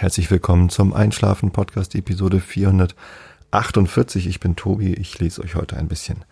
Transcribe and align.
herzlich 0.00 0.30
willkommen 0.30 0.70
zum 0.70 0.94
Einschlafen 0.94 1.50
Podcast 1.50 1.94
Episode 1.94 2.40
448. 2.40 4.28
Ich 4.28 4.40
bin 4.40 4.56
Tobi, 4.56 4.94
ich 4.94 5.18
lese 5.18 5.42
euch 5.42 5.56
heute 5.56 5.76
ein 5.76 5.88
bisschen 5.88 6.24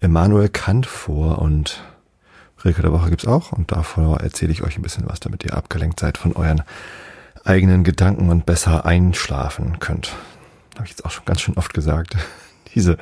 Immanuel 0.00 0.48
Kant 0.48 0.86
vor 0.86 1.38
und 1.38 1.84
Rilke 2.64 2.82
der 2.82 2.90
Woche 2.90 3.10
gibt's 3.10 3.28
auch 3.28 3.52
und 3.52 3.70
davor 3.70 4.18
erzähle 4.18 4.50
ich 4.50 4.64
euch 4.64 4.76
ein 4.76 4.82
bisschen 4.82 5.08
was, 5.08 5.20
damit 5.20 5.44
ihr 5.44 5.56
abgelenkt 5.56 6.00
seid 6.00 6.18
von 6.18 6.32
euren 6.32 6.64
eigenen 7.44 7.84
Gedanken 7.84 8.28
und 8.28 8.44
besser 8.44 8.86
einschlafen 8.86 9.78
könnt. 9.78 10.16
Habe 10.74 10.86
ich 10.86 10.90
jetzt 10.90 11.04
auch 11.04 11.12
schon 11.12 11.24
ganz 11.24 11.42
schön 11.42 11.56
oft 11.56 11.72
gesagt, 11.72 12.16
diese 12.74 12.98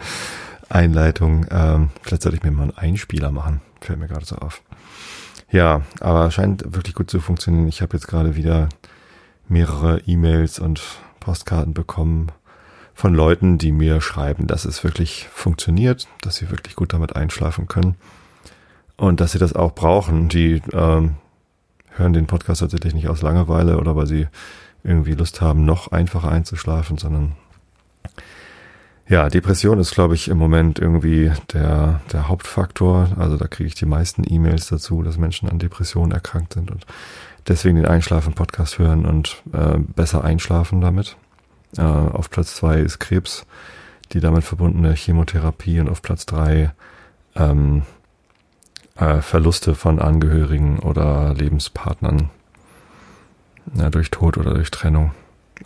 Einleitung. 0.69 1.47
Ähm, 1.51 1.89
vielleicht 2.03 2.25
sollte 2.25 2.37
ich 2.37 2.45
mir 2.45 2.51
mal 2.51 2.65
einen 2.65 2.77
Einspieler 2.77 3.31
machen, 3.31 3.63
fällt 3.81 3.99
mir 3.99 4.09
gerade 4.09 4.27
so 4.27 4.37
auf. 4.37 4.61
Ja, 5.51 5.81
aber 5.99 6.31
scheint 6.31 6.75
wirklich 6.75 6.95
gut 6.95 7.11
zu 7.11 7.21
funktionieren. 7.21 7.69
Ich 7.69 7.81
habe 7.81 7.97
jetzt 7.97 8.07
gerade 8.07 8.37
wieder 8.37 8.69
mehrere 9.51 10.01
E-Mails 10.07 10.59
und 10.59 10.81
Postkarten 11.21 11.75
bekommen 11.75 12.33
von 12.95 13.15
Leuten, 13.15 13.59
die 13.59 13.73
mir 13.73 14.01
schreiben, 14.01 14.47
dass 14.47 14.65
es 14.65 14.85
wirklich 14.85 15.29
funktioniert, 15.33 16.07
dass 16.21 16.37
sie 16.37 16.51
wirklich 16.51 16.77
gut 16.77 16.93
damit 16.93 17.17
einschlafen 17.17 17.67
können 17.67 17.97
und 18.97 19.21
dass 19.21 19.33
sie 19.33 19.39
das 19.39 19.55
auch 19.55 19.75
brauchen. 19.75 20.29
Die 20.29 20.63
ähm, 20.73 21.17
hören 21.91 22.13
den 22.13 22.27
Podcast 22.27 22.61
tatsächlich 22.61 22.95
nicht 22.95 23.09
aus 23.09 23.23
Langeweile 23.23 23.79
oder 23.79 23.97
weil 23.97 24.07
sie 24.07 24.29
irgendwie 24.85 25.15
Lust 25.15 25.41
haben, 25.41 25.65
noch 25.65 25.93
einfacher 25.93 26.31
einzuschlafen, 26.31 26.99
sondern 26.99 27.33
ja, 29.09 29.29
Depression 29.29 29.81
ist, 29.81 29.93
glaube 29.93 30.15
ich, 30.15 30.29
im 30.29 30.39
Moment 30.39 30.79
irgendwie 30.79 31.33
der, 31.53 32.01
der 32.13 32.29
Hauptfaktor. 32.29 33.09
Also 33.19 33.37
da 33.37 33.49
kriege 33.49 33.67
ich 33.67 33.75
die 33.75 33.87
meisten 33.87 34.23
E-Mails 34.25 34.69
dazu, 34.69 35.03
dass 35.03 35.19
Menschen 35.19 35.49
an 35.49 35.59
Depressionen 35.59 36.13
erkrankt 36.13 36.53
sind 36.53 36.71
und 36.71 36.87
deswegen 37.51 37.77
den 37.77 37.87
Einschlafen-Podcast 37.87 38.79
hören 38.79 39.05
und 39.05 39.43
äh, 39.53 39.79
besser 39.79 40.25
einschlafen 40.25 40.81
damit. 40.81 41.17
Äh, 41.77 41.83
auf 41.83 42.31
Platz 42.31 42.55
zwei 42.55 42.79
ist 42.79 43.01
Krebs, 43.01 43.45
die 44.13 44.21
damit 44.21 44.45
verbundene 44.45 44.95
Chemotherapie 44.95 45.81
und 45.81 45.89
auf 45.89 46.01
Platz 46.01 46.27
drei 46.27 46.73
ähm, 47.35 47.83
äh, 48.97 49.21
Verluste 49.21 49.75
von 49.75 49.99
Angehörigen 49.99 50.79
oder 50.79 51.35
Lebenspartnern 51.35 52.31
ja, 53.75 53.91
durch 53.91 54.11
Tod 54.11 54.39
oder 54.39 54.55
durch 54.55 54.71
Trennung. 54.71 55.11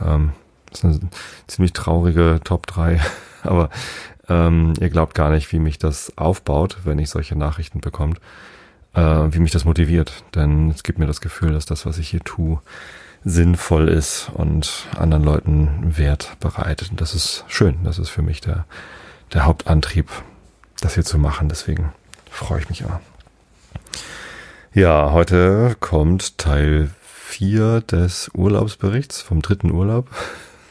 Ähm, 0.01 0.33
das 0.71 0.85
ist 0.85 1.03
eine 1.03 1.11
ziemlich 1.47 1.73
traurige 1.75 2.41
Top 2.43 2.67
3 2.67 3.01
aber 3.43 3.69
ähm, 4.29 4.73
ihr 4.81 4.89
glaubt 4.89 5.15
gar 5.15 5.31
nicht, 5.31 5.53
wie 5.53 5.59
mich 5.59 5.79
das 5.79 6.17
aufbaut, 6.17 6.79
wenn 6.85 6.99
ich 6.99 7.11
solche 7.11 7.37
Nachrichten 7.37 7.81
bekomme, 7.81 8.15
äh, 8.95 9.01
wie 9.01 9.39
mich 9.39 9.53
das 9.53 9.65
motiviert. 9.65 10.25
Denn 10.35 10.71
es 10.71 10.83
gibt 10.83 10.99
mir 10.99 11.07
das 11.07 11.21
Gefühl, 11.21 11.53
dass 11.53 11.67
das, 11.67 11.87
was 11.87 11.99
ich 11.99 12.09
hier 12.09 12.21
tue, 12.21 12.61
sinnvoll 13.25 13.89
ist 13.89 14.31
und 14.35 14.87
anderen 14.97 15.25
Leuten 15.25 15.97
Wert 15.97 16.37
bereitet. 16.41 16.91
Und 16.91 17.01
das 17.01 17.15
ist 17.15 17.45
schön. 17.49 17.79
Das 17.85 17.99
ist 17.99 18.11
für 18.11 18.23
mich 18.23 18.41
der, 18.41 18.67
der 19.33 19.45
Hauptantrieb, 19.45 20.11
das 20.81 20.95
hier 20.95 21.05
zu 21.05 21.19
machen. 21.19 21.49
Deswegen 21.49 21.93
freue 22.31 22.61
ich 22.61 22.69
mich 22.69 22.83
immer. 22.83 23.01
Ja, 24.73 25.13
heute 25.13 25.77
kommt 25.79 26.37
Teil 26.37 26.91
4 27.01 27.81
des 27.81 28.31
Urlaubsberichts 28.35 29.23
vom 29.23 29.43
dritten 29.43 29.71
Urlaub. 29.71 30.09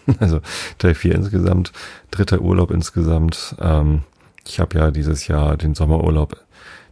Also 0.19 0.41
Teil 0.79 0.95
4 0.95 1.15
insgesamt, 1.15 1.71
dritter 2.11 2.41
Urlaub 2.41 2.71
insgesamt. 2.71 3.55
Ähm, 3.61 4.03
ich 4.45 4.59
habe 4.59 4.77
ja 4.77 4.91
dieses 4.91 5.29
Jahr 5.29 5.55
den 5.55 5.75
Sommerurlaub 5.75 6.42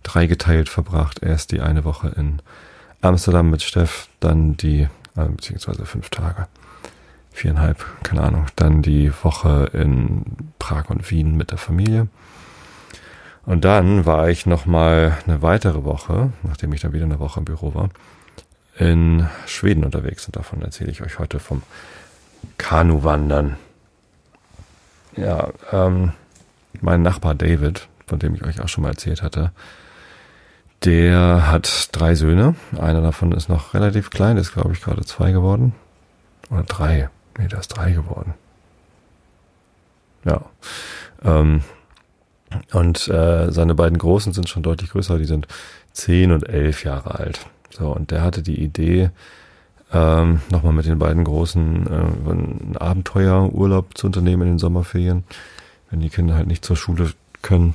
dreigeteilt 0.03 0.69
verbracht. 0.69 1.23
Erst 1.23 1.51
die 1.51 1.61
eine 1.61 1.83
Woche 1.83 2.09
in 2.09 2.41
Amsterdam 3.01 3.49
mit 3.49 3.61
Steff, 3.61 4.07
dann 4.19 4.57
die, 4.57 4.87
äh, 5.15 5.25
beziehungsweise 5.25 5.85
fünf 5.85 6.09
Tage, 6.09 6.47
viereinhalb, 7.31 7.83
keine 8.03 8.21
Ahnung, 8.23 8.45
dann 8.55 8.81
die 8.81 9.11
Woche 9.23 9.69
in 9.73 10.23
Prag 10.59 10.89
und 10.89 11.09
Wien 11.09 11.35
mit 11.35 11.51
der 11.51 11.57
Familie. 11.57 12.07
Und 13.45 13.65
dann 13.65 14.05
war 14.05 14.29
ich 14.29 14.45
nochmal 14.45 15.17
eine 15.25 15.41
weitere 15.41 15.83
Woche, 15.83 16.31
nachdem 16.43 16.73
ich 16.73 16.81
dann 16.81 16.93
wieder 16.93 17.05
eine 17.05 17.19
Woche 17.19 17.39
im 17.39 17.45
Büro 17.45 17.73
war, 17.73 17.89
in 18.77 19.27
Schweden 19.47 19.83
unterwegs. 19.83 20.25
Und 20.27 20.35
davon 20.35 20.61
erzähle 20.61 20.91
ich 20.91 21.01
euch 21.01 21.17
heute 21.17 21.39
vom 21.39 21.63
Kanuwandern. 22.57 23.57
Ja, 25.17 25.49
ähm, 25.71 26.13
mein 26.81 27.01
Nachbar 27.01 27.35
David, 27.35 27.87
von 28.07 28.19
dem 28.19 28.35
ich 28.35 28.43
euch 28.43 28.61
auch 28.61 28.69
schon 28.69 28.83
mal 28.83 28.91
erzählt 28.91 29.23
hatte, 29.23 29.51
der 30.83 31.49
hat 31.51 31.89
drei 31.91 32.15
Söhne. 32.15 32.55
Einer 32.79 33.01
davon 33.01 33.31
ist 33.31 33.49
noch 33.49 33.73
relativ 33.73 34.09
klein, 34.09 34.37
ist 34.37 34.53
glaube 34.53 34.73
ich 34.73 34.81
gerade 34.81 35.05
zwei 35.05 35.31
geworden. 35.31 35.73
Oder 36.49 36.63
drei. 36.63 37.09
Nee, 37.37 37.47
der 37.47 37.59
ist 37.59 37.69
drei 37.69 37.91
geworden. 37.91 38.33
Ja. 40.25 40.41
Ähm, 41.23 41.61
und 42.73 43.07
äh, 43.07 43.51
seine 43.51 43.75
beiden 43.75 43.97
Großen 43.97 44.33
sind 44.33 44.49
schon 44.49 44.63
deutlich 44.63 44.91
größer, 44.91 45.17
die 45.17 45.25
sind 45.25 45.47
zehn 45.93 46.31
und 46.31 46.47
elf 46.49 46.83
Jahre 46.83 47.15
alt. 47.15 47.45
So, 47.69 47.89
und 47.95 48.11
der 48.11 48.21
hatte 48.21 48.41
die 48.41 48.61
Idee, 48.61 49.11
ähm, 49.93 50.41
nochmal 50.49 50.73
mit 50.73 50.85
den 50.85 50.99
beiden 50.99 51.23
Großen 51.23 51.87
äh, 51.87 52.29
einen 52.29 52.77
Abenteuerurlaub 52.77 53.97
zu 53.97 54.07
unternehmen 54.07 54.43
in 54.43 54.47
den 54.53 54.59
Sommerferien, 54.59 55.23
wenn 55.89 56.01
die 56.01 56.09
Kinder 56.09 56.35
halt 56.35 56.47
nicht 56.47 56.65
zur 56.65 56.75
Schule 56.75 57.11
können. 57.41 57.73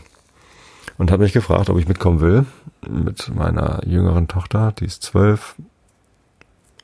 Und 0.98 1.10
hat 1.10 1.20
mich 1.20 1.32
gefragt, 1.32 1.68
ob 1.68 1.78
ich 1.78 1.88
mitkommen 1.88 2.20
will 2.20 2.46
mit 2.88 3.34
meiner 3.34 3.86
jüngeren 3.86 4.28
Tochter, 4.28 4.72
die 4.72 4.86
ist 4.86 5.02
zwölf 5.02 5.56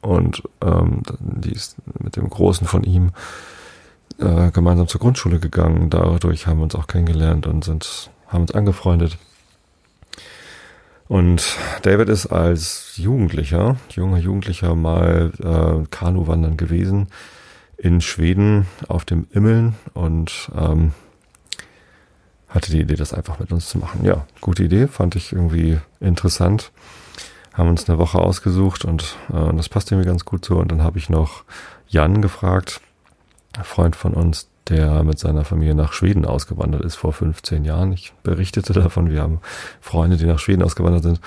und 0.01 0.43
ähm, 0.61 1.03
die 1.21 1.53
ist 1.53 1.77
mit 1.99 2.17
dem 2.17 2.29
Großen 2.29 2.67
von 2.67 2.83
ihm 2.83 3.13
äh, 4.19 4.51
gemeinsam 4.51 4.89
zur 4.89 5.01
Grundschule 5.01 5.39
gegangen. 5.39 5.89
Dadurch 5.89 6.47
haben 6.47 6.59
wir 6.59 6.65
uns 6.65 6.75
auch 6.75 6.87
kennengelernt 6.87 7.47
und 7.47 7.65
sind 7.65 8.11
haben 8.29 8.43
uns 8.43 8.53
angefreundet. 8.53 9.19
Und 11.09 11.59
David 11.83 12.09
ist 12.09 12.27
als 12.27 12.95
Jugendlicher, 12.97 13.77
junger 13.91 14.19
Jugendlicher 14.19 14.75
mal 14.75 15.33
äh, 15.43 15.87
Kanuwandern 15.91 16.57
gewesen 16.57 17.09
in 17.77 18.01
Schweden 18.01 18.67
auf 18.89 19.05
dem 19.05 19.27
Immeln 19.33 19.75
und 19.93 20.51
ähm, 20.57 20.93
hatte 22.53 22.71
die 22.71 22.81
Idee, 22.81 22.97
das 22.97 23.15
einfach 23.15 23.39
mit 23.39 23.51
uns 23.51 23.69
zu 23.69 23.79
machen. 23.79 24.05
Ja, 24.05 24.27
gute 24.41 24.65
Idee, 24.65 24.87
fand 24.87 25.17
ich 25.17 25.33
irgendwie 25.33 25.79
interessant. 26.01 26.71
Haben 27.55 27.71
uns 27.71 27.89
eine 27.89 27.99
Woche 27.99 28.19
ausgesucht 28.19 28.85
und 28.85 29.17
äh, 29.33 29.55
das 29.55 29.69
passte 29.69 29.97
mir 29.97 30.05
ganz 30.05 30.25
gut 30.25 30.45
so. 30.45 30.59
Und 30.59 30.71
dann 30.71 30.83
habe 30.83 30.99
ich 30.99 31.09
noch 31.09 31.45
Jan 31.89 32.23
gefragt, 32.23 32.81
ein 33.57 33.65
Freund 33.65 33.97
von 33.97 34.15
uns, 34.15 34.49
der 34.69 35.03
mit 35.03 35.19
seiner 35.19 35.45
Familie 35.45 35.75
nach 35.75 35.93
Schweden 35.93 36.25
ausgewandert 36.25 36.83
ist 36.83 36.97
vor 36.97 37.13
15 37.13 37.65
Jahren. 37.65 37.93
Ich 37.93 38.13
berichtete 38.23 38.73
davon, 38.73 39.11
wir 39.11 39.23
haben 39.23 39.41
Freunde, 39.81 40.17
die 40.17 40.27
nach 40.27 40.39
Schweden 40.39 40.63
ausgewandert 40.63 41.03
sind. 41.03 41.21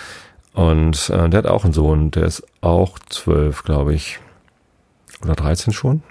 Und 0.54 1.10
äh, 1.10 1.30
der 1.30 1.40
hat 1.40 1.48
auch 1.48 1.64
einen 1.64 1.74
Sohn, 1.74 2.12
der 2.12 2.24
ist 2.24 2.44
auch 2.62 2.98
zwölf, 3.10 3.64
glaube 3.64 3.94
ich. 3.94 4.20
Oder 5.24 5.36
13 5.36 5.74
schon. 5.74 6.02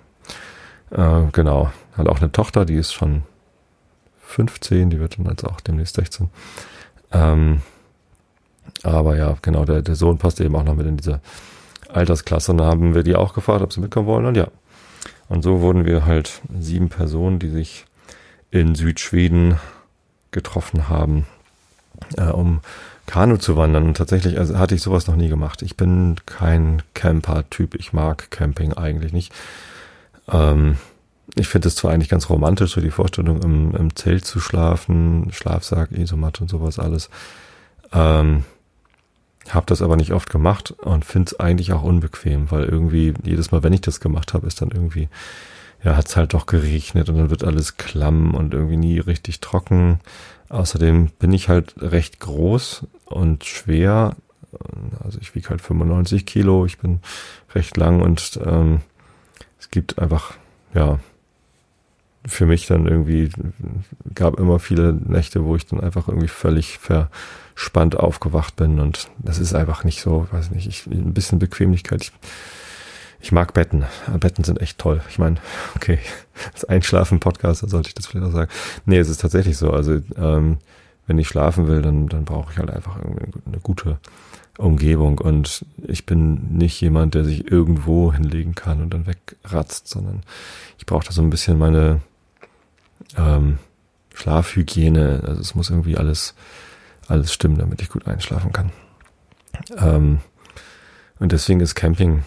Äh, 0.91 1.23
genau. 1.33 1.71
Hat 1.97 2.09
auch 2.09 2.21
eine 2.21 2.31
Tochter, 2.31 2.65
die 2.65 2.75
ist 2.75 2.93
schon 2.93 3.23
15, 4.35 4.91
die 4.91 4.99
wird 4.99 5.19
dann 5.19 5.27
jetzt 5.27 5.45
auch 5.45 5.61
demnächst 5.61 5.97
16. 5.97 6.29
Ähm, 7.13 7.63
aber 8.83 9.17
ja, 9.17 9.37
genau, 9.41 9.65
der, 9.65 9.83
der 9.83 9.95
Sohn 9.95 10.19
passt 10.19 10.41
eben 10.41 10.57
auch 10.57 10.65
noch 10.65 10.75
mit 10.75 10.87
in 10.87 10.97
diese 10.97 11.21
Altersklasse. 11.89 12.53
Und 12.53 12.59
da 12.59 12.65
haben 12.65 12.95
wir 12.95 13.03
die 13.03 13.17
auch 13.17 13.35
gefragt, 13.35 13.63
ob 13.63 13.73
sie 13.73 13.81
mitkommen 13.81 14.07
wollen. 14.07 14.27
Und 14.27 14.37
ja, 14.37 14.49
und 15.29 15.43
so 15.43 15.61
wurden 15.61 15.85
wir 15.85 16.05
halt 16.05 16.43
sieben 16.59 16.89
Personen, 16.89 17.39
die 17.39 17.49
sich 17.49 17.87
in 18.51 18.75
Südschweden 18.75 19.59
getroffen 20.33 20.89
haben, 20.89 21.27
äh, 22.17 22.25
um 22.25 22.61
Kanu 23.07 23.37
zu 23.37 23.57
wandern. 23.57 23.85
Und 23.85 23.97
tatsächlich 23.97 24.39
also 24.39 24.59
hatte 24.59 24.75
ich 24.75 24.83
sowas 24.83 25.07
noch 25.07 25.17
nie 25.17 25.29
gemacht. 25.29 25.63
Ich 25.63 25.77
bin 25.77 26.17
kein 26.27 26.83
Camper-Typ. 26.95 27.75
Ich 27.77 27.93
mag 27.93 28.31
Camping 28.31 28.73
eigentlich 28.73 29.13
nicht. 29.13 29.33
Ähm, 30.29 30.79
ich 31.37 31.49
finde 31.49 31.69
es 31.69 31.77
zwar 31.77 31.93
eigentlich 31.93 32.09
ganz 32.09 32.29
romantisch, 32.29 32.75
so 32.75 32.81
die 32.81 32.91
Vorstellung, 32.91 33.43
im, 33.43 33.75
im 33.75 33.97
Zelt 33.97 34.25
zu 34.25 34.41
schlafen, 34.41 35.31
Schlafsack, 35.33 35.91
Isomatte 35.93 36.43
und 36.43 36.49
sowas 36.49 36.79
alles. 36.79 37.11
Ähm, 37.93 38.45
habe 39.51 39.67
das 39.67 39.83
aber 39.83 39.97
nicht 39.97 40.13
oft 40.13 40.31
gemacht 40.31 40.71
und 40.71 41.05
finde 41.05 41.31
es 41.31 41.41
eigentlich 41.41 41.73
auch 41.73 41.83
unbequem, 41.83 42.51
weil 42.51 42.65
irgendwie 42.65 43.15
jedes 43.25 43.53
Mal, 43.53 43.63
wenn 43.63 43.73
ich 43.73 43.83
das 43.83 44.01
gemacht 44.01 44.33
habe, 44.33 44.47
ist 44.47 44.63
dann 44.63 44.71
irgendwie, 44.71 45.09
ja, 45.83 45.97
hat 45.97 46.09
es 46.09 46.17
halt 46.17 46.35
doch 46.35 46.47
geregnet 46.47 47.09
und 47.09 47.17
dann 47.17 47.31
wird 47.31 47.45
alles 47.45 47.77
klamm 47.77 48.35
und 48.35 48.55
irgendwie 48.55 48.77
nie 48.77 48.99
richtig 48.99 49.41
trocken. 49.41 50.01
Außerdem 50.49 51.09
bin 51.19 51.33
ich 51.33 51.49
halt 51.49 51.75
recht 51.79 52.21
groß 52.21 52.87
und 53.07 53.45
schwer. 53.45 54.17
Also 55.03 55.19
ich 55.21 55.35
wiege 55.35 55.51
halt 55.51 55.61
95 55.61 56.27
Kilo, 56.27 56.65
ich 56.65 56.79
bin 56.79 57.01
recht 57.55 57.77
lang 57.77 58.01
und 58.01 58.39
ähm, 58.45 58.81
es 59.59 59.71
gibt 59.71 59.99
einfach, 59.99 60.35
ja, 60.75 61.01
für 62.27 62.47
mich 62.47 62.67
dann 62.67 62.87
irgendwie, 62.87 63.31
gab 64.15 64.39
immer 64.39 64.59
viele 64.59 64.93
Nächte, 64.93 65.45
wo 65.45 65.57
ich 65.57 65.67
dann 65.67 65.81
einfach 65.81 66.09
irgendwie 66.09 66.29
völlig 66.29 66.79
ver 66.79 67.11
spannend 67.57 67.97
aufgewacht 67.97 68.57
bin 68.57 68.81
und 68.81 69.09
das 69.19 69.39
ist 69.39 69.55
einfach 69.55 69.85
nicht 69.85 70.01
so, 70.01 70.27
weiß 70.33 70.51
nicht, 70.51 70.67
ich, 70.67 70.87
ein 70.87 71.15
bisschen 71.15 71.39
Bequemlichkeit. 71.39 72.03
Ich, 72.03 72.13
Ich 73.21 73.33
mag 73.33 73.55
Betten. 73.55 73.85
Betten 74.19 74.45
sind 74.45 74.61
echt 74.61 74.79
toll. 74.79 75.03
Ich 75.09 75.19
meine, 75.19 75.37
okay, 75.77 75.99
das 76.53 76.65
Einschlafen-Podcast, 76.65 77.63
da 77.63 77.69
sollte 77.69 77.89
ich 77.89 77.95
das 77.95 78.07
vielleicht 78.07 78.27
auch 78.27 78.33
sagen. 78.33 78.51
Nee, 78.87 78.99
es 78.99 79.09
ist 79.09 79.21
tatsächlich 79.21 79.57
so. 79.57 79.71
Also, 79.71 80.01
ähm, 80.17 80.59
wenn 81.07 81.19
ich 81.19 81.29
schlafen 81.29 81.69
will, 81.69 81.83
dann, 81.83 82.09
dann 82.09 82.25
brauche 82.25 82.53
ich 82.53 82.59
halt 82.59 82.71
einfach 82.71 82.97
eine 82.97 83.61
gute 83.63 83.99
Umgebung. 84.59 85.19
Und 85.19 85.65
ich 85.87 86.07
bin 86.07 86.57
nicht 86.57 86.81
jemand, 86.81 87.15
der 87.15 87.25
sich 87.25 87.51
irgendwo 87.51 88.13
hinlegen 88.13 88.55
kann 88.55 88.83
und 88.83 88.95
dann 88.95 89.07
wegratzt, 89.07 89.89
sondern 89.89 90.23
ich 90.79 90.87
brauche 90.87 91.07
da 91.07 91.13
so 91.13 91.23
ein 91.23 91.31
bisschen 91.31 91.59
meine 91.59 92.01
ähm, 93.17 93.59
Schlafhygiene. 94.15 95.23
Also 95.27 95.41
es 95.41 95.55
muss 95.55 95.71
irgendwie 95.71 95.97
alles, 95.97 96.35
alles 97.09 97.33
stimmen, 97.33 97.59
damit 97.59 97.83
ich 97.83 97.89
gut 97.89 98.07
einschlafen 98.07 98.53
kann. 98.53 98.71
Ähm, 99.77 100.21
und 101.19 101.33
deswegen 101.33 101.61
ist 101.61 101.75
Camping 101.75 102.25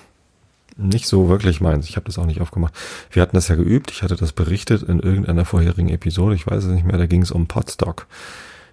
nicht 0.77 1.07
so 1.07 1.27
wirklich 1.27 1.59
meins. 1.59 1.89
Ich 1.89 1.95
habe 1.95 2.05
das 2.05 2.17
auch 2.17 2.25
nicht 2.25 2.41
aufgemacht. 2.41 2.73
Wir 3.09 3.21
hatten 3.21 3.35
das 3.35 3.47
ja 3.47 3.55
geübt. 3.55 3.91
Ich 3.91 4.03
hatte 4.03 4.15
das 4.15 4.31
berichtet 4.31 4.83
in 4.83 4.99
irgendeiner 4.99 5.45
vorherigen 5.45 5.89
Episode. 5.89 6.35
Ich 6.35 6.47
weiß 6.47 6.65
es 6.65 6.71
nicht 6.71 6.85
mehr. 6.85 6.97
Da 6.97 7.07
ging 7.07 7.21
es 7.21 7.31
um 7.31 7.47
Podstock. 7.47 8.07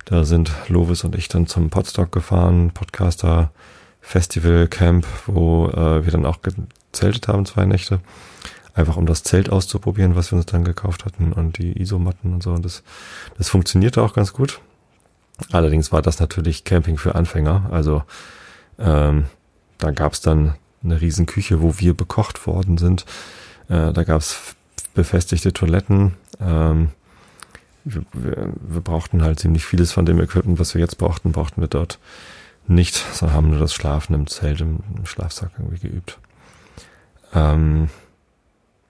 Da 0.05 0.25
sind 0.25 0.53
Lovis 0.69 1.05
und 1.05 1.15
ich 1.17 1.29
dann 1.29 1.47
zum 1.47 1.71
Podstock 1.71 2.13
gefahren, 2.13 2.73
Podcaster 2.73 3.53
Festival 4.03 4.69
Camp, 4.69 5.07
wo 5.27 5.69
äh, 5.69 6.05
wir 6.05 6.13
dann 6.13 6.27
auch 6.27 6.41
gezeltet 6.43 7.27
haben, 7.29 7.47
zwei 7.47 7.65
Nächte. 7.65 8.01
Einfach 8.75 8.97
um 8.97 9.07
das 9.07 9.23
Zelt 9.23 9.51
auszuprobieren, 9.51 10.17
was 10.17 10.33
wir 10.33 10.37
uns 10.37 10.47
dann 10.47 10.65
gekauft 10.65 11.05
hatten 11.05 11.33
und 11.33 11.59
die 11.59 11.81
Isomatten 11.81 12.35
und 12.35 12.43
so. 12.43 12.53
Und 12.53 12.65
das, 12.65 12.83
das 13.39 13.49
funktionierte 13.49 14.03
auch 14.03 14.15
ganz 14.15 14.33
gut. 14.33 14.61
Allerdings 15.53 15.93
war 15.93 16.03
das 16.03 16.21
natürlich 16.21 16.65
Camping 16.65 16.99
für 16.99 17.15
Anfänger. 17.15 17.69
Also 17.71 18.03
ähm, 18.79 19.27
da 19.79 19.91
gab's 19.91 20.21
dann 20.21 20.55
eine 20.83 21.01
riesen 21.01 21.27
Küche, 21.27 21.63
wo 21.63 21.79
wir 21.79 21.95
bekocht 21.95 22.47
worden 22.47 22.79
sind. 22.79 23.05
Äh, 23.69 23.93
da 23.93 24.05
gab's 24.05 24.57
befestigte 24.95 25.53
Toiletten. 25.53 26.15
Ähm, 26.41 26.91
wir, 27.85 28.05
wir, 28.13 28.53
wir 28.61 28.81
brauchten 28.81 29.23
halt 29.23 29.41
ziemlich 29.41 29.65
vieles 29.65 29.93
von 29.93 30.07
dem 30.07 30.21
Equipment, 30.21 30.59
was 30.59 30.75
wir 30.75 30.81
jetzt 30.81 30.99
brauchten, 30.99 31.33
brauchten 31.33 31.61
wir 31.61 31.69
dort 31.69 31.99
nicht, 32.67 32.95
sondern 32.95 33.37
haben 33.37 33.51
nur 33.51 33.59
das 33.59 33.75
Schlafen 33.75 34.15
im 34.15 34.27
Zelt, 34.27 34.61
im, 34.61 34.81
im 34.97 35.07
Schlafsack 35.07 35.51
irgendwie 35.59 35.89
geübt. 35.89 36.19
Ähm, 37.35 37.91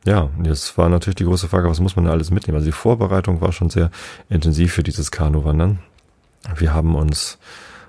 ja, 0.04 0.28
jetzt 0.42 0.76
war 0.76 0.88
natürlich 0.88 1.16
die 1.16 1.24
große 1.24 1.48
Frage, 1.48 1.68
was 1.68 1.80
muss 1.80 1.96
man 1.96 2.04
da 2.04 2.10
alles 2.10 2.30
mitnehmen? 2.30 2.56
Also 2.56 2.66
die 2.66 2.72
Vorbereitung 2.72 3.40
war 3.40 3.52
schon 3.52 3.70
sehr 3.70 3.90
intensiv 4.28 4.72
für 4.72 4.82
dieses 4.82 5.10
Kanuwandern. 5.10 5.78
Wir 6.56 6.74
haben 6.74 6.94
uns 6.94 7.38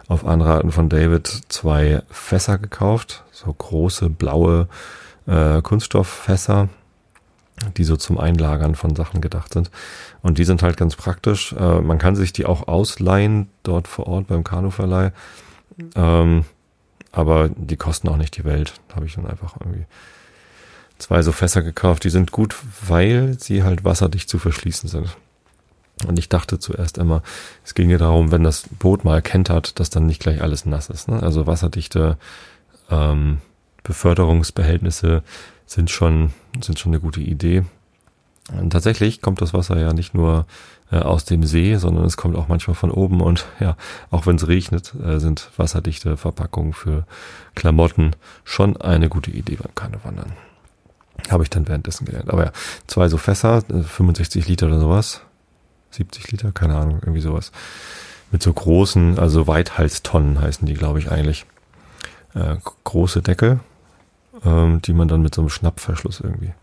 auf 0.08 0.26
Anraten 0.26 0.72
von 0.72 0.88
David 0.88 1.28
zwei 1.50 2.04
Fässer 2.10 2.58
gekauft, 2.58 3.24
so 3.32 3.52
große 3.52 4.10
blaue 4.10 4.68
äh, 5.28 5.62
Kunststofffässer, 5.62 6.70
die 7.76 7.84
so 7.84 7.98
zum 7.98 8.18
Einlagern 8.18 8.76
von 8.76 8.96
Sachen 8.96 9.20
gedacht 9.20 9.54
sind. 9.54 9.72
Und 10.22 10.38
die 10.38 10.46
sind 10.46 10.64
halt 10.64 10.78
ganz 10.78 10.96
praktisch. 10.96 11.54
Äh, 11.54 11.82
man 11.82 11.98
kann 11.98 12.16
sich 12.16 12.32
die 12.32 12.46
auch 12.46 12.68
ausleihen 12.68 13.50
dort 13.64 13.88
vor 13.88 14.08
Ort 14.08 14.28
beim 14.28 14.44
Kanuverleih. 14.44 15.12
Ähm, 15.96 16.46
aber 17.12 17.50
die 17.50 17.78
kosten 17.78 18.08
auch 18.08 18.18
nicht 18.18 18.38
die 18.38 18.46
Welt. 18.46 18.74
Habe 18.96 19.06
ich 19.06 19.16
dann 19.16 19.28
einfach 19.28 19.56
irgendwie 19.60 19.86
zwei 20.98 21.22
so 21.22 21.32
Fässer 21.32 21.62
gekauft. 21.62 22.04
Die 22.04 22.10
sind 22.10 22.32
gut, 22.32 22.56
weil 22.88 23.38
sie 23.40 23.64
halt 23.64 23.84
wasserdicht 23.84 24.30
zu 24.30 24.40
verschließen 24.40 24.90
sind. 24.90 25.16
Und 26.06 26.20
ich 26.20 26.28
dachte 26.28 26.60
zuerst 26.60 26.98
immer, 26.98 27.24
es 27.64 27.74
ging 27.74 27.90
ja 27.90 27.98
darum, 27.98 28.32
wenn 28.32 28.44
das 28.44 28.66
Boot 28.80 29.06
mal 29.06 29.22
kentert, 29.22 29.80
dass 29.80 29.90
dann 29.90 30.06
nicht 30.06 30.22
gleich 30.22 30.42
alles 30.42 30.66
nass 30.66 30.90
ist. 30.90 31.08
Ne? 31.08 31.24
Also 31.24 31.48
wasserdichte 31.48 32.18
ähm, 32.90 33.40
Beförderungsbehältnisse 33.84 35.24
sind 35.66 35.90
schon, 35.90 36.34
sind 36.62 36.80
schon 36.80 36.92
eine 36.92 37.02
gute 37.02 37.22
Idee. 37.22 37.64
Und 38.52 38.72
tatsächlich 38.72 39.22
kommt 39.22 39.42
das 39.42 39.54
Wasser 39.54 39.80
ja 39.80 39.94
nicht 39.94 40.14
nur 40.14 40.46
äh, 40.92 40.98
aus 40.98 41.26
dem 41.26 41.44
See, 41.44 41.78
sondern 41.78 42.06
es 42.06 42.18
kommt 42.18 42.36
auch 42.36 42.48
manchmal 42.48 42.76
von 42.76 42.92
oben 42.92 43.22
und 43.22 43.46
ja, 43.60 43.78
auch 44.12 44.28
wenn 44.28 44.36
es 44.36 44.48
regnet, 44.48 44.94
äh, 45.04 45.20
sind 45.20 45.50
wasserdichte 45.58 46.18
Verpackungen 46.18 46.74
für 46.74 47.06
Klamotten 47.56 48.12
schon 48.44 48.78
eine 48.78 49.10
gute 49.10 49.32
Idee 49.32 49.56
beim 49.56 49.74
Kanewandern. 49.74 50.34
Habe 51.32 51.44
ich 51.44 51.50
dann 51.50 51.68
währenddessen 51.68 52.06
gelernt. 52.06 52.30
Aber 52.30 52.46
ja, 52.46 52.52
zwei 52.88 53.08
so 53.10 53.18
Fässer, 53.18 53.62
65 53.62 54.46
äh, 54.46 54.50
Liter 54.50 54.68
oder 54.68 54.80
sowas, 54.80 55.22
70 55.92 56.32
Liter, 56.32 56.52
keine 56.52 56.76
Ahnung, 56.76 57.00
irgendwie 57.02 57.22
sowas. 57.22 57.52
Mit 58.32 58.44
so 58.44 58.52
großen, 58.54 59.20
also 59.20 59.48
Weithalstonnen 59.48 60.42
heißen 60.42 60.68
die, 60.68 60.74
glaube 60.74 61.00
ich, 61.00 61.12
eigentlich. 61.12 61.46
Äh, 62.34 62.58
große 62.84 63.22
Deckel, 63.22 63.62
ähm, 64.44 64.82
die 64.82 64.94
man 64.94 65.08
dann 65.08 65.22
mit 65.22 65.34
so 65.34 65.42
einem 65.42 65.50
Schnappverschluss 65.50 66.20
irgendwie 66.20 66.54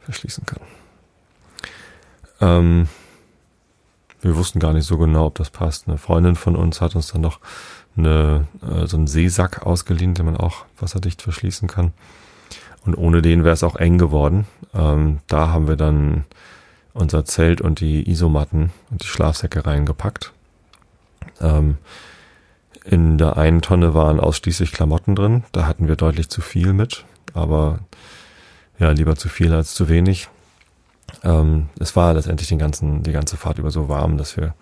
verschließen 0.00 0.46
kann. 0.46 0.60
Ähm, 2.40 2.88
wir 4.20 4.36
wussten 4.36 4.60
gar 4.60 4.72
nicht 4.72 4.86
so 4.86 4.98
genau, 4.98 5.26
ob 5.26 5.34
das 5.36 5.50
passt. 5.50 5.88
Eine 5.88 5.98
Freundin 5.98 6.36
von 6.36 6.56
uns 6.56 6.80
hat 6.80 6.94
uns 6.94 7.08
dann 7.08 7.20
noch 7.20 7.40
eine, 7.96 8.46
äh, 8.62 8.86
so 8.86 8.96
einen 8.96 9.06
Seesack 9.06 9.66
ausgeliehen, 9.66 10.14
den 10.14 10.26
man 10.26 10.36
auch 10.36 10.64
wasserdicht 10.78 11.22
verschließen 11.22 11.68
kann. 11.68 11.92
Und 12.88 12.94
ohne 12.94 13.20
den 13.20 13.44
wäre 13.44 13.52
es 13.52 13.62
auch 13.62 13.76
eng 13.76 13.98
geworden. 13.98 14.46
Ähm, 14.74 15.18
da 15.26 15.48
haben 15.48 15.68
wir 15.68 15.76
dann 15.76 16.24
unser 16.94 17.26
Zelt 17.26 17.60
und 17.60 17.80
die 17.80 18.10
Isomatten 18.10 18.70
und 18.90 19.02
die 19.02 19.06
Schlafsäcke 19.06 19.66
reingepackt. 19.66 20.32
Ähm, 21.42 21.76
in 22.86 23.18
der 23.18 23.36
einen 23.36 23.60
Tonne 23.60 23.92
waren 23.92 24.20
ausschließlich 24.20 24.72
Klamotten 24.72 25.14
drin. 25.14 25.44
Da 25.52 25.66
hatten 25.66 25.86
wir 25.86 25.96
deutlich 25.96 26.30
zu 26.30 26.40
viel 26.40 26.72
mit, 26.72 27.04
aber 27.34 27.80
ja, 28.78 28.90
lieber 28.92 29.16
zu 29.16 29.28
viel 29.28 29.52
als 29.52 29.74
zu 29.74 29.90
wenig. 29.90 30.30
Ähm, 31.22 31.68
es 31.78 31.94
war 31.94 32.14
letztendlich 32.14 32.48
den 32.48 32.58
ganzen, 32.58 33.02
die 33.02 33.12
ganze 33.12 33.36
Fahrt 33.36 33.58
über 33.58 33.70
so 33.70 33.90
warm, 33.90 34.16
dass 34.16 34.38
wir 34.38 34.54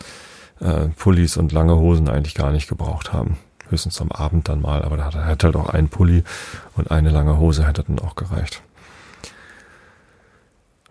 äh, 0.58 0.88
Pullis 0.96 1.36
und 1.36 1.52
lange 1.52 1.76
Hosen 1.76 2.08
eigentlich 2.08 2.34
gar 2.34 2.50
nicht 2.50 2.66
gebraucht 2.66 3.12
haben. 3.12 3.36
Höchstens 3.70 4.00
am 4.00 4.12
Abend 4.12 4.48
dann 4.48 4.60
mal, 4.60 4.82
aber 4.82 4.96
da 4.96 5.04
hat, 5.04 5.44
halt 5.44 5.56
auch 5.56 5.68
ein 5.68 5.88
Pulli 5.88 6.22
und 6.76 6.90
eine 6.90 7.10
lange 7.10 7.38
Hose 7.38 7.66
hätte 7.66 7.84
dann 7.84 7.98
auch 7.98 8.14
gereicht. 8.14 8.62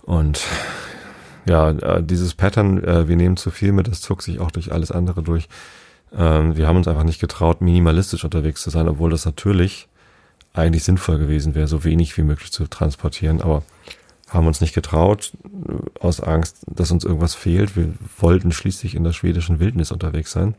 Und 0.04 0.42
ja, 1.48 1.72
äh, 1.72 2.04
dieses 2.04 2.34
Pattern, 2.34 2.84
äh, 2.84 3.08
wir 3.08 3.16
nehmen 3.16 3.38
zu 3.38 3.52
viel 3.52 3.72
mit, 3.72 3.88
das 3.88 4.02
zog 4.02 4.22
sich 4.22 4.40
auch 4.40 4.52
durch 4.52 4.72
alles 4.72 4.92
andere 4.92 5.24
durch. 5.24 5.48
Ähm, 6.16 6.56
wir 6.56 6.68
haben 6.68 6.78
uns 6.78 6.88
einfach 6.88 7.04
nicht 7.04 7.20
getraut, 7.20 7.62
minimalistisch 7.62 8.24
unterwegs 8.24 8.62
zu 8.62 8.70
sein, 8.70 8.88
obwohl 8.88 9.12
das 9.12 9.26
natürlich 9.26 9.88
eigentlich 10.54 10.84
sinnvoll 10.84 11.18
gewesen 11.18 11.56
wäre, 11.56 11.68
so 11.68 11.84
wenig 11.84 12.18
wie 12.18 12.24
möglich 12.24 12.52
zu 12.52 12.68
transportieren, 12.68 13.42
aber 13.42 13.64
haben 14.30 14.48
uns 14.48 14.62
nicht 14.62 14.74
getraut, 14.74 15.34
äh, 15.44 16.00
aus 16.00 16.20
Angst, 16.22 16.58
dass 16.68 16.92
uns 16.92 17.04
irgendwas 17.04 17.36
fehlt. 17.36 17.76
Wir 17.76 17.94
wollten 18.18 18.52
schließlich 18.52 18.96
in 18.96 19.04
der 19.04 19.14
schwedischen 19.14 19.60
Wildnis 19.60 19.92
unterwegs 19.92 20.32
sein. 20.32 20.56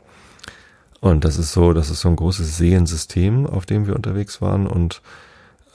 Und 0.99 1.25
das 1.25 1.37
ist 1.37 1.53
so, 1.53 1.73
das 1.73 1.89
ist 1.89 2.01
so 2.01 2.09
ein 2.09 2.15
großes 2.15 2.57
Seensystem, 2.57 3.45
auf 3.45 3.65
dem 3.65 3.87
wir 3.87 3.95
unterwegs 3.95 4.41
waren 4.41 4.67
und 4.67 5.01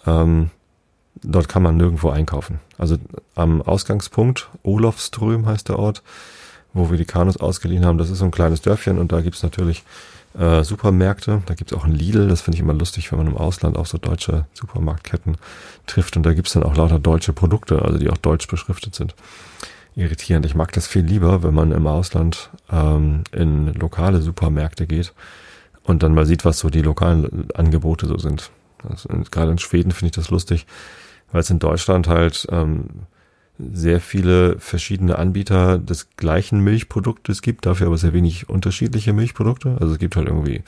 ähm, 0.06 0.50
dort 1.22 1.48
kann 1.48 1.62
man 1.62 1.76
nirgendwo 1.76 2.10
einkaufen. 2.10 2.58
Also 2.78 2.96
am 3.34 3.62
Ausgangspunkt, 3.62 4.48
Olofström 4.62 5.46
heißt 5.46 5.68
der 5.68 5.78
Ort, 5.78 6.02
wo 6.72 6.90
wir 6.90 6.98
die 6.98 7.04
Kanus 7.04 7.36
ausgeliehen 7.36 7.84
haben, 7.84 7.98
das 7.98 8.10
ist 8.10 8.18
so 8.18 8.24
ein 8.24 8.30
kleines 8.30 8.62
Dörfchen 8.62 8.98
und 8.98 9.12
da 9.12 9.20
gibt's 9.20 9.42
natürlich 9.42 9.84
äh, 10.38 10.64
Supermärkte. 10.64 11.42
Da 11.46 11.54
gibt's 11.54 11.72
auch 11.72 11.84
ein 11.84 11.92
Lidl, 11.92 12.28
das 12.28 12.40
finde 12.40 12.56
ich 12.56 12.62
immer 12.62 12.74
lustig, 12.74 13.12
wenn 13.12 13.18
man 13.18 13.28
im 13.28 13.36
Ausland 13.36 13.76
auch 13.76 13.86
so 13.86 13.98
deutsche 13.98 14.46
Supermarktketten 14.54 15.36
trifft 15.86 16.16
und 16.16 16.24
da 16.24 16.32
gibt's 16.32 16.52
dann 16.52 16.62
auch 16.62 16.76
lauter 16.76 16.98
deutsche 16.98 17.32
Produkte, 17.32 17.82
also 17.82 17.98
die 17.98 18.10
auch 18.10 18.16
deutsch 18.16 18.48
beschriftet 18.48 18.94
sind. 18.94 19.14
Irritierend. 19.94 20.46
Ich 20.46 20.54
mag 20.54 20.72
das 20.72 20.86
viel 20.86 21.02
lieber, 21.02 21.42
wenn 21.42 21.54
man 21.54 21.72
im 21.72 21.86
Ausland 21.86 22.50
ähm, 22.70 23.24
in 23.32 23.74
lokale 23.74 24.22
Supermärkte 24.22 24.86
geht 24.86 25.12
und 25.84 26.02
dann 26.02 26.14
mal 26.14 26.26
sieht, 26.26 26.44
was 26.44 26.58
so 26.58 26.70
die 26.70 26.82
lokalen 26.82 27.50
Angebote 27.54 28.06
so 28.06 28.16
sind. 28.16 28.50
Also, 28.88 29.08
gerade 29.30 29.52
in 29.52 29.58
Schweden 29.58 29.92
finde 29.92 30.06
ich 30.06 30.16
das 30.16 30.30
lustig, 30.30 30.66
weil 31.30 31.42
es 31.42 31.50
in 31.50 31.58
Deutschland 31.58 32.08
halt 32.08 32.46
ähm, 32.50 32.86
sehr 33.58 34.00
viele 34.00 34.58
verschiedene 34.58 35.18
Anbieter 35.18 35.78
des 35.78 36.08
gleichen 36.16 36.60
Milchproduktes 36.60 37.42
gibt, 37.42 37.66
dafür 37.66 37.88
aber 37.88 37.98
sehr 37.98 38.12
wenig 38.12 38.48
unterschiedliche 38.48 39.12
Milchprodukte. 39.12 39.76
Also 39.78 39.92
es 39.92 39.98
gibt 39.98 40.16
halt 40.16 40.28
irgendwie 40.28 40.62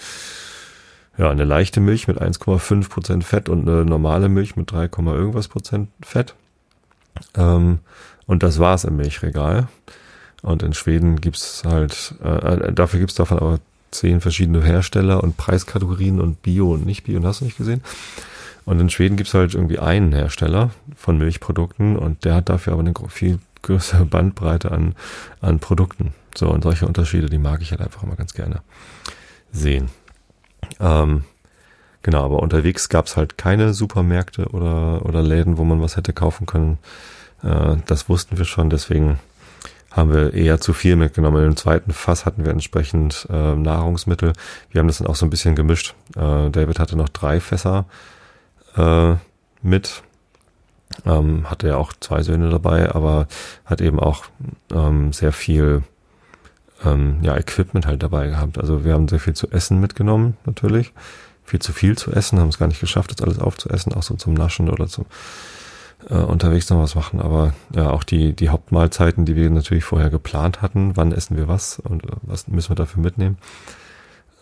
ja 1.16 1.30
eine 1.30 1.44
leichte 1.44 1.80
Milch 1.80 2.08
mit 2.08 2.20
1,5 2.20 2.88
Prozent 2.88 3.24
Fett 3.24 3.48
und 3.48 3.68
eine 3.68 3.84
normale 3.84 4.28
Milch 4.28 4.56
mit 4.56 4.70
3, 4.70 4.90
irgendwas 4.96 5.48
Prozent 5.48 5.88
Fett. 6.02 6.34
Ähm, 7.36 7.80
und 8.26 8.42
das 8.42 8.58
war's 8.58 8.84
im 8.84 8.96
Milchregal. 8.96 9.68
Und 10.42 10.62
in 10.62 10.74
Schweden 10.74 11.20
gibt's 11.20 11.62
halt, 11.64 12.14
äh, 12.22 12.72
dafür 12.72 13.00
gibt's 13.00 13.14
davon 13.14 13.38
aber 13.38 13.58
zehn 13.90 14.20
verschiedene 14.20 14.62
Hersteller 14.62 15.22
und 15.22 15.36
Preiskategorien 15.36 16.20
und 16.20 16.42
Bio 16.42 16.72
und 16.72 16.84
nicht 16.84 17.04
Bio. 17.04 17.18
Und 17.18 17.26
hast 17.26 17.40
du 17.40 17.44
nicht 17.44 17.56
gesehen? 17.56 17.82
Und 18.64 18.80
in 18.80 18.90
Schweden 18.90 19.16
gibt's 19.16 19.34
halt 19.34 19.54
irgendwie 19.54 19.78
einen 19.78 20.12
Hersteller 20.12 20.70
von 20.96 21.18
Milchprodukten 21.18 21.96
und 21.96 22.24
der 22.24 22.34
hat 22.34 22.48
dafür 22.48 22.74
aber 22.74 22.82
eine 22.82 22.94
viel 23.08 23.38
größere 23.62 24.04
Bandbreite 24.04 24.72
an, 24.72 24.94
an 25.40 25.58
Produkten. 25.58 26.14
So, 26.34 26.48
und 26.48 26.62
solche 26.62 26.86
Unterschiede, 26.86 27.28
die 27.28 27.38
mag 27.38 27.62
ich 27.62 27.70
halt 27.70 27.80
einfach 27.80 28.02
immer 28.02 28.16
ganz 28.16 28.34
gerne 28.34 28.60
sehen. 29.52 29.88
Ähm, 30.80 31.24
Genau, 32.04 32.22
aber 32.22 32.40
unterwegs 32.40 32.90
gab's 32.90 33.16
halt 33.16 33.38
keine 33.38 33.72
Supermärkte 33.72 34.48
oder, 34.50 35.06
oder 35.06 35.22
Läden, 35.22 35.56
wo 35.56 35.64
man 35.64 35.80
was 35.80 35.96
hätte 35.96 36.12
kaufen 36.12 36.44
können. 36.44 36.76
Äh, 37.42 37.76
das 37.86 38.10
wussten 38.10 38.36
wir 38.36 38.44
schon, 38.44 38.68
deswegen 38.68 39.18
haben 39.90 40.12
wir 40.12 40.34
eher 40.34 40.60
zu 40.60 40.74
viel 40.74 40.96
mitgenommen. 40.96 41.42
Im 41.42 41.56
zweiten 41.56 41.94
Fass 41.94 42.26
hatten 42.26 42.44
wir 42.44 42.52
entsprechend 42.52 43.26
äh, 43.30 43.54
Nahrungsmittel. 43.54 44.34
Wir 44.70 44.80
haben 44.80 44.86
das 44.86 44.98
dann 44.98 45.06
auch 45.06 45.16
so 45.16 45.24
ein 45.24 45.30
bisschen 45.30 45.54
gemischt. 45.54 45.94
Äh, 46.14 46.50
David 46.50 46.78
hatte 46.78 46.94
noch 46.94 47.08
drei 47.08 47.40
Fässer 47.40 47.86
äh, 48.76 49.14
mit. 49.62 50.02
Ähm, 51.06 51.48
hatte 51.48 51.68
ja 51.68 51.78
auch 51.78 51.94
zwei 51.98 52.22
Söhne 52.22 52.50
dabei, 52.50 52.94
aber 52.94 53.28
hat 53.64 53.80
eben 53.80 53.98
auch 53.98 54.26
ähm, 54.74 55.14
sehr 55.14 55.32
viel 55.32 55.82
ähm, 56.84 57.20
ja, 57.22 57.34
Equipment 57.34 57.86
halt 57.86 58.02
dabei 58.02 58.26
gehabt. 58.26 58.58
Also 58.58 58.84
wir 58.84 58.92
haben 58.92 59.08
sehr 59.08 59.20
viel 59.20 59.34
zu 59.34 59.50
essen 59.50 59.80
mitgenommen, 59.80 60.36
natürlich. 60.44 60.92
Viel 61.44 61.60
zu 61.60 61.72
viel 61.72 61.96
zu 61.96 62.10
essen, 62.12 62.40
haben 62.40 62.48
es 62.48 62.58
gar 62.58 62.68
nicht 62.68 62.80
geschafft, 62.80 63.12
das 63.12 63.22
alles 63.22 63.38
aufzuessen, 63.38 63.92
auch 63.92 64.02
so 64.02 64.14
zum 64.14 64.34
Naschen 64.34 64.70
oder 64.70 64.86
zum 64.86 65.04
äh, 66.08 66.14
unterwegs 66.14 66.70
noch 66.70 66.80
was 66.80 66.94
machen. 66.94 67.20
Aber 67.20 67.54
ja, 67.74 67.90
auch 67.90 68.04
die, 68.04 68.34
die 68.34 68.48
Hauptmahlzeiten, 68.48 69.24
die 69.24 69.36
wir 69.36 69.50
natürlich 69.50 69.84
vorher 69.84 70.10
geplant 70.10 70.62
hatten, 70.62 70.96
wann 70.96 71.12
essen 71.12 71.36
wir 71.36 71.48
was 71.48 71.78
und 71.78 72.02
was 72.22 72.48
müssen 72.48 72.70
wir 72.70 72.76
dafür 72.76 73.02
mitnehmen. 73.02 73.38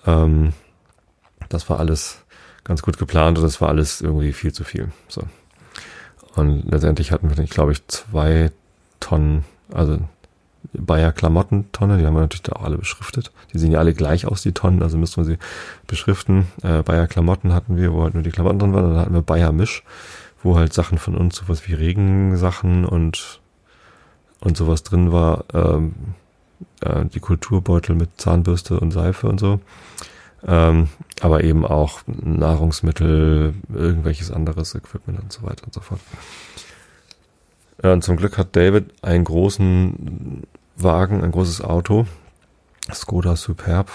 Ähm, 0.06 0.52
das 1.48 1.68
war 1.68 1.78
alles 1.78 2.18
ganz 2.64 2.82
gut 2.82 2.98
geplant 2.98 3.38
und 3.38 3.44
das 3.44 3.60
war 3.60 3.68
alles 3.68 4.00
irgendwie 4.00 4.32
viel 4.32 4.52
zu 4.52 4.64
viel. 4.64 4.90
So. 5.08 5.22
Und 6.34 6.70
letztendlich 6.70 7.12
hatten 7.12 7.30
wir, 7.30 7.42
ich 7.42 7.50
glaube 7.50 7.72
ich, 7.72 7.86
zwei 7.88 8.50
Tonnen, 9.00 9.44
also 9.72 9.98
Bayer 10.72 11.12
Klamottentonne, 11.12 11.98
die 11.98 12.06
haben 12.06 12.14
wir 12.14 12.20
natürlich 12.20 12.42
da 12.42 12.52
auch 12.52 12.64
alle 12.64 12.78
beschriftet. 12.78 13.32
Die 13.52 13.58
sehen 13.58 13.72
ja 13.72 13.78
alle 13.78 13.94
gleich 13.94 14.26
aus, 14.26 14.42
die 14.42 14.52
Tonnen, 14.52 14.82
also 14.82 14.96
müssten 14.96 15.20
wir 15.20 15.24
sie 15.24 15.38
beschriften. 15.86 16.46
Äh, 16.62 16.82
Bayer 16.82 17.06
Klamotten 17.06 17.52
hatten 17.52 17.76
wir, 17.76 17.92
wo 17.92 18.02
halt 18.02 18.14
nur 18.14 18.22
die 18.22 18.30
Klamotten 18.30 18.58
drin 18.58 18.72
waren, 18.72 18.90
dann 18.90 18.98
hatten 18.98 19.14
wir 19.14 19.22
Bayer 19.22 19.52
Misch, 19.52 19.82
wo 20.42 20.56
halt 20.56 20.72
Sachen 20.72 20.98
von 20.98 21.16
uns, 21.16 21.36
sowas 21.36 21.66
wie 21.68 21.74
Regensachen 21.74 22.84
und, 22.84 23.40
und 24.40 24.56
sowas 24.56 24.82
drin 24.82 25.12
war, 25.12 25.44
ähm, 25.52 25.94
äh, 26.80 27.04
die 27.06 27.20
Kulturbeutel 27.20 27.94
mit 27.94 28.20
Zahnbürste 28.20 28.78
und 28.78 28.92
Seife 28.92 29.28
und 29.28 29.40
so. 29.40 29.60
Ähm, 30.44 30.88
aber 31.20 31.44
eben 31.44 31.64
auch 31.64 32.00
Nahrungsmittel, 32.06 33.54
irgendwelches 33.72 34.32
anderes 34.32 34.74
Equipment 34.74 35.20
und 35.20 35.32
so 35.32 35.42
weiter 35.42 35.64
und 35.64 35.74
so 35.74 35.80
fort. 35.80 36.00
Ja, 37.82 37.92
und 37.92 38.04
zum 38.04 38.16
Glück 38.16 38.38
hat 38.38 38.54
David 38.54 38.92
einen 39.02 39.24
großen 39.24 40.44
Wagen, 40.76 41.22
ein 41.22 41.32
großes 41.32 41.62
Auto, 41.62 42.06
Skoda 42.92 43.36
Superb, 43.36 43.90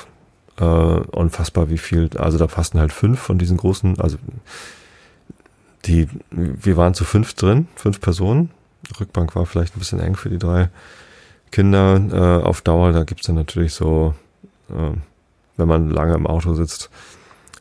äh, 0.60 0.64
unfassbar 0.64 1.70
wie 1.70 1.78
viel, 1.78 2.10
also 2.18 2.38
da 2.38 2.48
passten 2.48 2.80
halt 2.80 2.92
fünf 2.92 3.20
von 3.20 3.38
diesen 3.38 3.58
großen, 3.58 4.00
also 4.00 4.18
die, 5.86 6.08
wir 6.32 6.76
waren 6.76 6.94
zu 6.94 7.06
fünf 7.06 7.34
drin, 7.34 7.68
fünf 7.76 8.02
Personen. 8.02 8.52
Rückbank 9.00 9.36
war 9.36 9.46
vielleicht 9.46 9.76
ein 9.76 9.80
bisschen 9.80 10.00
eng 10.00 10.16
für 10.16 10.30
die 10.30 10.38
drei 10.38 10.70
Kinder 11.52 12.02
äh, 12.12 12.46
auf 12.46 12.62
Dauer. 12.62 12.92
Da 12.92 13.04
gibt's 13.04 13.28
dann 13.28 13.36
natürlich 13.36 13.74
so, 13.74 14.14
äh, 14.70 14.98
wenn 15.56 15.68
man 15.68 15.90
lange 15.90 16.16
im 16.16 16.28
Auto 16.28 16.54
sitzt, 16.54 16.90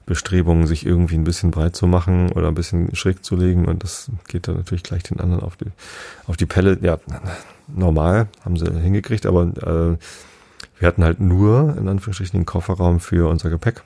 Bestrebungen, 0.07 0.69
sich 0.69 0.87
irgendwie 0.87 1.17
ein 1.17 1.25
bisschen 1.25 1.51
breit 1.51 1.75
zu 1.75 1.89
machen 1.89 2.31
oder 2.33 2.49
ein 2.49 2.55
bisschen 2.55 2.95
schräg 2.95 3.25
zu 3.25 3.37
legen. 3.37 3.67
Und 3.67 3.83
das 3.83 4.11
geht 4.29 4.47
dann 4.47 4.57
natürlich 4.57 4.85
gleich 4.85 5.03
den 5.03 5.21
anderen 5.21 5.43
auf 5.43 5.57
die, 5.57 5.67
auf 6.27 6.37
die 6.37 6.47
Pelle. 6.47 6.79
Ja, 6.81 6.99
normal 7.67 8.29
haben 8.45 8.57
sie 8.57 8.71
hingekriegt, 8.71 9.27
aber 9.27 9.43
äh, 9.43 9.99
wir 10.79 10.89
hatten 10.89 11.05
halt 11.05 11.21
nur 11.21 11.77
in 11.77 11.89
Anführungsstrichen 11.89 12.41
den 12.41 12.47
Kofferraum 12.47 13.01
für 13.01 13.29
unser 13.29 13.51
Gepäck. 13.51 13.83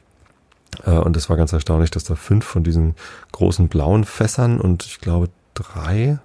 Äh, 0.85 0.93
und 0.93 1.17
es 1.17 1.31
war 1.31 1.37
ganz 1.37 1.53
erstaunlich, 1.53 1.91
dass 1.91 2.05
da 2.05 2.15
fünf 2.15 2.45
von 2.45 2.65
diesen 2.65 2.95
großen 3.33 3.69
blauen 3.69 4.05
Fässern 4.05 4.61
und 4.61 4.85
ich 4.85 5.01
glaube 5.01 5.31
drei 5.55 6.19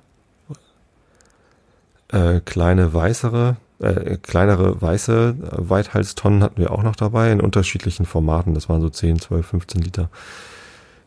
äh, 2.10 2.42
kleine 2.42 2.94
weißere, 2.94 3.56
äh, 3.80 4.18
kleinere 4.18 4.82
weiße 4.82 5.36
äh, 5.42 5.70
Weithalstonnen 5.70 6.44
hatten 6.44 6.62
wir 6.62 6.72
auch 6.72 6.84
noch 6.84 6.96
dabei 6.96 7.32
in 7.32 7.42
unterschiedlichen 7.42 8.06
Formaten. 8.06 8.54
Das 8.54 8.70
waren 8.70 8.82
so 8.82 8.90
10, 8.90 9.20
12, 9.20 9.46
15 9.46 9.82
Liter 9.82 10.10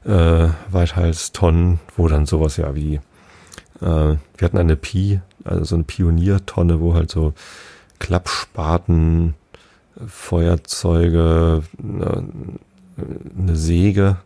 äh, 0.05 0.49
Weithalstonnen, 0.71 1.81
wo 1.97 2.09
dann 2.09 2.27
sowas 2.27 2.57
ja 2.57 2.75
wie, 2.75 2.97
äh, 3.81 3.81
wir 3.81 4.19
hatten 4.43 4.59
eine 4.59 4.77
Pi, 4.77 5.21
also 5.45 5.65
so 5.65 5.75
eine 5.77 5.85
Pioniertonne, 5.85 6.81
wo 6.81 6.95
halt 6.95 7.11
so 7.11 7.35
Klappspaten, 7.99 9.35
Feuerzeuge, 10.07 11.63
äh, 11.79 12.23
eine 13.39 13.57
Säge, 13.57 14.17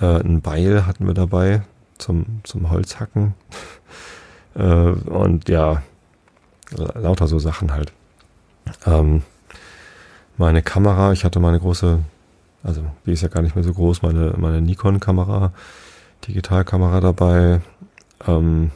äh, 0.00 0.20
ein 0.20 0.40
Beil 0.40 0.86
hatten 0.86 1.06
wir 1.06 1.14
dabei 1.14 1.62
zum, 1.98 2.40
zum 2.44 2.70
Holzhacken. 2.70 3.34
äh, 4.54 4.62
und 4.62 5.48
ja, 5.48 5.82
lauter 6.76 7.26
so 7.26 7.38
Sachen 7.38 7.72
halt. 7.72 7.92
Ähm, 8.86 9.22
meine 10.36 10.62
Kamera, 10.62 11.12
ich 11.12 11.24
hatte 11.24 11.40
meine 11.40 11.60
große, 11.60 11.98
also 12.62 12.82
die 13.06 13.12
ist 13.12 13.22
ja 13.22 13.28
gar 13.28 13.42
nicht 13.42 13.54
mehr 13.54 13.64
so 13.64 13.72
groß, 13.72 14.02
meine, 14.02 14.34
meine 14.38 14.60
Nikon-Kamera, 14.60 15.52
Digitalkamera 16.26 17.00
dabei. 17.00 17.60
Ähm, 18.26 18.70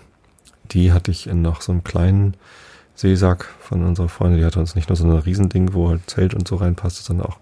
die 0.72 0.92
hatte 0.92 1.10
ich 1.10 1.28
in 1.28 1.42
noch 1.42 1.60
so 1.60 1.72
einem 1.72 1.84
kleinen 1.84 2.34
Seesack 2.94 3.44
von 3.60 3.84
unserer 3.84 4.08
Freundin. 4.08 4.40
Die 4.40 4.44
hatte 4.44 4.58
uns 4.58 4.74
nicht 4.74 4.88
nur 4.88 4.96
so 4.96 5.04
ein 5.04 5.12
Riesending, 5.12 5.74
wo 5.74 5.90
halt 5.90 6.08
Zelt 6.10 6.34
und 6.34 6.48
so 6.48 6.56
reinpasst, 6.56 7.04
sondern 7.04 7.26
auch 7.26 7.38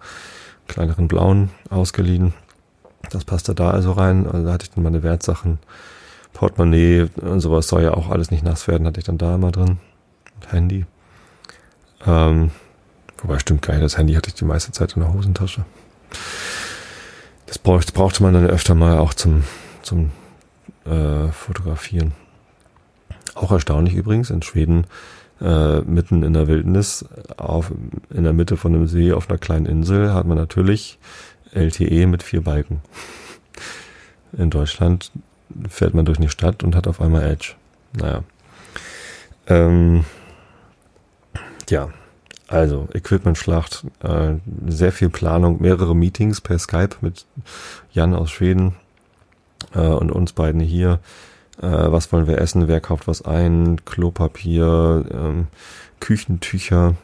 kleineren 0.69 1.09
blauen 1.09 1.51
ausgeliehen. 1.71 2.35
Das 3.11 3.25
passte 3.25 3.55
da 3.55 3.71
also 3.71 3.93
rein. 3.93 4.27
Also 4.27 4.47
da 4.47 4.53
hatte 4.53 4.65
ich 4.65 4.71
dann 4.71 4.85
meine 4.85 5.03
Wertsachen, 5.03 5.59
Portemonnaie 6.33 7.09
und 7.21 7.41
sowas 7.41 7.69
soll 7.69 7.83
ja 7.83 7.95
auch 7.95 8.11
alles 8.11 8.31
nicht 8.31 8.45
nass 8.45 8.67
werden, 8.69 8.87
hatte 8.87 9.01
ich 9.01 9.07
dann 9.07 9.19
da 9.19 9.37
immer 9.37 9.53
drin. 9.53 9.79
Handy. 10.53 10.87
Ähm, 12.07 12.51
wobei 13.19 13.39
stimmt 13.39 13.63
gar 13.63 13.75
nicht, 13.75 13.85
das 13.85 13.99
Handy 13.99 14.15
hatte 14.15 14.29
ich 14.29 14.35
die 14.35 14.45
meiste 14.45 14.73
Zeit 14.73 14.95
in 14.95 15.03
der 15.03 15.13
Hosentasche. 15.13 15.65
Das 17.47 17.59
brauchte, 17.59 17.93
brauchte 17.93 18.23
man 18.23 18.35
dann 18.35 18.47
öfter 18.47 18.75
mal 18.75 18.99
auch 18.99 19.15
zum, 19.15 19.45
zum 19.83 20.11
äh, 20.85 21.29
Fotografieren. 21.29 22.13
Auch 23.35 23.53
erstaunlich 23.53 23.95
übrigens, 23.95 24.31
in 24.31 24.43
Schweden 24.43 24.87
äh, 25.41 25.81
mitten 25.81 26.23
in 26.23 26.33
der 26.33 26.47
Wildnis, 26.47 27.05
auf, 27.37 27.73
in 28.11 28.25
der 28.25 28.33
Mitte 28.33 28.57
von 28.57 28.75
einem 28.75 28.87
See 28.87 29.13
auf 29.13 29.29
einer 29.29 29.39
kleinen 29.39 29.67
Insel, 29.67 30.13
hat 30.13 30.27
man 30.27 30.39
natürlich 30.39 30.99
LTE 31.53 32.07
mit 32.07 32.23
vier 32.23 32.43
Balken. 32.43 32.81
In 34.33 34.51
Deutschland 34.51 35.13
fährt 35.69 35.95
man 35.95 36.05
durch 36.05 36.19
eine 36.19 36.31
Stadt 36.31 36.65
und 36.65 36.75
hat 36.75 36.87
auf 36.87 37.01
einmal 37.01 37.23
Edge. 37.23 37.55
Naja. 37.97 38.25
Ähm, 39.47 40.05
ja, 41.71 41.90
also 42.49 42.88
Equipment-Schlacht, 42.92 43.87
äh, 44.02 44.35
sehr 44.68 44.92
viel 44.92 45.09
Planung, 45.09 45.62
mehrere 45.62 45.97
Meetings 45.97 46.40
per 46.40 46.59
Skype 46.59 46.97
mit 47.00 47.26
Jan 47.92 48.14
aus 48.14 48.30
Schweden 48.30 48.75
äh, 49.75 49.80
und 49.80 50.12
uns 50.12 50.33
beiden 50.33 50.61
hier. 50.61 51.00
Äh, 51.61 51.66
was 51.68 52.12
wollen 52.12 52.26
wir 52.26 52.38
essen, 52.38 52.68
wer 52.68 52.80
kauft 52.80 53.09
was 53.09 53.23
ein, 53.23 53.85
Klopapier, 53.85 55.04
ähm, 55.11 55.47
Küchentücher. 56.00 56.94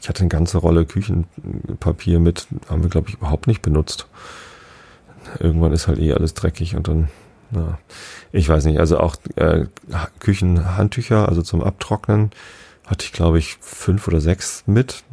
Ich 0.00 0.08
hatte 0.08 0.20
eine 0.20 0.28
ganze 0.28 0.58
Rolle 0.58 0.84
Küchenpapier 0.84 2.20
mit, 2.20 2.46
haben 2.68 2.82
wir 2.82 2.90
glaube 2.90 3.08
ich 3.08 3.14
überhaupt 3.14 3.46
nicht 3.46 3.62
benutzt. 3.62 4.06
Irgendwann 5.38 5.72
ist 5.72 5.88
halt 5.88 5.98
eh 5.98 6.12
alles 6.12 6.34
dreckig 6.34 6.76
und 6.76 6.86
dann, 6.86 7.08
na, 7.50 7.78
ich 8.30 8.46
weiß 8.46 8.66
nicht, 8.66 8.78
also 8.78 8.98
auch 8.98 9.16
äh, 9.36 9.64
Küchenhandtücher, 10.20 11.28
also 11.28 11.40
zum 11.40 11.62
Abtrocknen, 11.62 12.30
hatte 12.86 13.04
ich 13.04 13.12
glaube 13.12 13.38
ich 13.38 13.56
fünf 13.60 14.08
oder 14.08 14.20
sechs 14.20 14.64
mit, 14.66 15.04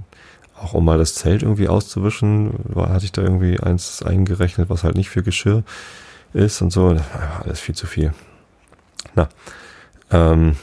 auch 0.60 0.74
um 0.74 0.86
mal 0.86 0.98
das 0.98 1.16
Zelt 1.16 1.44
irgendwie 1.44 1.68
auszuwischen, 1.68 2.54
war, 2.64 2.90
hatte 2.90 3.06
ich 3.06 3.12
da 3.12 3.22
irgendwie 3.22 3.60
eins 3.60 4.04
eingerechnet, 4.04 4.70
was 4.70 4.84
halt 4.84 4.96
nicht 4.96 5.10
für 5.10 5.24
Geschirr 5.24 5.64
ist 6.34 6.62
und 6.62 6.72
so. 6.72 6.98
Alles 7.44 7.60
viel 7.60 7.76
zu 7.76 7.88
viel. 7.88 8.14
Na, 9.16 9.30
ähm, 10.12 10.56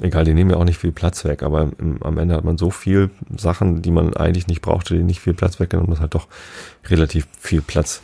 egal, 0.00 0.24
die 0.24 0.34
nehmen 0.34 0.50
ja 0.50 0.56
auch 0.56 0.64
nicht 0.64 0.78
viel 0.78 0.92
Platz 0.92 1.24
weg, 1.24 1.42
aber 1.42 1.70
im, 1.78 2.02
am 2.02 2.18
Ende 2.18 2.34
hat 2.34 2.44
man 2.44 2.58
so 2.58 2.70
viel 2.70 3.10
Sachen, 3.36 3.82
die 3.82 3.90
man 3.90 4.14
eigentlich 4.16 4.46
nicht 4.46 4.62
brauchte, 4.62 4.94
die 4.94 5.02
nicht 5.02 5.20
viel 5.20 5.34
Platz 5.34 5.58
weggenommen, 5.60 5.90
dass 5.90 6.00
halt 6.00 6.14
doch 6.14 6.28
relativ 6.88 7.26
viel 7.38 7.62
Platz 7.62 8.02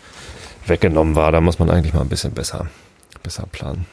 weggenommen 0.66 1.14
war. 1.14 1.32
Da 1.32 1.40
muss 1.40 1.58
man 1.58 1.70
eigentlich 1.70 1.94
mal 1.94 2.00
ein 2.00 2.08
bisschen 2.08 2.32
besser, 2.32 2.66
besser 3.22 3.46
planen. 3.50 3.86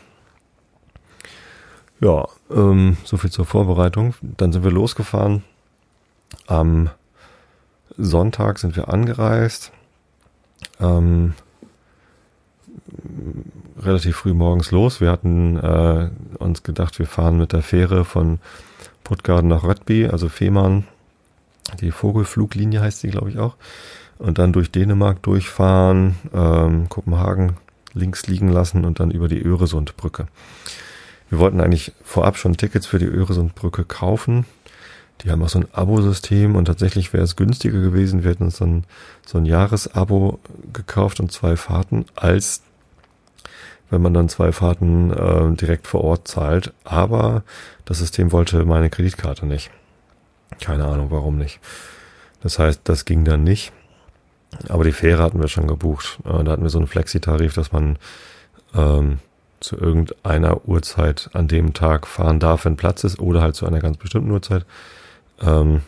Ja, 2.02 2.28
ähm, 2.50 2.98
so 3.04 3.18
viel 3.18 3.30
zur 3.30 3.46
Vorbereitung. 3.46 4.16
Dann 4.22 4.52
sind 4.52 4.64
wir 4.64 4.72
losgefahren. 4.72 5.44
Am 6.48 6.90
Sonntag 7.98 8.58
sind 8.58 8.76
wir 8.76 8.90
angereist. 8.90 9.72
Ähm, 10.80 11.36
relativ 13.80 14.18
früh 14.18 14.34
morgens 14.34 14.72
los. 14.72 15.00
Wir 15.00 15.12
hatten 15.12 15.58
äh, 15.58 16.10
uns 16.40 16.64
gedacht, 16.64 16.98
wir 16.98 17.06
fahren 17.06 17.38
mit 17.38 17.54
der 17.54 17.62
Fähre 17.62 18.04
von 18.04 18.40
Puttgarden 19.04 19.50
nach 19.50 19.64
Röttby, 19.64 20.08
also 20.08 20.28
Fehmarn. 20.28 20.86
Die 21.80 21.92
Vogelfluglinie 21.92 22.82
heißt 22.82 23.00
sie, 23.02 23.10
glaube 23.10 23.30
ich, 23.30 23.38
auch. 23.38 23.56
und 24.18 24.38
dann 24.38 24.54
durch 24.54 24.72
Dänemark 24.72 25.22
durchfahren, 25.24 26.16
ähm, 26.34 26.90
Kopenhagen 26.90 27.58
links 27.94 28.28
liegen 28.28 28.50
lassen 28.50 28.86
und 28.86 29.00
dann 29.00 29.12
über 29.12 29.28
die 29.28 29.42
Öresundbrücke. 29.42 30.28
Wir 31.32 31.40
wollten 31.40 31.62
eigentlich 31.62 31.94
vorab 32.04 32.38
schon 32.38 32.58
Tickets 32.58 32.86
für 32.86 33.00
die 33.00 33.06
Öresundbrücke 33.06 33.86
kaufen. 33.86 34.46
Die 35.22 35.32
haben 35.32 35.42
auch 35.42 35.50
so 35.50 35.60
ein 35.60 35.68
Abo-System 35.72 36.58
und 36.58 36.66
tatsächlich 36.66 37.14
wäre 37.14 37.24
es 37.24 37.38
günstiger 37.38 37.80
gewesen. 37.80 38.26
Wir 38.26 38.32
hätten 38.32 38.44
uns 38.44 38.58
dann 38.58 38.84
so 39.26 39.38
ein 39.38 39.46
Jahresabo 39.46 40.40
gekauft 40.74 41.22
und 41.22 41.32
zwei 41.32 41.56
Fahrten, 41.56 42.06
als 42.16 42.64
wenn 43.90 44.02
man 44.02 44.14
dann 44.14 44.28
zwei 44.28 44.52
Fahrten 44.52 45.12
äh, 45.12 45.56
direkt 45.56 45.88
vor 45.88 46.04
Ort 46.04 46.28
zahlt. 46.28 46.74
Aber 46.84 47.44
das 47.86 48.00
System 48.00 48.34
wollte 48.34 48.66
meine 48.66 48.90
Kreditkarte 48.90 49.46
nicht. 49.46 49.72
Keine 50.60 50.84
Ahnung, 50.84 51.12
warum 51.12 51.38
nicht. 51.38 51.62
Das 52.44 52.60
heißt, 52.60 52.82
das 52.84 53.06
ging 53.06 53.24
dann 53.24 53.46
nicht. 53.46 53.72
Aber 54.68 54.84
die 54.84 54.92
Fähre 54.92 55.24
hatten 55.24 55.40
wir 55.40 55.48
schon 55.48 55.68
gebucht. 55.68 56.20
Äh, 56.26 56.44
da 56.44 56.52
hatten 56.52 56.64
wir 56.64 56.70
so 56.70 56.80
einen 56.80 56.88
Flexi-Tarif, 56.88 57.54
dass 57.54 57.72
man 57.72 57.98
ähm, 58.76 59.20
zu 59.62 59.78
irgendeiner 59.78 60.68
Uhrzeit 60.68 61.30
an 61.34 61.48
dem 61.48 61.74
Tag 61.74 62.08
fahren 62.08 62.40
darf, 62.40 62.66
wenn 62.66 62.76
Platz 62.76 63.04
ist, 63.04 63.20
oder 63.20 63.42
halt 63.42 63.56
zu 63.56 63.66
einer 63.66 63.80
ganz 63.80 63.98
bestimmten 63.98 64.32
Uhrzeit. 64.32 64.66
Ähm, 65.40 65.82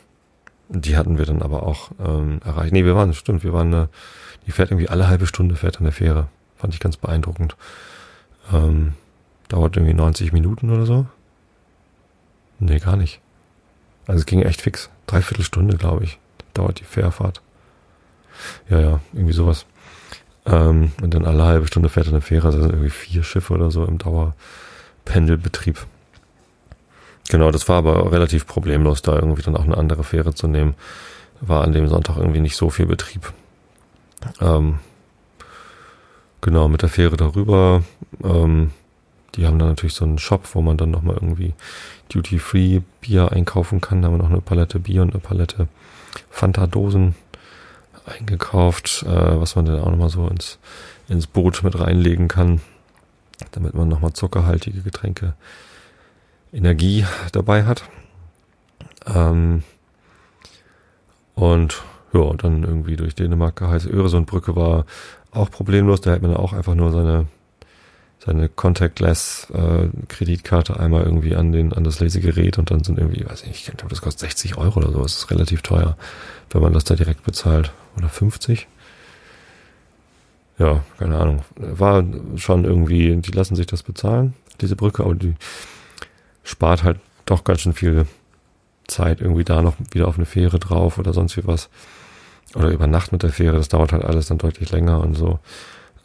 die 0.70 0.96
hatten 0.96 1.18
wir 1.18 1.26
dann 1.26 1.42
aber 1.42 1.64
auch 1.64 1.92
ähm, 2.04 2.40
erreicht. 2.46 2.72
Nee, 2.72 2.86
wir 2.86 2.96
waren, 2.96 3.14
stimmt, 3.14 3.44
wir 3.44 3.54
waren, 3.54 3.74
äh, 3.74 3.88
die 4.46 4.52
fährt 4.52 4.72
irgendwie 4.72 4.90
alle 4.90 5.08
halbe 5.08 5.28
Stunde, 5.28 5.56
fährt 5.56 5.78
an 5.78 5.84
der 5.84 5.94
Fähre. 5.94 6.28
Fand 6.56 6.74
ich 6.74 6.80
ganz 6.80 6.98
beeindruckend. 6.98 7.56
Ähm, 8.52 8.94
dauert 9.50 9.76
irgendwie 9.76 9.94
90 9.94 10.32
Minuten 10.32 10.72
oder 10.72 10.86
so. 10.86 11.06
Nee, 12.60 12.80
gar 12.80 12.96
nicht. 12.96 13.20
Also 14.08 14.20
es 14.20 14.26
ging 14.26 14.42
echt 14.42 14.62
fix. 14.62 14.90
Dreiviertel 15.08 15.44
Stunde, 15.44 15.78
glaube 15.78 16.04
ich, 16.04 16.20
dauert 16.54 16.80
die 16.80 16.86
Fährfahrt. 16.86 17.42
Ja, 18.70 18.80
ja, 18.80 19.00
irgendwie 19.14 19.34
sowas. 19.34 19.66
Ähm, 20.46 20.92
und 21.02 21.14
dann 21.14 21.26
alle 21.26 21.44
halbe 21.44 21.68
Stunde 21.68 21.90
fährt 21.90 22.08
eine 22.08 22.22
Fähre, 22.22 22.48
also 22.48 22.62
sind 22.62 22.72
irgendwie 22.72 22.90
vier 22.90 23.24
Schiffe 23.24 23.54
oder 23.54 23.72
so 23.72 23.86
im 23.86 23.98
Dauerpendelbetrieb. 23.98 25.86
Genau, 27.30 27.52
das 27.52 27.70
war 27.70 27.78
aber 27.78 28.12
relativ 28.12 28.46
problemlos, 28.46 29.02
da 29.02 29.16
irgendwie 29.16 29.42
dann 29.42 29.56
auch 29.56 29.64
eine 29.64 29.78
andere 29.78 30.04
Fähre 30.04 30.34
zu 30.34 30.48
nehmen. 30.48 30.76
War 31.40 31.64
an 31.64 31.72
dem 31.72 31.88
Sonntag 31.88 32.18
irgendwie 32.18 32.42
nicht 32.42 32.58
so 32.58 32.70
viel 32.70 32.86
Betrieb. 32.86 33.32
Ähm, 34.42 34.80
genau, 36.42 36.68
mit 36.68 36.82
der 36.82 36.90
Fähre 36.90 37.18
darüber. 37.18 37.84
Ähm, 38.24 38.72
die 39.36 39.48
haben 39.48 39.58
dann 39.58 39.70
natürlich 39.70 39.96
so 39.96 40.06
einen 40.06 40.20
Shop, 40.20 40.48
wo 40.54 40.62
man 40.62 40.78
dann 40.78 40.92
nochmal 40.92 41.16
irgendwie 41.16 41.54
Duty-Free 42.10 42.82
Bier 43.02 43.32
einkaufen 43.32 43.82
kann. 43.82 44.02
Da 44.02 44.08
haben 44.08 44.16
wir 44.16 44.24
noch 44.24 44.30
eine 44.30 44.42
Palette 44.42 44.80
Bier 44.80 45.02
und 45.02 45.12
eine 45.12 45.22
Palette 45.22 45.68
Fanta-Dosen 46.30 47.16
eingekauft, 48.06 49.04
äh, 49.04 49.40
was 49.40 49.56
man 49.56 49.66
dann 49.66 49.80
auch 49.80 49.90
nochmal 49.90 50.10
so 50.10 50.28
ins, 50.28 50.60
ins 51.08 51.28
Boot 51.28 51.64
mit 51.64 51.80
reinlegen 51.80 52.28
kann, 52.28 52.62
damit 53.52 53.74
man 53.74 53.88
nochmal 53.88 54.14
zuckerhaltige 54.14 54.82
Getränke, 54.82 55.34
Energie 56.52 57.06
dabei 57.32 57.66
hat. 57.66 57.84
Ähm, 59.06 59.64
und 61.36 61.84
ja, 62.14 62.32
dann 62.34 62.64
irgendwie 62.64 62.96
durch 62.96 63.16
Dänemark 63.16 63.56
geheiße 63.56 63.90
Öresundbrücke 63.90 64.56
war 64.56 64.86
auch 65.32 65.50
problemlos. 65.50 66.02
Da 66.02 66.12
hätte 66.12 66.28
man 66.28 66.36
auch 66.36 66.54
einfach 66.54 66.76
nur 66.76 66.92
seine 66.92 67.28
seine 68.26 68.48
Contactless 68.48 69.48
äh, 69.54 69.90
Kreditkarte 70.08 70.80
einmal 70.80 71.04
irgendwie 71.04 71.36
an 71.36 71.52
den 71.52 71.74
an 71.74 71.84
das 71.84 72.00
Lesegerät 72.00 72.58
und 72.58 72.72
dann 72.72 72.84
sind 72.84 72.98
irgendwie, 72.98 73.26
weiß 73.26 73.42
ich 73.42 73.48
nicht, 73.48 73.68
ich 73.68 73.76
glaube, 73.76 73.90
das 73.90 74.02
kostet 74.02 74.30
60 74.30 74.58
Euro 74.58 74.80
oder 74.80 74.92
so. 74.92 75.02
Das 75.02 75.18
ist 75.18 75.32
relativ 75.32 75.62
teuer, 75.62 75.98
wenn 76.52 76.62
man 76.62 76.74
das 76.74 76.84
da 76.84 76.96
direkt 76.96 77.24
bezahlt 77.24 77.72
oder 77.98 78.10
50. 78.10 78.68
Ja, 80.58 80.84
keine 81.00 81.18
Ahnung. 81.18 81.44
War 81.56 82.04
schon 82.36 82.64
irgendwie, 82.64 83.16
die 83.16 83.32
lassen 83.32 83.56
sich 83.56 83.66
das 83.66 83.84
bezahlen, 83.84 84.34
diese 84.62 84.76
Brücke, 84.76 85.04
aber 85.04 85.16
die 85.16 85.36
spart 86.44 86.84
halt 86.84 87.00
doch 87.26 87.44
ganz 87.44 87.62
schön 87.62 87.74
viel 87.74 88.06
Zeit 88.88 89.22
irgendwie 89.22 89.44
da 89.44 89.62
noch 89.62 89.76
wieder 89.92 90.08
auf 90.08 90.18
eine 90.18 90.26
Fähre 90.26 90.60
drauf 90.60 90.98
oder 90.98 91.14
sonst 91.14 91.38
wie 91.38 91.48
was. 91.48 91.70
Oder 92.56 92.70
über 92.70 92.86
Nacht 92.86 93.12
mit 93.12 93.24
der 93.24 93.32
Fähre, 93.32 93.58
das 93.58 93.70
dauert 93.70 93.94
halt 93.94 94.04
alles 94.04 94.28
dann 94.28 94.38
deutlich 94.38 94.72
länger 94.72 95.02
und 95.02 95.16
so. 95.16 95.40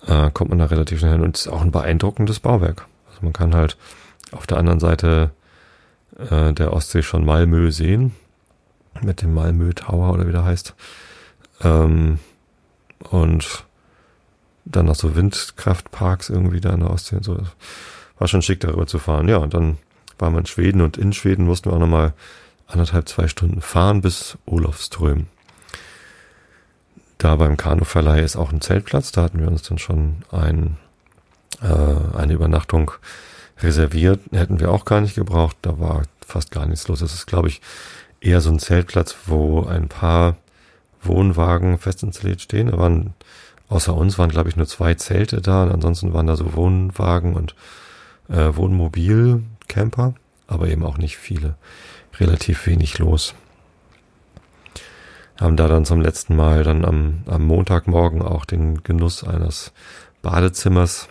Äh, 0.06 0.30
kommt 0.30 0.50
man 0.50 0.58
da 0.58 0.66
relativ 0.66 1.00
schnell 1.00 1.12
hin 1.12 1.22
und 1.22 1.36
ist 1.36 1.48
auch 1.48 1.60
ein 1.60 1.72
beeindruckendes 1.72 2.40
Bauwerk. 2.40 2.86
Also 3.10 3.20
man 3.22 3.32
kann 3.32 3.54
halt 3.54 3.76
auf 4.32 4.46
der 4.46 4.56
anderen 4.56 4.80
Seite 4.80 5.30
äh, 6.18 6.52
der 6.52 6.72
Ostsee 6.72 7.02
schon 7.02 7.24
Malmö 7.24 7.70
sehen, 7.70 8.14
mit 9.02 9.22
dem 9.22 9.34
Malmö 9.34 9.72
Tower 9.72 10.12
oder 10.12 10.26
wie 10.26 10.32
der 10.32 10.44
heißt. 10.44 10.74
Ähm, 11.62 12.18
und 13.10 13.64
dann 14.64 14.86
noch 14.86 14.96
so 14.96 15.16
Windkraftparks 15.16 16.28
irgendwie 16.30 16.60
da 16.60 16.70
in 16.70 16.80
der 16.80 16.90
Ostsee 16.90 17.16
und 17.16 17.24
so. 17.24 17.38
War 18.18 18.28
schon 18.28 18.42
schick, 18.42 18.60
darüber 18.60 18.86
zu 18.86 18.98
fahren. 18.98 19.28
Ja, 19.28 19.38
und 19.38 19.54
dann 19.54 19.78
waren 20.18 20.34
wir 20.34 20.40
in 20.40 20.46
Schweden 20.46 20.80
und 20.80 20.96
in 20.96 21.12
Schweden 21.12 21.46
mussten 21.46 21.70
wir 21.70 21.74
auch 21.74 21.80
nochmal 21.80 22.12
anderthalb, 22.66 23.08
zwei 23.08 23.28
Stunden 23.28 23.60
fahren 23.60 24.02
bis 24.02 24.36
Olofström. 24.44 25.26
Da 27.16 27.36
beim 27.36 27.56
Kanuverleih 27.56 28.22
ist 28.22 28.36
auch 28.36 28.52
ein 28.52 28.60
Zeltplatz. 28.60 29.10
Da 29.12 29.22
hatten 29.22 29.40
wir 29.40 29.48
uns 29.48 29.62
dann 29.62 29.78
schon 29.78 30.18
ein, 30.30 30.76
äh, 31.60 32.16
eine 32.16 32.34
Übernachtung 32.34 32.92
reserviert. 33.60 34.20
Hätten 34.30 34.60
wir 34.60 34.70
auch 34.70 34.84
gar 34.84 35.00
nicht 35.00 35.16
gebraucht. 35.16 35.56
Da 35.62 35.80
war 35.80 36.02
fast 36.24 36.50
gar 36.50 36.66
nichts 36.66 36.86
los. 36.86 37.00
Das 37.00 37.14
ist, 37.14 37.26
glaube 37.26 37.48
ich, 37.48 37.60
eher 38.20 38.40
so 38.40 38.50
ein 38.50 38.58
Zeltplatz, 38.58 39.16
wo 39.26 39.64
ein 39.64 39.88
paar 39.88 40.36
Wohnwagen 41.02 41.78
fest 41.78 42.02
installiert 42.02 42.40
stehen. 42.40 42.68
Da 42.68 42.78
waren, 42.78 43.14
außer 43.68 43.94
uns 43.94 44.18
waren, 44.18 44.30
glaube 44.30 44.48
ich, 44.48 44.56
nur 44.56 44.66
zwei 44.66 44.94
Zelte 44.94 45.40
da 45.40 45.62
und 45.64 45.72
ansonsten 45.72 46.12
waren 46.12 46.26
da 46.26 46.36
so 46.36 46.54
Wohnwagen 46.54 47.34
und 47.34 47.54
äh, 48.28 48.54
Wohnmobilcamper, 48.54 50.14
aber 50.46 50.68
eben 50.68 50.84
auch 50.84 50.98
nicht 50.98 51.16
viele. 51.16 51.56
Relativ 52.18 52.66
wenig 52.66 52.98
los. 52.98 53.34
Haben 55.40 55.56
da 55.56 55.68
dann 55.68 55.84
zum 55.84 56.00
letzten 56.00 56.34
Mal 56.34 56.64
dann 56.64 56.84
am, 56.84 57.22
am 57.26 57.46
Montagmorgen 57.46 58.22
auch 58.22 58.44
den 58.44 58.82
Genuss 58.82 59.22
eines 59.22 59.72
Badezimmers 60.20 61.08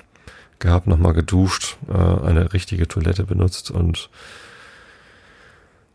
gehabt, 0.60 0.88
nochmal 0.88 1.14
geduscht, 1.14 1.78
äh, 1.88 1.94
eine 1.94 2.52
richtige 2.52 2.88
Toilette 2.88 3.24
benutzt 3.24 3.72
und 3.72 4.10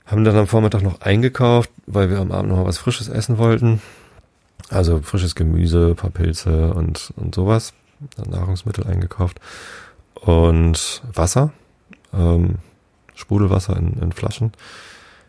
haben 0.07 0.25
dann 0.25 0.37
am 0.37 0.47
Vormittag 0.47 0.83
noch 0.83 1.01
eingekauft, 1.01 1.71
weil 1.87 2.11
wir 2.11 2.19
am 2.19 2.33
Abend 2.33 2.51
noch 2.51 2.59
mal 2.59 2.67
was 2.67 2.79
Frisches 2.79 3.09
essen 3.09 3.39
wollten. 3.39 3.81
Also 4.69 5.01
frisches 5.03 5.35
Gemüse, 5.35 5.95
paar 5.95 6.11
Pilze 6.11 6.73
und, 6.73 7.13
und 7.17 7.35
sowas. 7.35 7.73
Nahrungsmittel 8.27 8.87
eingekauft. 8.87 9.41
Und 10.15 11.03
Wasser. 11.13 11.53
Ähm, 12.13 12.57
Sprudelwasser 13.15 13.77
in, 13.77 13.95
in 14.01 14.13
Flaschen. 14.13 14.53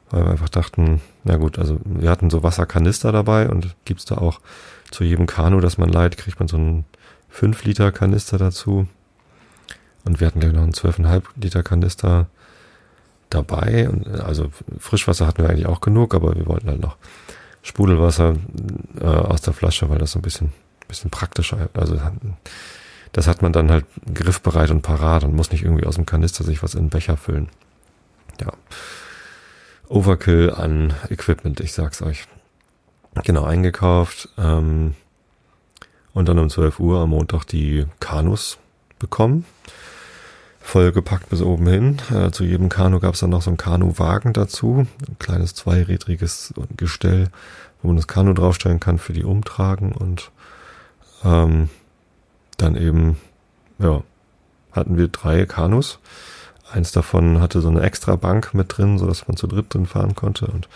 Weil 0.10 0.26
wir 0.26 0.32
einfach 0.32 0.50
dachten, 0.50 1.02
na 1.24 1.38
gut, 1.38 1.60
also 1.60 1.80
wir 1.84 2.10
hatten 2.10 2.30
so 2.30 2.44
Wasserkanister 2.44 3.12
dabei 3.12 3.50
und 3.50 3.76
gibt's 3.86 4.06
da 4.06 4.18
auch 4.18 4.40
zu 4.92 5.04
jedem 5.04 5.26
Kanu, 5.26 5.60
das 5.60 5.78
man 5.78 5.90
leiht, 5.90 6.18
kriegt 6.18 6.40
man 6.40 6.48
so 6.48 6.58
einen 6.58 6.86
5 7.30 7.64
Liter 7.64 7.92
Kanister 7.92 8.38
dazu. 8.38 8.88
Und 10.06 10.20
wir 10.20 10.28
hatten 10.28 10.40
gleich 10.40 10.54
noch 10.54 10.64
einen 10.64 10.74
12,5 10.74 11.24
Liter 11.36 11.64
Kanister 11.64 12.28
dabei. 13.34 13.90
Also 14.24 14.52
Frischwasser 14.80 15.28
hatten 15.28 15.44
wir 15.44 15.50
eigentlich 15.50 15.68
auch 15.68 15.82
genug, 15.82 16.14
aber 16.14 16.36
wir 16.36 16.46
wollten 16.48 16.70
halt 16.70 16.82
noch 16.82 16.98
Sprudelwasser 17.62 18.36
äh, 19.00 19.06
aus 19.06 19.42
der 19.42 19.54
Flasche, 19.54 19.90
weil 19.90 19.98
das 19.98 20.12
so 20.12 20.20
ein 20.20 20.24
bisschen, 20.24 20.52
bisschen 20.88 21.10
praktischer, 21.10 21.70
also 21.74 22.00
das 23.14 23.28
hat 23.28 23.42
man 23.42 23.54
dann 23.54 23.72
halt 23.72 23.86
griffbereit 24.14 24.72
und 24.72 24.82
parat 24.82 25.24
und 25.24 25.36
muss 25.36 25.52
nicht 25.52 25.64
irgendwie 25.64 25.86
aus 25.86 25.96
dem 25.96 26.06
Kanister 26.06 26.44
sich 26.44 26.62
was 26.64 26.74
in 26.74 26.86
den 26.86 26.90
Becher 26.90 27.16
füllen. 27.16 27.48
Ja. 28.42 28.52
Overkill 29.88 30.52
an 30.52 30.94
Equipment, 31.10 31.60
ich 31.60 31.74
sag's 31.74 32.02
euch. 32.02 32.26
Genau, 33.24 33.44
eingekauft. 33.44 34.30
Ähm, 34.38 34.96
und 36.14 36.28
dann 36.28 36.40
um 36.40 36.50
12 36.50 36.80
Uhr 36.80 37.00
am 37.02 37.12
Montag 37.12 37.46
die 37.46 37.86
Kanus 38.00 38.58
bekommen 38.98 39.46
vollgepackt 40.64 41.30
bis 41.30 41.42
oben 41.42 41.68
hin. 41.68 41.98
Äh, 42.12 42.32
zu 42.32 42.44
jedem 42.44 42.70
Kanu 42.70 43.00
gab 43.00 43.14
es 43.14 43.20
dann 43.20 43.30
noch 43.30 43.42
so 43.42 43.52
einen 43.52 43.58
Kanuwagen 43.58 44.34
dazu, 44.34 44.88
ein 45.08 45.20
kleines 45.20 45.54
zweirädriges 45.54 46.54
Gestell, 46.76 47.28
wo 47.82 47.90
man 47.90 47.98
das 47.98 48.08
Kanu 48.08 48.34
draufstellen 48.34 48.80
kann 48.80 48.98
für 48.98 49.14
die 49.14 49.26
Umtragen 49.26 49.92
und 49.92 50.32
ähm, 51.24 51.70
dann 52.58 52.76
eben, 52.76 53.18
ja, 53.78 54.02
hatten 54.72 54.98
wir 54.98 55.10
drei 55.10 55.46
Kanus. 55.46 56.00
Eins 56.72 56.92
davon 56.92 57.40
hatte 57.40 57.62
so 57.62 57.70
eine 57.70 57.82
extra 57.82 58.16
Bank 58.16 58.54
mit 58.54 58.78
drin, 58.78 58.98
so 58.98 59.06
dass 59.06 59.28
man 59.28 59.38
zu 59.38 59.48
dritt 59.48 59.74
drin 59.74 59.86
fahren 59.86 60.16
konnte 60.16 60.48
und 60.48 60.68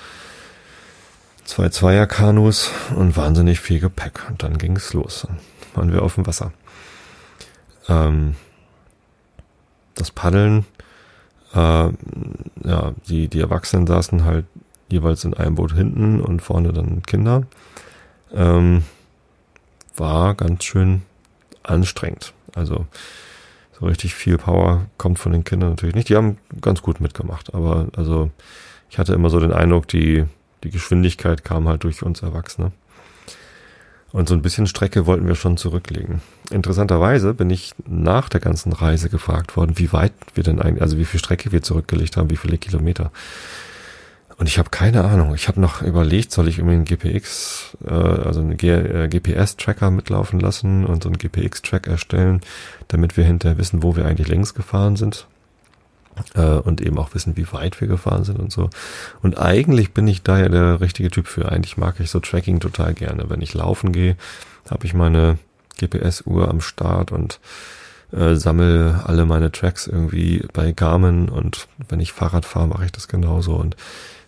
zwei 1.46 1.70
Zweier-Kanus 1.70 2.72
und 2.96 3.16
wahnsinnig 3.16 3.62
viel 3.62 3.80
Gepäck. 3.80 4.26
Und 4.30 4.44
dann 4.44 4.58
ging 4.58 4.76
es 4.76 4.94
los. 4.94 5.26
Dann 5.28 5.40
waren 5.74 5.94
wir 5.94 6.04
auf 6.04 6.16
dem 6.16 6.28
Wasser. 6.28 6.52
Ähm, 7.88 8.36
das 9.98 10.12
Paddeln, 10.12 10.66
äh, 11.54 11.58
ja, 11.58 12.94
die, 13.08 13.28
die 13.28 13.40
Erwachsenen 13.40 13.88
saßen 13.88 14.24
halt 14.24 14.46
jeweils 14.90 15.26
in 15.26 15.34
einem 15.34 15.56
Boot 15.56 15.74
hinten 15.74 16.22
und 16.22 16.42
vorne 16.42 16.74
dann 16.74 17.04
Kinder. 17.04 17.44
Ähm, 18.34 18.84
war 19.96 20.36
ganz 20.36 20.64
schön 20.64 21.02
anstrengend. 21.64 22.34
Also 22.56 22.86
so 23.80 23.86
richtig 23.86 24.16
viel 24.16 24.38
Power 24.38 24.88
kommt 24.98 25.20
von 25.20 25.32
den 25.32 25.44
Kindern 25.44 25.72
natürlich 25.72 25.96
nicht. 25.96 26.10
Die 26.10 26.16
haben 26.16 26.38
ganz 26.62 26.82
gut 26.82 27.00
mitgemacht, 27.00 27.54
aber 27.54 27.88
also 27.96 28.32
ich 28.90 28.98
hatte 28.98 29.14
immer 29.14 29.30
so 29.30 29.40
den 29.40 29.52
Eindruck, 29.52 29.88
die, 29.88 30.26
die 30.64 30.72
Geschwindigkeit 30.72 31.44
kam 31.44 31.68
halt 31.68 31.84
durch 31.84 32.04
uns 32.04 32.22
Erwachsene. 32.22 32.72
Und 34.12 34.30
so 34.30 34.36
ein 34.36 34.42
bisschen 34.42 34.68
Strecke 34.68 35.06
wollten 35.06 35.28
wir 35.28 35.36
schon 35.36 35.58
zurücklegen. 35.58 36.22
Interessanterweise 36.50 37.34
bin 37.34 37.50
ich 37.50 37.74
nach 37.86 38.30
der 38.30 38.40
ganzen 38.40 38.72
Reise 38.72 39.10
gefragt 39.10 39.58
worden, 39.58 39.78
wie 39.78 39.92
weit 39.92 40.14
wir 40.34 40.44
denn 40.44 40.62
eigentlich, 40.62 40.82
also 40.82 40.98
wie 40.98 41.06
viel 41.06 41.20
Strecke 41.20 41.52
wir 41.52 41.62
zurückgelegt 41.62 42.16
haben, 42.16 42.30
wie 42.30 42.38
viele 42.38 42.58
Kilometer. 42.58 43.12
Und 44.38 44.48
ich 44.48 44.60
habe 44.60 44.70
keine 44.70 45.04
Ahnung. 45.04 45.34
Ich 45.34 45.48
habe 45.48 45.60
noch 45.60 45.82
überlegt, 45.82 46.32
soll 46.32 46.48
ich 46.48 46.60
irgendwie 46.60 46.76
einen 46.76 46.86
GPX, 46.86 47.76
äh, 47.86 47.92
also 47.92 48.40
einen 48.40 48.58
äh, 48.60 49.10
GPS-Tracker 49.10 49.90
mitlaufen 49.90 50.40
lassen 50.40 50.86
und 50.86 51.04
so 51.04 51.10
einen 51.10 51.18
GPX-Track 51.18 51.88
erstellen, 51.88 52.42
damit 52.88 53.18
wir 53.18 53.26
hinterher 53.26 53.58
wissen, 53.58 53.82
wo 53.82 53.96
wir 53.96 54.06
eigentlich 54.06 54.28
längs 54.28 54.54
gefahren 54.54 54.96
sind 54.96 55.26
äh, 56.36 56.42
und 56.42 56.82
eben 56.82 57.00
auch 57.00 57.16
wissen, 57.16 57.36
wie 57.36 57.52
weit 57.52 57.82
wir 57.82 57.88
gefahren 57.88 58.24
sind 58.24 58.40
und 58.40 58.52
so. 58.52 58.70
Und 59.24 59.40
eigentlich 59.40 59.94
bin 59.94 60.08
ich 60.08 60.22
da 60.22 60.40
ja 60.40 60.50
der 60.50 60.82
richtige 60.82 61.10
Typ 61.10 61.28
für. 61.28 61.52
Eigentlich 61.52 61.78
mag 61.78 62.00
ich 62.00 62.12
so 62.12 62.20
Tracking 62.20 62.60
total 62.60 62.94
gerne. 62.94 63.30
Wenn 63.30 63.42
ich 63.42 63.56
laufen 63.56 63.92
gehe, 63.92 64.16
habe 64.70 64.86
ich 64.86 64.94
meine 64.94 65.40
GPS-Uhr 65.78 66.48
am 66.50 66.62
Start 66.62 67.12
und 67.12 67.40
äh, 68.12 68.36
sammle 68.36 69.04
alle 69.06 69.26
meine 69.26 69.52
Tracks 69.52 69.88
irgendwie 69.88 70.46
bei 70.54 70.72
Garmin 70.72 71.30
und 71.30 71.68
wenn 71.90 72.00
ich 72.00 72.14
Fahrrad 72.14 72.46
fahre, 72.46 72.68
mache 72.68 72.86
ich 72.86 72.92
das 72.92 73.08
genauso 73.08 73.56
und 73.56 73.76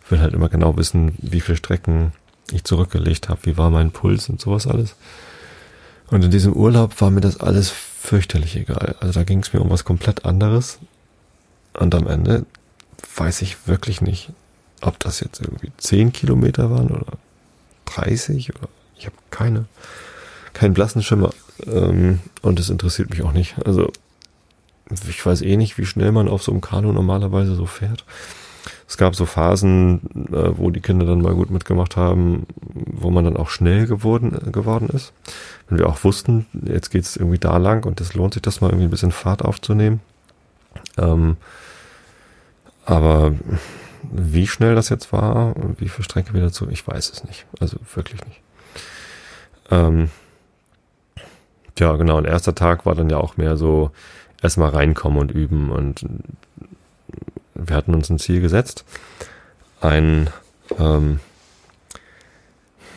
will 0.09 0.19
halt 0.19 0.33
immer 0.33 0.49
genau 0.49 0.77
wissen, 0.77 1.13
wie 1.19 1.41
viele 1.41 1.57
Strecken 1.57 2.11
ich 2.51 2.63
zurückgelegt 2.63 3.29
habe, 3.29 3.39
wie 3.43 3.57
war 3.57 3.69
mein 3.69 3.91
Puls 3.91 4.29
und 4.29 4.41
sowas 4.41 4.67
alles. 4.67 4.95
Und 6.09 6.23
in 6.23 6.31
diesem 6.31 6.53
Urlaub 6.53 6.99
war 7.01 7.11
mir 7.11 7.21
das 7.21 7.39
alles 7.39 7.69
fürchterlich 7.69 8.55
egal. 8.55 8.95
Also 8.99 9.13
da 9.13 9.23
ging 9.23 9.39
es 9.39 9.53
mir 9.53 9.61
um 9.61 9.69
was 9.69 9.83
komplett 9.83 10.25
anderes. 10.25 10.79
Und 11.73 11.93
am 11.93 12.07
Ende 12.07 12.45
weiß 13.15 13.43
ich 13.43 13.67
wirklich 13.67 14.01
nicht, 14.01 14.31
ob 14.81 14.99
das 14.99 15.19
jetzt 15.19 15.41
irgendwie 15.41 15.71
10 15.77 16.11
Kilometer 16.11 16.71
waren 16.71 16.89
oder 16.89 17.13
30 17.85 18.55
oder 18.55 18.67
ich 18.97 19.05
habe 19.05 19.15
keine, 19.29 19.65
keinen 20.59 20.73
blassen 20.73 21.01
Schimmer. 21.01 21.31
Ähm, 21.65 22.19
und 22.41 22.59
es 22.59 22.69
interessiert 22.69 23.09
mich 23.09 23.23
auch 23.23 23.31
nicht. 23.31 23.55
Also 23.65 23.91
ich 25.07 25.25
weiß 25.25 25.41
eh 25.41 25.55
nicht, 25.55 25.77
wie 25.77 25.85
schnell 25.85 26.11
man 26.11 26.27
auf 26.27 26.43
so 26.43 26.51
einem 26.51 26.61
Kanu 26.61 26.91
normalerweise 26.91 27.55
so 27.55 27.65
fährt. 27.65 28.03
Es 28.87 28.97
gab 28.97 29.15
so 29.15 29.25
Phasen, 29.25 30.01
äh, 30.33 30.57
wo 30.57 30.69
die 30.69 30.81
Kinder 30.81 31.05
dann 31.05 31.21
mal 31.21 31.33
gut 31.33 31.49
mitgemacht 31.49 31.95
haben, 31.95 32.45
wo 32.57 33.09
man 33.09 33.23
dann 33.23 33.37
auch 33.37 33.49
schnell 33.49 33.87
geworden, 33.87 34.51
geworden 34.51 34.89
ist. 34.89 35.13
Wenn 35.69 35.79
wir 35.79 35.87
auch 35.87 36.03
wussten, 36.03 36.45
jetzt 36.65 36.89
geht's 36.89 37.15
irgendwie 37.15 37.39
da 37.39 37.57
lang 37.57 37.85
und 37.85 38.01
es 38.01 38.13
lohnt 38.13 38.33
sich 38.33 38.41
das 38.41 38.61
mal 38.61 38.69
irgendwie 38.69 38.87
ein 38.87 38.91
bisschen 38.91 39.11
Fahrt 39.11 39.43
aufzunehmen. 39.43 40.01
Ähm, 40.97 41.37
aber 42.85 43.33
wie 44.11 44.47
schnell 44.47 44.75
das 44.75 44.89
jetzt 44.89 45.13
war 45.13 45.55
und 45.55 45.79
wie 45.79 45.89
viel 45.89 46.03
Strecke 46.03 46.33
wieder 46.33 46.51
zu, 46.51 46.67
ich 46.69 46.85
weiß 46.85 47.11
es 47.11 47.23
nicht. 47.23 47.45
Also 47.59 47.77
wirklich 47.93 48.25
nicht. 48.25 48.41
Ähm, 49.71 50.09
ja, 51.79 51.95
genau. 51.95 52.17
Und 52.17 52.25
erster 52.25 52.55
Tag 52.55 52.85
war 52.85 52.95
dann 52.95 53.09
ja 53.09 53.17
auch 53.17 53.37
mehr 53.37 53.57
so 53.57 53.91
erstmal 54.41 54.69
reinkommen 54.69 55.19
und 55.19 55.31
üben 55.31 55.71
und 55.71 56.05
wir 57.55 57.75
hatten 57.75 57.93
uns 57.93 58.09
ein 58.09 58.19
Ziel 58.19 58.41
gesetzt. 58.41 58.85
Ein, 59.81 60.29
ähm, 60.77 61.19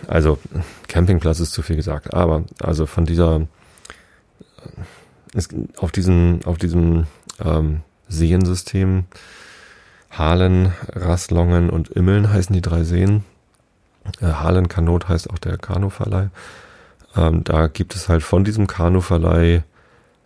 also 0.07 0.39
Campingplatz 0.89 1.41
ist 1.41 1.53
zu 1.53 1.63
viel 1.63 1.77
gesagt, 1.77 2.13
aber 2.13 2.45
also 2.61 2.87
von 2.87 3.05
dieser, 3.05 3.47
ist 5.33 5.55
auf 5.77 5.93
diesem, 5.93 6.41
auf 6.45 6.59
diesem 6.59 7.07
ähm, 7.45 7.83
Seensystem, 8.09 9.05
Halen, 10.11 10.73
Rasslongen 10.93 11.71
und 11.71 11.89
Immeln 11.89 12.31
heißen 12.31 12.53
die 12.53 12.61
drei 12.61 12.85
Seen. 12.85 13.25
Äh, 14.21 14.27
Halen 14.27 14.69
Kanot 14.69 15.09
heißt 15.09 15.31
auch 15.31 15.39
der 15.39 15.57
Kanuverleih. 15.57 16.29
Ähm, 17.17 17.45
da 17.45 17.67
gibt 17.67 17.95
es 17.95 18.09
halt 18.09 18.23
von 18.23 18.45
diesem 18.45 18.67
Kanuverleih 18.67 19.63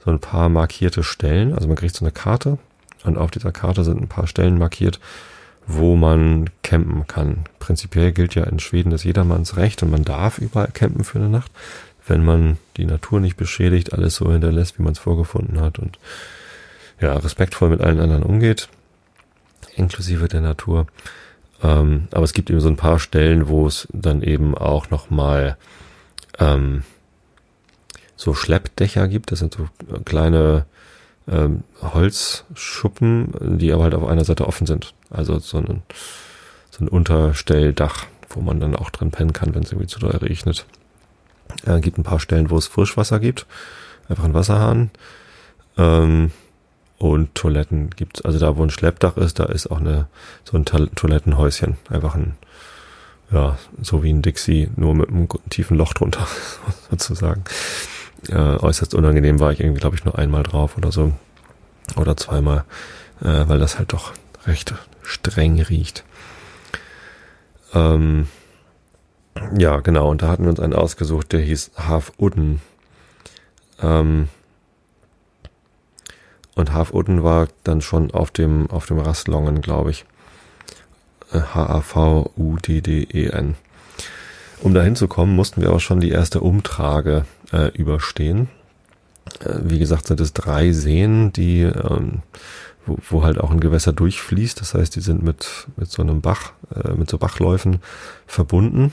so 0.04 0.10
ein 0.10 0.20
paar 0.20 0.48
markierte 0.48 1.02
Stellen. 1.02 1.52
Also 1.52 1.66
man 1.66 1.76
kriegt 1.76 1.96
so 1.96 2.04
eine 2.04 2.12
Karte 2.12 2.58
und 3.04 3.18
auf 3.18 3.30
dieser 3.30 3.52
Karte 3.52 3.84
sind 3.84 4.00
ein 4.00 4.08
paar 4.08 4.26
Stellen 4.26 4.58
markiert, 4.58 5.00
wo 5.66 5.96
man 5.96 6.50
campen 6.62 7.06
kann. 7.06 7.44
Prinzipiell 7.58 8.12
gilt 8.12 8.34
ja 8.34 8.44
in 8.44 8.60
Schweden 8.60 8.90
das 8.90 9.04
jedermanns 9.04 9.56
Recht 9.56 9.82
und 9.82 9.90
man 9.90 10.04
darf 10.04 10.38
überall 10.38 10.70
campen 10.72 11.04
für 11.04 11.18
eine 11.18 11.28
Nacht, 11.28 11.50
wenn 12.06 12.24
man 12.24 12.58
die 12.76 12.86
Natur 12.86 13.20
nicht 13.20 13.36
beschädigt, 13.36 13.92
alles 13.92 14.14
so 14.16 14.30
hinterlässt, 14.30 14.78
wie 14.78 14.82
man 14.82 14.92
es 14.92 15.00
vorgefunden 15.00 15.60
hat 15.60 15.78
und 15.78 15.98
ja, 17.00 17.14
respektvoll 17.14 17.68
mit 17.70 17.80
allen 17.80 18.00
anderen 18.00 18.22
umgeht, 18.22 18.68
inklusive 19.74 20.28
der 20.28 20.40
Natur. 20.40 20.86
Ähm, 21.62 22.08
aber 22.12 22.24
es 22.24 22.32
gibt 22.32 22.48
eben 22.48 22.60
so 22.60 22.68
ein 22.68 22.76
paar 22.76 22.98
Stellen, 23.00 23.48
wo 23.48 23.66
es 23.66 23.88
dann 23.92 24.22
eben 24.22 24.56
auch 24.56 24.90
nochmal 24.90 25.56
ähm, 26.38 26.82
so 28.16 28.34
Schleppdächer 28.34 29.08
gibt. 29.08 29.32
Das 29.32 29.38
sind 29.38 29.54
so 29.54 29.68
kleine 30.04 30.66
ähm, 31.28 31.64
Holzschuppen, 31.82 33.58
die 33.58 33.72
aber 33.72 33.84
halt 33.84 33.94
auf 33.94 34.06
einer 34.06 34.24
Seite 34.24 34.46
offen 34.46 34.66
sind. 34.66 34.94
Also 35.10 35.38
so 35.38 35.58
ein, 35.58 35.82
so 36.70 36.84
ein 36.84 36.88
Unterstelldach, 36.88 38.06
wo 38.30 38.40
man 38.40 38.60
dann 38.60 38.76
auch 38.76 38.90
drin 38.90 39.10
pennen 39.10 39.32
kann, 39.32 39.54
wenn 39.54 39.62
es 39.62 39.72
irgendwie 39.72 39.88
zu 39.88 39.98
doll 39.98 40.16
regnet. 40.16 40.66
Äh, 41.64 41.80
gibt 41.80 41.98
ein 41.98 42.04
paar 42.04 42.20
Stellen, 42.20 42.50
wo 42.50 42.58
es 42.58 42.66
Frischwasser 42.66 43.20
gibt. 43.20 43.46
Einfach 44.08 44.24
ein 44.24 44.34
Wasserhahn. 44.34 44.90
Ähm, 45.76 46.32
und 46.98 47.34
Toiletten 47.34 47.90
gibt's. 47.90 48.22
Also 48.22 48.38
da, 48.38 48.56
wo 48.56 48.62
ein 48.62 48.70
Schleppdach 48.70 49.16
ist, 49.16 49.38
da 49.38 49.44
ist 49.44 49.70
auch 49.70 49.80
eine, 49.80 50.06
so 50.44 50.56
ein 50.56 50.64
Toilettenhäuschen. 50.64 51.76
Einfach 51.90 52.14
ein, 52.14 52.36
ja, 53.32 53.58
so 53.82 54.02
wie 54.02 54.12
ein 54.12 54.22
Dixie, 54.22 54.70
nur 54.76 54.94
mit 54.94 55.08
einem 55.08 55.28
tiefen 55.50 55.76
Loch 55.76 55.94
drunter, 55.94 56.26
sozusagen 56.90 57.44
äh, 58.28 58.34
äußerst 58.34 58.94
unangenehm 58.94 59.40
war 59.40 59.52
ich 59.52 59.60
irgendwie, 59.60 59.80
glaube 59.80 59.96
ich, 59.96 60.04
nur 60.04 60.18
einmal 60.18 60.42
drauf 60.42 60.76
oder 60.76 60.92
so. 60.92 61.12
Oder 61.96 62.16
zweimal, 62.16 62.64
äh, 63.20 63.48
weil 63.48 63.58
das 63.58 63.78
halt 63.78 63.92
doch 63.92 64.12
recht 64.46 64.74
streng 65.02 65.60
riecht. 65.60 66.04
Ähm, 67.74 68.26
ja, 69.56 69.80
genau, 69.80 70.10
und 70.10 70.22
da 70.22 70.28
hatten 70.28 70.44
wir 70.44 70.50
uns 70.50 70.60
einen 70.60 70.72
ausgesucht, 70.72 71.32
der 71.32 71.40
hieß 71.40 71.72
Half 71.76 72.12
Udden. 72.18 72.60
Ähm, 73.80 74.28
und 76.54 76.72
Half 76.72 76.92
Udden 76.92 77.22
war 77.22 77.48
dann 77.64 77.82
schon 77.82 78.10
auf 78.12 78.30
dem, 78.30 78.70
auf 78.70 78.86
dem 78.86 78.98
Rastlongen, 78.98 79.60
glaube 79.60 79.90
ich. 79.90 80.04
H-A-V-U-D-D-E-N. 81.54 83.54
Um 84.62 84.74
dahin 84.74 84.96
zu 84.96 85.08
kommen, 85.08 85.36
mussten 85.36 85.60
wir 85.60 85.68
aber 85.68 85.80
schon 85.80 86.00
die 86.00 86.10
erste 86.10 86.40
Umtrage 86.40 87.26
äh, 87.52 87.68
überstehen. 87.76 88.48
Äh, 89.40 89.58
wie 89.64 89.78
gesagt, 89.78 90.06
sind 90.06 90.20
es 90.20 90.32
drei 90.32 90.72
Seen, 90.72 91.32
die 91.32 91.62
ähm, 91.62 92.22
wo, 92.86 92.98
wo 93.10 93.24
halt 93.24 93.38
auch 93.38 93.50
ein 93.50 93.60
Gewässer 93.60 93.92
durchfließt. 93.92 94.60
Das 94.60 94.74
heißt, 94.74 94.94
die 94.96 95.00
sind 95.00 95.22
mit 95.22 95.66
mit 95.76 95.90
so 95.90 96.02
einem 96.02 96.20
Bach, 96.20 96.52
äh, 96.74 96.92
mit 96.92 97.10
so 97.10 97.18
Bachläufen 97.18 97.80
verbunden. 98.26 98.92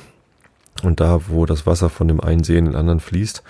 Und 0.81 0.99
da, 0.99 1.21
wo 1.27 1.45
das 1.45 1.65
Wasser 1.65 1.89
von 1.89 2.07
dem 2.07 2.19
einen 2.19 2.43
See 2.43 2.57
in 2.57 2.65
den 2.65 2.75
anderen 2.75 2.99
fließt, 2.99 3.43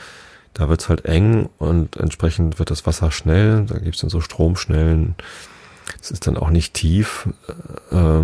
da 0.54 0.70
wird's 0.70 0.90
halt 0.90 1.06
eng 1.06 1.50
und 1.58 1.98
entsprechend 1.98 2.60
wird 2.60 2.70
das 2.70 2.86
Wasser 2.86 3.12
schnell. 3.12 3.66
Da 3.66 3.80
gibt's 3.80 4.02
dann 4.02 4.10
so 4.10 4.22
Stromschnellen. 4.22 5.16
Es 6.02 6.12
ist 6.12 6.28
dann 6.28 6.38
auch 6.38 6.50
nicht 6.50 6.74
tief. 6.74 7.30
Äh, 7.92 8.24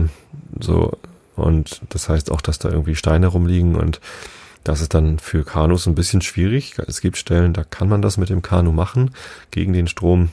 so 0.60 0.98
und 1.36 1.82
das 1.89 2.10
heißt 2.10 2.32
auch, 2.32 2.41
dass 2.41 2.60
da 2.60 2.69
irgendwie 2.69 2.95
Steine 2.95 3.28
rumliegen 3.28 3.76
und 3.76 4.02
das 4.63 4.82
ist 4.82 4.93
dann 4.93 5.19
für 5.19 5.45
Kanus 5.45 5.88
ein 5.88 5.95
bisschen 5.95 6.22
schwierig. 6.22 6.76
Es 6.86 7.02
gibt 7.02 7.17
Stellen, 7.17 7.54
da 7.54 7.63
kann 7.63 7.88
man 7.88 8.02
das 8.02 8.17
mit 8.17 8.30
dem 8.30 8.41
Kanu 8.41 8.72
machen. 8.72 9.12
Gegen 9.52 9.74
den 9.74 9.88
Strom 9.88 10.30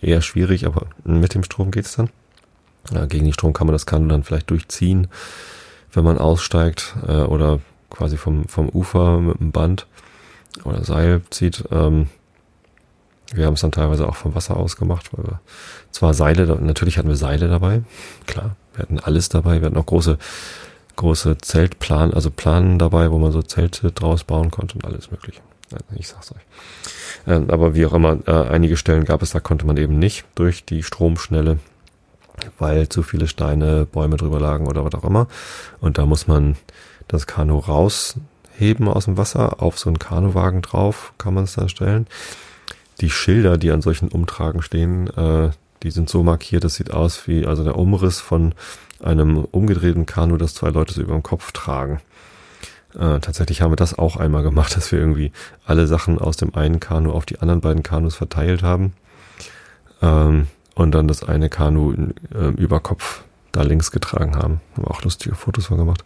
eher 0.00 0.22
schwierig, 0.22 0.66
aber 0.66 0.86
mit 1.04 1.34
dem 1.34 1.44
Strom 1.44 1.70
geht's 1.70 1.96
dann. 1.96 2.10
Ja, 2.92 3.06
gegen 3.06 3.24
den 3.24 3.34
Strom 3.34 3.52
kann 3.52 3.66
man 3.66 3.74
das 3.74 3.86
Kanu 3.86 4.08
dann 4.08 4.24
vielleicht 4.24 4.50
durchziehen, 4.50 5.08
wenn 5.92 6.04
man 6.04 6.18
aussteigt 6.18 6.96
äh, 7.06 7.22
oder 7.22 7.60
quasi 7.90 8.16
vom, 8.16 8.48
vom 8.48 8.68
Ufer 8.68 9.20
mit 9.20 9.40
einem 9.40 9.52
Band 9.52 9.86
oder 10.64 10.84
Seil 10.84 11.22
zieht. 11.30 11.64
Ähm, 11.70 12.08
wir 13.32 13.46
haben 13.46 13.54
es 13.54 13.60
dann 13.60 13.72
teilweise 13.72 14.08
auch 14.08 14.16
vom 14.16 14.34
Wasser 14.34 14.56
aus 14.56 14.76
gemacht, 14.76 15.10
weil 15.12 15.24
wir 15.24 15.40
zwar 15.90 16.14
Seile, 16.14 16.46
natürlich 16.60 16.98
hatten 16.98 17.08
wir 17.08 17.16
Seile 17.16 17.48
dabei, 17.48 17.82
klar, 18.26 18.56
wir 18.74 18.82
hatten 18.82 18.98
alles 18.98 19.28
dabei, 19.28 19.60
wir 19.60 19.66
hatten 19.66 19.76
auch 19.76 19.86
große 19.86 20.18
große 21.00 21.38
Zeltplan, 21.38 22.12
also 22.12 22.30
Planen 22.30 22.78
dabei, 22.78 23.10
wo 23.10 23.18
man 23.18 23.32
so 23.32 23.40
Zelte 23.42 23.90
draus 23.90 24.24
bauen 24.24 24.50
konnte 24.50 24.74
und 24.74 24.84
alles 24.84 25.10
mögliche. 25.10 25.40
Ich 25.94 26.08
sag's 26.08 26.32
euch. 26.32 26.42
Ähm, 27.26 27.48
aber 27.48 27.74
wie 27.74 27.86
auch 27.86 27.94
immer, 27.94 28.18
äh, 28.26 28.48
einige 28.48 28.76
Stellen 28.76 29.04
gab 29.04 29.22
es, 29.22 29.30
da 29.30 29.40
konnte 29.40 29.66
man 29.66 29.78
eben 29.78 29.98
nicht 29.98 30.24
durch 30.34 30.64
die 30.64 30.82
Stromschnelle, 30.82 31.58
weil 32.58 32.88
zu 32.88 33.02
viele 33.02 33.28
Steine, 33.28 33.86
Bäume 33.86 34.16
drüber 34.16 34.40
lagen 34.40 34.66
oder 34.66 34.84
was 34.84 34.94
auch 34.94 35.04
immer. 35.04 35.26
Und 35.80 35.96
da 35.96 36.04
muss 36.04 36.26
man 36.26 36.56
das 37.08 37.26
Kanu 37.26 37.58
rausheben 37.58 38.88
aus 38.88 39.06
dem 39.06 39.16
Wasser. 39.16 39.62
Auf 39.62 39.78
so 39.78 39.88
einen 39.88 39.98
Kanuwagen 39.98 40.60
drauf 40.60 41.14
kann 41.16 41.32
man 41.32 41.44
es 41.44 41.54
dann 41.54 41.70
stellen. 41.70 42.08
Die 43.00 43.10
Schilder, 43.10 43.58
die 43.58 43.70
an 43.70 43.82
solchen 43.82 44.08
Umtragen 44.08 44.62
stehen, 44.62 45.08
äh, 45.16 45.50
die 45.82 45.90
sind 45.90 46.08
so 46.10 46.22
markiert, 46.22 46.64
das 46.64 46.74
sieht 46.74 46.92
aus 46.92 47.26
wie 47.26 47.46
also 47.46 47.64
der 47.64 47.76
Umriss 47.76 48.20
von 48.20 48.54
einem 49.02 49.38
umgedrehten 49.38 50.06
Kanu, 50.06 50.36
das 50.36 50.54
zwei 50.54 50.68
Leute 50.68 50.92
so 50.92 51.00
über 51.00 51.14
dem 51.14 51.22
Kopf 51.22 51.52
tragen. 51.52 52.00
Äh, 52.94 53.20
tatsächlich 53.20 53.62
haben 53.62 53.72
wir 53.72 53.76
das 53.76 53.98
auch 53.98 54.16
einmal 54.16 54.42
gemacht, 54.42 54.76
dass 54.76 54.92
wir 54.92 54.98
irgendwie 54.98 55.32
alle 55.64 55.86
Sachen 55.86 56.18
aus 56.18 56.36
dem 56.36 56.54
einen 56.54 56.80
Kanu 56.80 57.12
auf 57.12 57.26
die 57.26 57.40
anderen 57.40 57.60
beiden 57.60 57.82
Kanus 57.82 58.16
verteilt 58.16 58.62
haben. 58.62 58.92
Ähm, 60.02 60.48
und 60.74 60.92
dann 60.92 61.08
das 61.08 61.22
eine 61.22 61.48
Kanu 61.48 61.92
äh, 62.34 62.48
über 62.56 62.80
Kopf 62.80 63.22
da 63.52 63.62
links 63.62 63.90
getragen 63.90 64.36
haben. 64.36 64.60
Haben 64.76 64.86
auch 64.86 65.02
lustige 65.02 65.34
Fotos 65.34 65.66
von 65.66 65.76
gemacht. 65.76 66.04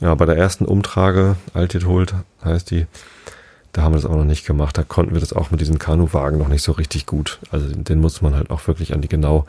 Ja, 0.00 0.14
bei 0.14 0.24
der 0.24 0.36
ersten 0.36 0.64
Umtrage, 0.64 1.36
Altit 1.54 1.84
holt, 1.84 2.14
heißt 2.44 2.70
die, 2.70 2.86
da 3.72 3.82
haben 3.82 3.92
wir 3.92 4.00
das 4.00 4.10
auch 4.10 4.16
noch 4.16 4.24
nicht 4.24 4.46
gemacht. 4.46 4.76
Da 4.76 4.82
konnten 4.82 5.14
wir 5.14 5.20
das 5.20 5.32
auch 5.32 5.50
mit 5.50 5.60
diesen 5.60 5.78
Kanuwagen 5.78 6.38
noch 6.38 6.48
nicht 6.48 6.62
so 6.62 6.72
richtig 6.72 7.06
gut. 7.06 7.40
Also 7.50 7.66
den 7.74 8.00
muss 8.00 8.20
man 8.20 8.34
halt 8.34 8.50
auch 8.50 8.66
wirklich 8.66 8.92
an 8.92 9.00
die 9.00 9.08
genau 9.08 9.46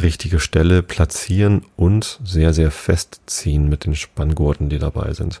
richtige 0.00 0.40
Stelle 0.40 0.82
platzieren 0.82 1.64
und 1.76 2.20
sehr, 2.24 2.52
sehr 2.52 2.70
festziehen 2.70 3.68
mit 3.68 3.84
den 3.84 3.96
Spanngurten, 3.96 4.68
die 4.68 4.78
dabei 4.78 5.12
sind. 5.14 5.40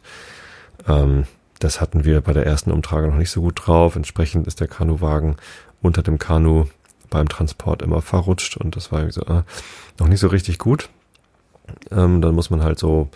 Ähm, 0.88 1.26
das 1.58 1.80
hatten 1.80 2.04
wir 2.04 2.20
bei 2.20 2.32
der 2.32 2.46
ersten 2.46 2.70
Umtrage 2.70 3.08
noch 3.08 3.16
nicht 3.16 3.30
so 3.30 3.42
gut 3.42 3.66
drauf. 3.66 3.96
Entsprechend 3.96 4.46
ist 4.46 4.60
der 4.60 4.68
Kanuwagen 4.68 5.36
unter 5.80 6.02
dem 6.02 6.18
Kanu 6.18 6.66
beim 7.10 7.28
Transport 7.28 7.82
immer 7.82 8.02
verrutscht 8.02 8.56
und 8.56 8.74
das 8.76 8.90
war 8.90 9.10
so, 9.12 9.22
äh, 9.22 9.42
noch 9.98 10.08
nicht 10.08 10.20
so 10.20 10.28
richtig 10.28 10.58
gut. 10.58 10.88
Ähm, 11.90 12.20
dann 12.20 12.34
muss 12.34 12.50
man 12.50 12.62
halt 12.62 12.78
so 12.78 13.08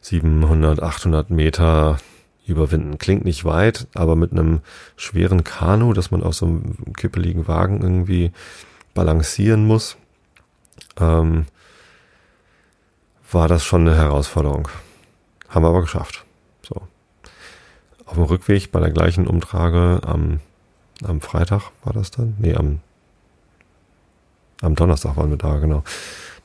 700, 0.00 0.82
800 0.82 1.30
Meter 1.30 1.98
überwinden. 2.46 2.98
Klingt 2.98 3.24
nicht 3.24 3.44
weit, 3.44 3.86
aber 3.94 4.16
mit 4.16 4.32
einem 4.32 4.60
schweren 4.96 5.44
Kanu, 5.44 5.92
das 5.92 6.10
man 6.10 6.22
auf 6.22 6.34
so 6.34 6.46
einem 6.46 6.94
kippeligen 6.96 7.46
Wagen 7.48 7.80
irgendwie 7.82 8.32
balancieren 8.94 9.66
muss, 9.66 9.96
ähm, 10.98 11.46
war 13.30 13.48
das 13.48 13.64
schon 13.64 13.86
eine 13.86 13.96
Herausforderung. 13.96 14.68
Haben 15.48 15.64
wir 15.64 15.68
aber 15.68 15.82
geschafft. 15.82 16.24
So. 16.62 16.82
Auf 18.04 18.14
dem 18.14 18.24
Rückweg 18.24 18.72
bei 18.72 18.80
der 18.80 18.90
gleichen 18.90 19.26
Umtrage 19.26 20.00
am, 20.04 20.40
am 21.04 21.20
Freitag 21.20 21.70
war 21.84 21.92
das 21.92 22.10
dann? 22.10 22.34
Nee, 22.38 22.54
am, 22.54 22.80
am 24.60 24.74
Donnerstag 24.74 25.16
waren 25.16 25.30
wir 25.30 25.38
da, 25.38 25.58
genau. 25.58 25.82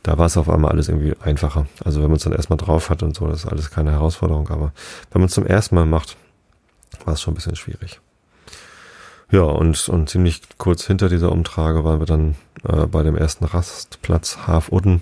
Da 0.08 0.18
war 0.18 0.28
es 0.28 0.38
auf 0.38 0.48
einmal 0.50 0.72
alles 0.72 0.88
irgendwie 0.88 1.18
einfacher. 1.20 1.68
Also 1.84 2.02
wenn 2.02 2.08
man 2.08 2.16
es 2.16 2.24
dann 2.24 2.32
erstmal 2.32 2.56
drauf 2.56 2.90
hat 2.90 3.04
und 3.04 3.14
so, 3.14 3.28
das 3.28 3.44
ist 3.44 3.52
alles 3.52 3.72
keine 3.72 3.92
Herausforderung. 3.92 4.48
Aber 4.48 4.72
wenn 5.12 5.20
man 5.20 5.28
es 5.28 5.34
zum 5.34 5.46
ersten 5.46 5.76
Mal 5.76 5.86
macht, 5.86 6.16
war 7.04 7.14
es 7.14 7.22
schon 7.22 7.34
ein 7.34 7.36
bisschen 7.36 7.58
schwierig. 7.58 8.00
Ja, 9.32 9.42
und, 9.42 9.90
und 9.90 10.10
ziemlich 10.10 10.44
kurz 10.58 10.86
hinter 10.86 11.10
dieser 11.10 11.34
Umtrage 11.34 11.84
waren 11.84 12.00
wir 12.00 12.06
dann 12.06 12.36
äh, 12.64 12.86
bei 12.86 13.04
dem 13.04 13.18
ersten 13.18 13.44
Rastplatz 13.44 14.48
Hafudden. 14.48 15.02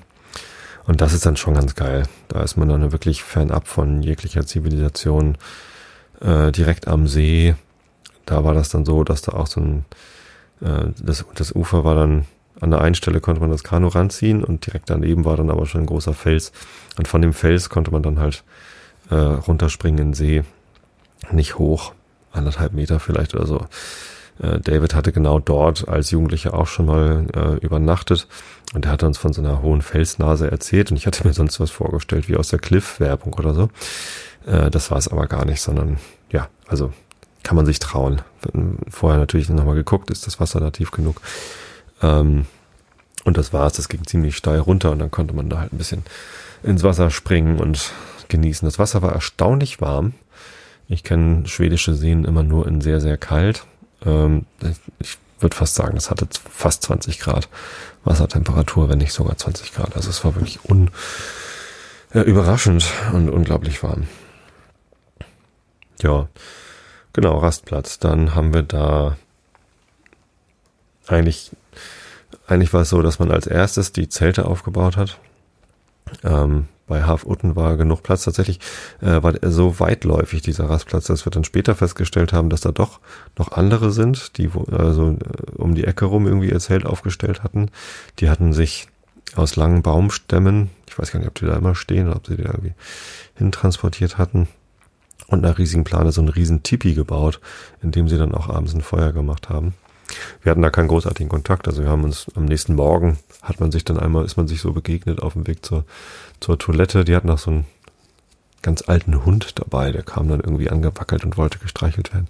Und 0.88 1.02
das 1.02 1.14
ist 1.14 1.28
dann 1.28 1.38
schon 1.38 1.54
ganz 1.54 1.76
geil. 1.76 2.08
Da 2.28 2.42
ist 2.42 2.58
man 2.58 2.68
dann 2.68 2.92
wirklich 2.92 3.22
fernab 3.22 3.68
von 3.68 4.02
jeglicher 4.02 4.48
Zivilisation, 4.48 5.38
äh, 6.20 6.52
direkt 6.52 6.88
am 6.88 7.06
See. 7.08 7.54
Da 8.26 8.44
war 8.44 8.56
das 8.56 8.70
dann 8.70 8.86
so, 8.86 9.04
dass 9.04 9.22
da 9.22 9.34
auch 9.34 9.46
so 9.46 9.62
ein, 9.62 9.86
äh, 10.62 10.88
das, 11.00 11.26
das 11.36 11.54
Ufer 11.54 11.84
war 11.84 11.94
dann 11.94 12.26
an 12.62 12.72
der 12.72 12.82
einen 12.82 12.96
Stelle 12.96 13.20
konnte 13.20 13.42
man 13.42 13.52
das 13.52 13.64
Kanu 13.64 13.88
ranziehen 13.88 14.44
und 14.44 14.66
direkt 14.66 14.90
daneben 14.90 15.26
war 15.26 15.38
dann 15.38 15.50
aber 15.50 15.66
schon 15.66 15.82
ein 15.82 15.88
großer 15.88 16.14
Fels. 16.14 16.52
Und 16.98 17.08
von 17.08 17.22
dem 17.22 17.34
Fels 17.34 17.70
konnte 17.70 17.92
man 17.92 18.04
dann 18.04 18.20
halt 18.20 18.44
äh, 19.10 19.16
runterspringen 19.16 20.00
in 20.00 20.08
den 20.10 20.14
See. 20.14 20.44
Nicht 21.32 21.58
hoch, 21.58 21.94
anderthalb 22.32 22.74
Meter 22.74 23.00
vielleicht 23.00 23.36
oder 23.36 23.46
so. 23.46 23.66
Äh, 24.42 24.60
David 24.60 24.96
hatte 24.96 25.12
genau 25.12 25.40
dort 25.40 25.88
als 25.88 26.12
Jugendlicher 26.12 26.54
auch 26.54 26.68
schon 26.68 26.86
mal 26.86 27.26
äh, 27.36 27.66
übernachtet 27.66 28.28
und 28.74 28.86
er 28.86 28.92
hatte 28.92 29.06
uns 29.06 29.18
von 29.18 29.34
so 29.34 29.42
einer 29.42 29.62
hohen 29.62 29.82
Felsnase 29.82 30.50
erzählt 30.50 30.92
und 30.92 30.98
ich 30.98 31.08
hatte 31.08 31.26
mir 31.28 31.34
sonst 31.34 31.60
was 31.60 31.72
vorgestellt 31.72 32.28
wie 32.28 32.36
aus 32.36 32.50
der 32.50 32.60
Cliff-Werbung 32.60 33.34
oder 33.34 33.54
so. 33.54 33.70
Äh, 34.46 34.70
das 34.70 34.92
war 34.92 34.98
es 34.98 35.08
aber 35.08 35.28
gar 35.28 35.46
nicht, 35.46 35.62
sondern 35.62 35.98
ja, 36.32 36.48
also 36.68 36.92
kann 37.44 37.56
man 37.56 37.66
sich 37.66 37.80
trauen. 37.80 38.22
Vorher 38.90 39.20
natürlich 39.20 39.50
nochmal 39.50 39.76
geguckt, 39.76 40.10
ist 40.10 40.26
das 40.26 40.40
Wasser 40.40 40.60
da 40.60 40.72
tief 40.72 40.92
genug. 40.92 41.22
Ähm, 42.06 42.46
und 43.24 43.38
das 43.38 43.54
war's, 43.54 43.74
das 43.74 43.90
ging 43.90 44.06
ziemlich 44.06 44.38
steil 44.38 44.60
runter 44.60 44.92
und 44.92 45.00
dann 45.00 45.12
konnte 45.12 45.34
man 45.34 45.50
da 45.50 45.60
halt 45.60 45.74
ein 45.74 45.78
bisschen 45.78 46.04
ins 46.62 46.84
Wasser 46.84 47.10
springen 47.10 47.60
und 47.60 47.92
genießen. 48.28 48.68
Das 48.68 48.80
Wasser 48.80 49.02
war 49.02 49.14
erstaunlich 49.14 49.82
warm. 49.82 50.14
Ich 50.88 51.04
kenne 51.04 51.48
schwedische 51.48 51.96
Seen 51.96 52.26
immer 52.26 52.44
nur 52.44 52.68
in 52.68 52.82
sehr, 52.82 53.02
sehr 53.02 53.18
kalt. 53.18 53.66
Ähm, 54.06 54.46
ich 55.00 55.18
würde 55.40 55.56
fast 55.56 55.76
sagen, 55.76 55.98
es 55.98 56.12
hatte 56.12 56.28
fast 56.50 56.84
20 56.84 57.20
Grad 57.20 57.50
Wassertemperatur, 58.04 58.90
wenn 58.90 59.00
nicht 59.00 59.14
sogar 59.14 59.36
20 59.38 59.74
Grad. 59.74 59.96
Also 59.96 60.12
es 60.12 60.24
war 60.24 60.36
wirklich 60.36 60.60
un, 60.70 60.92
äh, 62.14 62.20
überraschend 62.20 62.86
und 63.14 63.30
unglaublich 63.30 63.82
warm. 63.82 64.08
Ja, 66.02 66.28
genau, 67.14 67.40
Rastplatz. 67.40 67.98
Dann 67.98 68.36
haben 68.36 68.54
wir 68.54 68.62
da 68.62 69.18
eigentlich 71.08 71.52
eigentlich 72.48 72.74
war 72.74 72.82
es 72.82 72.90
so, 72.90 73.02
dass 73.02 73.20
man 73.20 73.32
als 73.32 73.48
erstes 73.48 73.92
die 73.92 74.10
Zelte 74.10 74.46
aufgebaut 74.46 74.98
hat. 74.98 75.20
Ähm, 76.24 76.68
bei 76.88 77.04
Hafutten 77.04 77.56
war 77.56 77.78
genug 77.78 78.04
Platz. 78.04 78.26
Tatsächlich 78.26 78.60
äh, 79.02 79.24
war 79.24 79.34
so 79.42 79.80
weitläufig 79.80 80.42
dieser 80.42 80.70
Rastplatz, 80.70 81.06
dass 81.06 81.26
wir 81.26 81.32
dann 81.32 81.44
später 81.44 81.76
festgestellt 81.76 82.32
haben, 82.32 82.50
dass 82.50 82.62
da 82.62 82.72
doch 82.72 83.00
noch 83.38 83.52
andere 83.52 83.92
sind, 83.92 84.38
die 84.38 84.50
also 84.72 85.12
äh, 85.12 85.52
um 85.56 85.74
die 85.74 85.86
Ecke 85.86 86.06
rum 86.06 86.28
irgendwie 86.28 86.52
ihr 86.52 86.60
Zelt 86.60 86.86
aufgestellt 86.86 87.44
hatten. 87.44 87.72
Die 88.20 88.30
hatten 88.30 88.54
sich 88.54 88.88
aus 89.36 89.56
langen 89.56 89.82
Baumstämmen, 89.82 90.70
ich 90.88 90.98
weiß 90.98 91.12
gar 91.12 91.20
nicht, 91.20 91.28
ob 91.28 91.36
die 91.36 91.46
da 91.46 91.56
immer 91.56 91.74
stehen 91.74 92.08
oder 92.08 92.18
ob 92.18 92.28
sie 92.28 92.36
die 92.36 92.44
da 92.44 92.52
irgendwie 92.52 92.76
hintransportiert 93.34 94.20
hatten, 94.20 94.48
und 95.28 95.44
einer 95.44 95.58
riesigen 95.58 95.84
Plane 95.84 96.12
so 96.12 96.22
einen 96.22 96.30
riesen 96.30 96.64
Tipi 96.64 96.94
gebaut, 96.94 97.40
in 97.82 97.92
dem 97.92 98.08
sie 98.08 98.18
dann 98.18 98.34
auch 98.34 98.50
abends 98.50 98.74
ein 98.74 98.82
Feuer 98.82 99.12
gemacht 99.12 99.50
haben. 99.50 99.74
Wir 100.42 100.52
hatten 100.52 100.62
da 100.62 100.70
keinen 100.70 100.88
großartigen 100.88 101.30
Kontakt. 101.30 101.68
Also 101.68 101.84
wir 101.84 101.90
haben 101.90 102.04
uns 102.04 102.28
am 102.36 102.46
nächsten 102.46 102.76
Morgen 102.76 103.18
hat 103.42 103.60
man 103.60 103.72
sich 103.72 103.86
dann 103.86 104.00
einmal, 104.00 104.26
ist 104.26 104.38
man 104.38 104.48
sich 104.48 104.60
so 104.60 104.74
begegnet 104.74 105.22
auf 105.22 105.34
dem 105.34 105.48
Weg 105.48 105.66
zur, 105.66 105.86
zur 106.40 106.58
Toilette. 106.58 107.06
Die 107.06 107.16
hatten 107.16 107.28
noch 107.28 107.38
so 107.38 107.52
einen 107.52 107.66
ganz 108.62 108.84
alten 108.88 109.24
Hund 109.24 109.60
dabei, 109.60 109.92
der 109.92 110.02
kam 110.02 110.28
dann 110.28 110.40
irgendwie 110.40 110.72
angewackelt 110.72 111.24
und 111.24 111.38
wollte 111.38 111.60
gestreichelt 111.60 112.14
werden. 112.14 112.28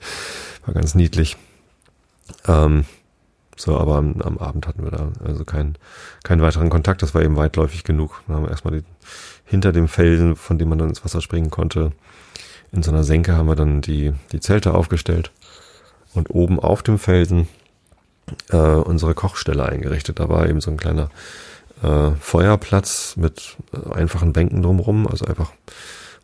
War 0.65 0.73
ganz 0.73 0.93
niedlich. 0.93 1.38
Ähm, 2.47 2.85
so, 3.55 3.77
aber 3.79 3.95
am, 3.95 4.21
am, 4.21 4.38
Abend 4.38 4.67
hatten 4.67 4.83
wir 4.83 4.91
da 4.91 5.13
also 5.23 5.45
keinen, 5.45 5.77
keinen 6.23 6.41
weiteren 6.41 6.69
Kontakt. 6.69 7.01
Das 7.01 7.15
war 7.15 7.21
eben 7.21 7.38
weitläufig 7.38 7.85
genug. 7.85 8.21
Dann 8.27 8.35
haben 8.35 8.43
wir 8.43 8.51
erstmal 8.51 8.79
die, 8.79 8.85
hinter 9.45 9.71
dem 9.71 9.88
Felsen, 9.88 10.35
von 10.35 10.57
dem 10.57 10.67
man 10.67 10.77
dann 10.77 10.89
ins 10.89 11.05
Wasser 11.05 11.21
springen 11.21 11.49
konnte, 11.49 11.93
in 12.73 12.83
so 12.83 12.91
einer 12.91 13.05
Senke 13.05 13.38
haben 13.38 13.47
wir 13.47 13.55
dann 13.55 13.79
die, 13.79 14.11
die 14.33 14.41
Zelte 14.41 14.73
aufgestellt. 14.73 15.31
Und 16.13 16.29
oben 16.29 16.59
auf 16.59 16.83
dem 16.83 16.99
Felsen 16.99 17.47
äh, 18.49 18.57
unsere 18.57 19.13
Kochstelle 19.13 19.65
eingerichtet. 19.65 20.19
Da 20.19 20.29
war 20.29 20.47
eben 20.47 20.61
so 20.61 20.71
ein 20.71 20.77
kleiner 20.77 21.09
äh, 21.83 22.11
Feuerplatz 22.19 23.15
mit 23.17 23.57
äh, 23.73 23.93
einfachen 23.93 24.33
Bänken 24.33 24.61
drumrum, 24.61 25.07
also 25.07 25.25
einfach 25.25 25.51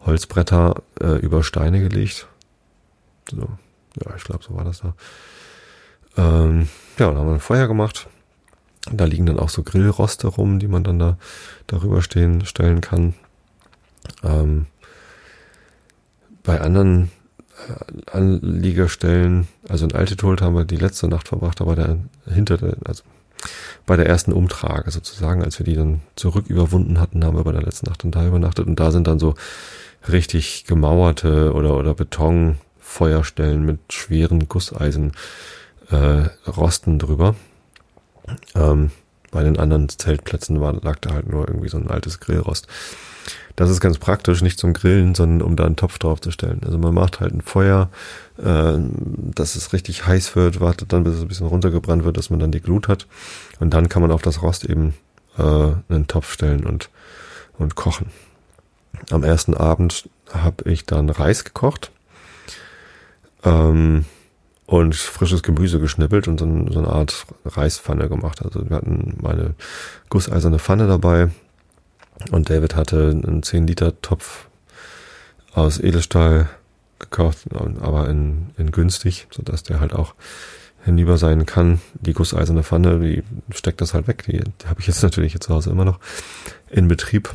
Holzbretter 0.05 0.81
äh, 0.99 1.17
über 1.19 1.43
Steine 1.43 1.81
gelegt. 1.81 2.27
So, 3.29 3.47
ja, 4.03 4.15
ich 4.15 4.23
glaube, 4.23 4.43
so 4.43 4.55
war 4.55 4.63
das 4.63 4.81
da. 4.81 4.93
Ähm, 6.17 6.67
ja, 6.97 7.07
dann 7.07 7.17
haben 7.17 7.27
wir 7.27 7.33
ein 7.33 7.39
Feuer 7.39 7.67
gemacht. 7.67 8.07
Da 8.91 9.05
liegen 9.05 9.27
dann 9.27 9.39
auch 9.39 9.49
so 9.49 9.61
Grillroste 9.63 10.27
rum, 10.27 10.59
die 10.59 10.67
man 10.67 10.83
dann 10.83 10.97
da 10.97 11.17
darüber 11.67 12.01
stehen 12.01 12.45
stellen 12.45 12.81
kann. 12.81 13.13
Ähm, 14.23 14.65
bei 16.43 16.59
anderen 16.59 17.11
Anliegerstellen, 18.11 19.47
also 19.67 19.85
in 19.85 19.93
Altithold 19.93 20.41
haben 20.41 20.55
wir 20.55 20.65
die 20.65 20.77
letzte 20.77 21.07
Nacht 21.07 21.27
verbracht, 21.27 21.61
aber 21.61 21.75
der 21.75 21.97
hinter 22.25 22.57
der, 22.57 22.75
also 22.85 23.03
bei 23.85 23.95
der 23.95 24.07
ersten 24.07 24.33
Umtrage 24.33 24.91
sozusagen, 24.91 25.43
als 25.43 25.59
wir 25.59 25.65
die 25.65 25.75
dann 25.75 26.01
zurück 26.15 26.45
überwunden 26.47 26.99
hatten, 26.99 27.25
haben 27.25 27.37
wir 27.37 27.43
bei 27.43 27.51
der 27.51 27.63
letzten 27.63 27.87
Nacht 27.87 28.03
dann 28.03 28.11
da 28.11 28.25
übernachtet 28.25 28.67
und 28.67 28.79
da 28.79 28.91
sind 28.91 29.07
dann 29.07 29.19
so 29.19 29.35
richtig 30.09 30.65
gemauerte 30.65 31.53
oder 31.53 31.77
oder 31.77 31.93
Betonfeuerstellen 31.93 33.65
mit 33.65 33.79
schweren 33.91 34.47
Gusseisen 34.47 35.13
äh, 35.89 36.29
Rosten 36.49 36.99
drüber. 36.99 37.35
Ähm, 38.55 38.91
bei 39.31 39.43
den 39.43 39.57
anderen 39.57 39.89
Zeltplätzen 39.89 40.59
war, 40.59 40.73
lag 40.73 40.99
da 40.99 41.11
halt 41.13 41.29
nur 41.29 41.47
irgendwie 41.47 41.69
so 41.69 41.77
ein 41.77 41.89
altes 41.89 42.19
Grillrost. 42.19 42.67
Das 43.61 43.69
ist 43.69 43.79
ganz 43.79 43.99
praktisch, 43.99 44.41
nicht 44.41 44.57
zum 44.57 44.73
Grillen, 44.73 45.13
sondern 45.13 45.47
um 45.47 45.55
da 45.55 45.65
einen 45.65 45.75
Topf 45.75 45.99
drauf 45.99 46.19
zu 46.19 46.31
stellen. 46.31 46.61
Also 46.65 46.79
man 46.79 46.95
macht 46.95 47.19
halt 47.19 47.31
ein 47.31 47.41
Feuer, 47.41 47.91
äh, 48.39 48.73
dass 49.35 49.55
es 49.55 49.71
richtig 49.71 50.07
heiß 50.07 50.35
wird, 50.35 50.59
wartet 50.59 50.91
dann, 50.91 51.03
bis 51.03 51.13
es 51.13 51.21
ein 51.21 51.27
bisschen 51.27 51.45
runtergebrannt 51.45 52.03
wird, 52.03 52.17
dass 52.17 52.31
man 52.31 52.39
dann 52.39 52.51
die 52.51 52.59
Glut 52.59 52.87
hat. 52.87 53.05
Und 53.59 53.71
dann 53.75 53.87
kann 53.87 54.01
man 54.01 54.09
auf 54.09 54.23
das 54.23 54.41
Rost 54.41 54.65
eben 54.65 54.95
äh, 55.37 55.43
einen 55.43 56.07
Topf 56.07 56.33
stellen 56.33 56.65
und, 56.65 56.89
und 57.59 57.75
kochen. 57.75 58.07
Am 59.11 59.23
ersten 59.23 59.53
Abend 59.53 60.09
habe 60.33 60.67
ich 60.67 60.87
dann 60.87 61.11
Reis 61.11 61.43
gekocht. 61.43 61.91
Ähm, 63.43 64.05
und 64.65 64.95
frisches 64.95 65.43
Gemüse 65.43 65.79
geschnippelt 65.79 66.27
und 66.27 66.39
so 66.39 66.45
eine 66.45 66.87
Art 66.87 67.27
Reispfanne 67.45 68.09
gemacht. 68.09 68.41
Also 68.41 68.67
wir 68.67 68.77
hatten 68.77 69.17
meine 69.21 69.53
gusseiserne 70.09 70.57
Pfanne 70.57 70.87
dabei 70.87 71.29
und 72.31 72.49
David 72.49 72.75
hatte 72.75 73.09
einen 73.09 73.43
10 73.43 73.67
Liter 73.67 73.99
Topf 74.01 74.47
aus 75.53 75.79
Edelstahl 75.79 76.49
gekauft, 76.99 77.47
aber 77.81 78.09
in, 78.09 78.51
in 78.57 78.71
günstig, 78.71 79.27
sodass 79.31 79.63
der 79.63 79.79
halt 79.79 79.93
auch 79.93 80.13
hinüber 80.83 81.17
sein 81.17 81.45
kann. 81.45 81.81
Die 81.93 82.13
gusseiserne 82.13 82.63
Pfanne, 82.63 82.99
die 82.99 83.23
steckt 83.53 83.81
das 83.81 83.93
halt 83.93 84.07
weg. 84.07 84.23
Die, 84.27 84.39
die 84.39 84.67
habe 84.67 84.79
ich 84.79 84.87
jetzt 84.87 85.03
natürlich 85.03 85.33
jetzt 85.33 85.45
zu 85.45 85.53
Hause 85.53 85.69
immer 85.69 85.85
noch 85.85 85.99
in 86.69 86.87
Betrieb. 86.87 87.29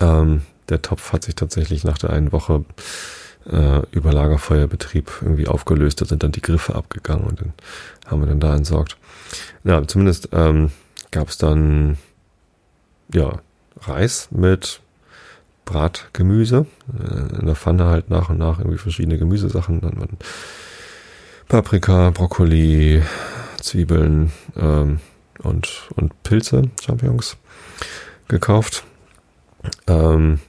Ähm, 0.00 0.42
der 0.68 0.82
Topf 0.82 1.12
hat 1.12 1.24
sich 1.24 1.34
tatsächlich 1.34 1.84
nach 1.84 1.98
der 1.98 2.10
einen 2.10 2.32
Woche 2.32 2.64
äh, 3.50 3.80
über 3.90 4.12
Lagerfeuerbetrieb 4.12 5.10
irgendwie 5.22 5.48
aufgelöst. 5.48 6.00
Da 6.00 6.04
sind 6.04 6.22
dann 6.22 6.32
die 6.32 6.42
Griffe 6.42 6.74
abgegangen 6.74 7.24
und 7.24 7.40
dann 7.40 7.52
haben 8.06 8.20
wir 8.20 8.26
dann 8.26 8.40
da 8.40 8.54
entsorgt. 8.54 8.96
Ja, 9.64 9.86
zumindest 9.86 10.28
ähm, 10.32 10.70
gab 11.10 11.28
es 11.28 11.38
dann 11.38 11.98
ja 13.12 13.40
Reis 13.82 14.28
mit 14.30 14.80
Bratgemüse. 15.64 16.66
Äh, 16.98 17.40
in 17.40 17.46
der 17.46 17.56
Pfanne 17.56 17.86
halt 17.86 18.10
nach 18.10 18.30
und 18.30 18.38
nach 18.38 18.58
irgendwie 18.58 18.78
verschiedene 18.78 19.18
Gemüsesachen. 19.18 19.80
Dann 19.80 20.08
Paprika, 21.48 22.10
Brokkoli, 22.10 23.02
Zwiebeln 23.60 24.32
ähm, 24.56 25.00
und, 25.42 25.88
und 25.96 26.22
Pilze, 26.22 26.62
Champignons 26.80 27.36
gekauft. 28.28 28.84
Ähm, 29.86 30.40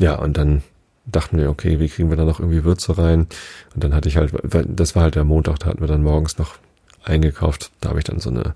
ja, 0.00 0.14
und 0.16 0.36
dann 0.36 0.62
dachten 1.06 1.38
wir, 1.38 1.50
okay, 1.50 1.80
wie 1.80 1.88
kriegen 1.88 2.10
wir 2.10 2.16
da 2.16 2.24
noch 2.24 2.40
irgendwie 2.40 2.64
Würze 2.64 2.96
rein? 2.96 3.26
Und 3.74 3.84
dann 3.84 3.94
hatte 3.94 4.08
ich 4.08 4.16
halt, 4.16 4.32
das 4.42 4.94
war 4.94 5.02
halt 5.02 5.14
der 5.14 5.24
Montag, 5.24 5.58
da 5.58 5.66
hatten 5.66 5.80
wir 5.80 5.88
dann 5.88 6.02
morgens 6.02 6.38
noch 6.38 6.56
eingekauft. 7.04 7.70
Da 7.80 7.90
habe 7.90 7.98
ich 7.98 8.04
dann 8.04 8.20
so 8.20 8.30
eine 8.30 8.54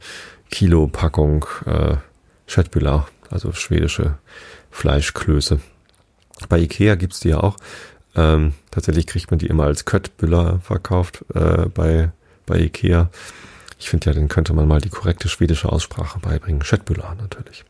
Kilo-Packung 0.50 1.46
äh, 1.66 1.96
Chetbula, 2.46 3.06
also 3.30 3.52
schwedische 3.52 4.18
Fleischklöße. 4.70 5.60
Bei 6.48 6.58
Ikea 6.58 6.94
gibt's 6.94 7.20
die 7.20 7.30
ja 7.30 7.40
auch. 7.40 7.56
Ähm, 8.14 8.54
tatsächlich 8.70 9.06
kriegt 9.06 9.30
man 9.30 9.38
die 9.38 9.46
immer 9.46 9.64
als 9.64 9.84
Köttbüller 9.84 10.60
verkauft 10.60 11.24
äh, 11.34 11.66
bei, 11.66 12.10
bei 12.46 12.58
Ikea. 12.58 13.10
Ich 13.78 13.90
finde 13.90 14.06
ja, 14.06 14.14
den 14.14 14.28
könnte 14.28 14.54
man 14.54 14.66
mal 14.66 14.80
die 14.80 14.88
korrekte 14.88 15.28
schwedische 15.28 15.70
Aussprache 15.70 16.18
beibringen. 16.18 16.62
Schöttbüller 16.62 17.14
natürlich. 17.20 17.64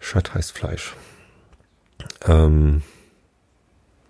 Schött 0.00 0.34
heißt 0.34 0.52
Fleisch. 0.52 0.94
Ähm, 2.26 2.82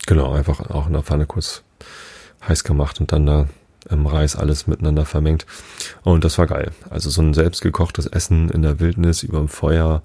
genau, 0.07 0.33
einfach 0.33 0.61
auch 0.71 0.87
in 0.87 0.95
der 0.95 1.03
Pfanne 1.03 1.27
kurz 1.27 1.62
heiß 2.47 2.64
gemacht 2.64 3.01
und 3.01 3.12
dann 3.12 3.27
da 3.27 3.49
im 3.88 4.07
Reis 4.07 4.37
alles 4.37 4.66
miteinander 4.66 5.05
vermengt. 5.05 5.46
Und 6.03 6.25
das 6.25 6.38
war 6.38 6.46
geil. 6.46 6.72
Also 6.90 7.11
so 7.11 7.22
ein 7.22 7.35
selbstgekochtes 7.35 8.07
Essen 8.07 8.51
in 8.51 8.62
der 8.62 8.81
Wildnis 8.81 9.22
über 9.22 9.38
dem 9.38 9.49
Feuer 9.49 10.03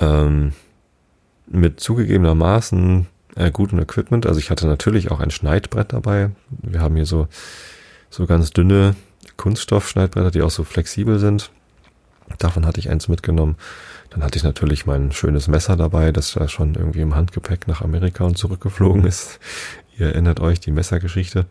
ähm, 0.00 0.52
mit 1.46 1.80
zugegebenermaßen 1.80 3.06
äh, 3.36 3.50
gutem 3.50 3.78
Equipment. 3.80 4.26
Also 4.26 4.38
ich 4.38 4.50
hatte 4.50 4.66
natürlich 4.66 5.10
auch 5.10 5.20
ein 5.20 5.30
Schneidbrett 5.30 5.92
dabei. 5.92 6.30
Wir 6.50 6.80
haben 6.80 6.96
hier 6.96 7.06
so, 7.06 7.28
so 8.10 8.26
ganz 8.26 8.50
dünne 8.50 8.94
Kunststoffschneidbretter, 9.36 10.30
die 10.30 10.42
auch 10.42 10.50
so 10.50 10.64
flexibel 10.64 11.18
sind. 11.18 11.50
Davon 12.38 12.66
hatte 12.66 12.80
ich 12.80 12.90
eins 12.90 13.08
mitgenommen. 13.08 13.56
Dann 14.10 14.22
hatte 14.22 14.36
ich 14.36 14.44
natürlich 14.44 14.86
mein 14.86 15.12
schönes 15.12 15.48
Messer 15.48 15.76
dabei, 15.76 16.12
das 16.12 16.32
da 16.32 16.48
schon 16.48 16.74
irgendwie 16.74 17.00
im 17.00 17.14
Handgepäck 17.14 17.66
nach 17.66 17.82
Amerika 17.82 18.24
und 18.24 18.36
zurückgeflogen 18.36 19.04
ist. 19.04 19.40
Ihr 19.98 20.06
erinnert 20.08 20.40
euch 20.40 20.60
die 20.60 20.70
Messergeschichte. 20.70 21.46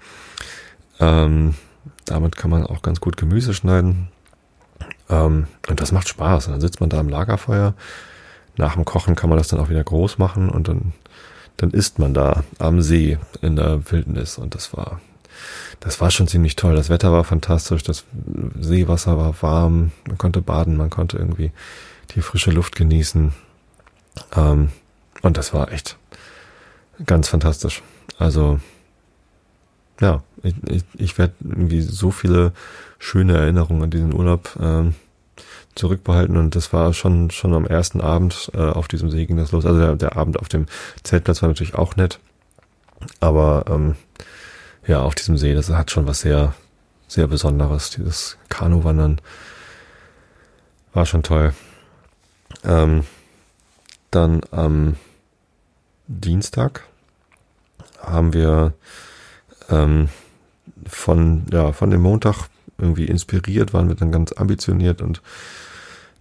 Ähm, 1.02 1.56
damit 2.06 2.38
kann 2.38 2.52
man 2.52 2.66
auch 2.66 2.82
ganz 2.82 3.02
gut 3.02 3.18
Gemüse 3.18 3.54
schneiden. 3.54 4.08
Ähm, 5.10 5.48
und 5.68 5.82
das 5.82 5.92
macht 5.92 6.08
Spaß. 6.08 6.46
dann 6.46 6.62
sitzt 6.62 6.80
man 6.80 6.90
da 6.90 7.00
am 7.00 7.10
Lagerfeuer. 7.10 7.74
Nach 8.58 8.76
dem 8.76 8.86
Kochen 8.86 9.16
kann 9.16 9.30
man 9.30 9.38
das 9.38 9.48
dann 9.48 9.60
auch 9.60 9.70
wieder 9.70 9.84
groß 9.84 10.18
machen 10.18 10.50
und 10.50 10.68
dann, 10.68 10.94
dann 11.58 11.72
isst 11.72 12.00
man 12.00 12.14
da 12.14 12.44
am 12.60 12.82
See 12.82 13.18
in 13.42 13.56
der 13.56 13.92
Wildnis. 13.92 14.38
Und 14.38 14.56
das 14.56 14.76
war, 14.76 15.02
das 15.80 16.00
war 16.00 16.12
schon 16.12 16.28
ziemlich 16.28 16.56
toll. 16.56 16.76
Das 16.76 16.90
Wetter 16.90 17.12
war 17.12 17.24
fantastisch. 17.24 17.84
Das 17.84 18.06
Seewasser 18.60 19.18
war 19.18 19.42
warm. 19.42 19.92
Man 20.08 20.18
konnte 20.18 20.42
baden. 20.42 20.78
Man 20.78 20.90
konnte 20.90 21.18
irgendwie 21.18 21.52
die 22.16 22.22
frische 22.22 22.52
Luft 22.52 22.76
genießen. 22.76 23.34
Ähm, 24.36 24.70
und 25.22 25.38
das 25.38 25.54
war 25.54 25.72
echt 25.72 25.98
ganz 27.06 27.28
fantastisch. 27.30 27.82
Also, 28.18 28.60
ja, 30.02 30.24
ich, 30.44 30.56
ich, 30.68 30.84
ich 30.98 31.18
werde 31.18 31.34
irgendwie 31.40 31.82
so 31.82 32.12
viele 32.12 32.52
schöne 33.00 33.38
Erinnerungen 33.38 33.84
an 33.84 33.90
diesen 33.92 34.14
Urlaub 34.14 34.58
ähm, 34.60 34.96
zurückbehalten 35.76 36.36
und 36.36 36.56
das 36.56 36.74
war 36.74 36.94
schon 36.94 37.32
schon 37.32 37.54
am 37.54 37.66
ersten 37.66 38.02
Abend 38.02 38.52
äh, 38.54 38.58
auf 38.58 38.88
diesem 38.88 39.10
See 39.10 39.26
ging 39.26 39.38
das 39.38 39.52
los. 39.52 39.66
Also 39.66 39.80
der, 39.80 39.96
der 39.96 40.18
Abend 40.18 40.38
auf 40.40 40.50
dem 40.50 40.66
Zeltplatz 41.04 41.42
war 41.42 41.50
natürlich 41.50 41.76
auch 41.76 41.96
nett, 41.96 42.20
aber 43.20 43.66
ähm, 43.70 43.96
ja 44.86 45.02
auf 45.02 45.16
diesem 45.16 45.38
See, 45.38 45.54
das 45.54 45.70
hat 45.70 45.92
schon 45.92 46.08
was 46.08 46.22
sehr 46.22 46.54
sehr 47.08 47.28
Besonderes. 47.28 47.92
Dieses 47.92 48.38
Kanuwandern 48.50 49.22
war 50.94 51.06
schon 51.06 51.24
toll. 51.24 51.54
Ähm, 52.64 53.06
dann 54.10 54.42
am 54.52 54.98
Dienstag 56.08 56.84
haben 58.02 58.34
wir 58.34 58.74
ähm, 59.72 60.10
von, 60.86 61.44
ja, 61.52 61.72
von 61.72 61.90
dem 61.90 62.02
Montag 62.02 62.50
irgendwie 62.78 63.06
inspiriert, 63.06 63.74
waren 63.74 63.88
wir 63.88 63.96
dann 63.96 64.12
ganz 64.12 64.34
ambitioniert 64.34 65.02
und 65.02 65.22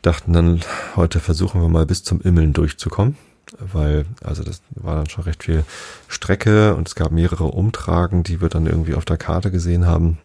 dachten 0.03 0.33
dann, 0.33 0.61
heute 0.97 1.21
versuchen 1.21 1.61
wir 1.61 1.69
mal 1.69 1.87
bis 1.87 2.05
zum 2.05 2.21
Immeln 2.21 2.53
durchzukommen, 2.53 3.17
weil, 3.59 4.07
also 4.23 4.43
das 4.43 4.63
war 4.71 4.97
dann 4.97 5.09
schon 5.09 5.25
recht 5.25 5.45
viel 5.45 5.65
Strecke 6.09 6.75
und 6.75 6.89
es 6.89 6.95
gab 6.95 7.13
mehrere 7.13 7.45
Umtragen, 7.45 8.23
die 8.23 8.41
wir 8.41 8.49
dann 8.49 8.67
irgendwie 8.67 8.95
auf 8.95 9.05
der 9.05 9.17
Karte 9.19 9.51
gesehen 9.51 9.87
haben. 9.87 10.19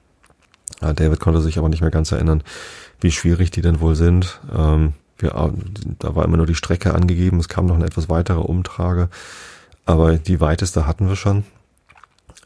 Ah, 0.81 0.93
David 0.93 1.19
konnte 1.19 1.41
sich 1.41 1.57
aber 1.57 1.69
nicht 1.69 1.81
mehr 1.81 1.91
ganz 1.91 2.11
erinnern, 2.11 2.43
wie 2.99 3.11
schwierig 3.11 3.51
die 3.51 3.61
denn 3.61 3.79
wohl 3.79 3.95
sind. 3.95 4.39
Ähm, 4.55 4.93
wir, 5.17 5.53
da 5.99 6.15
war 6.15 6.25
immer 6.25 6.37
nur 6.37 6.45
die 6.45 6.55
Strecke 6.55 6.93
angegeben, 6.93 7.39
es 7.39 7.47
kam 7.47 7.65
noch 7.65 7.75
eine 7.75 7.85
etwas 7.85 8.09
weitere 8.09 8.39
Umtrage, 8.39 9.09
aber 9.85 10.17
die 10.17 10.41
weiteste 10.41 10.85
hatten 10.85 11.07
wir 11.07 11.15
schon. 11.15 11.45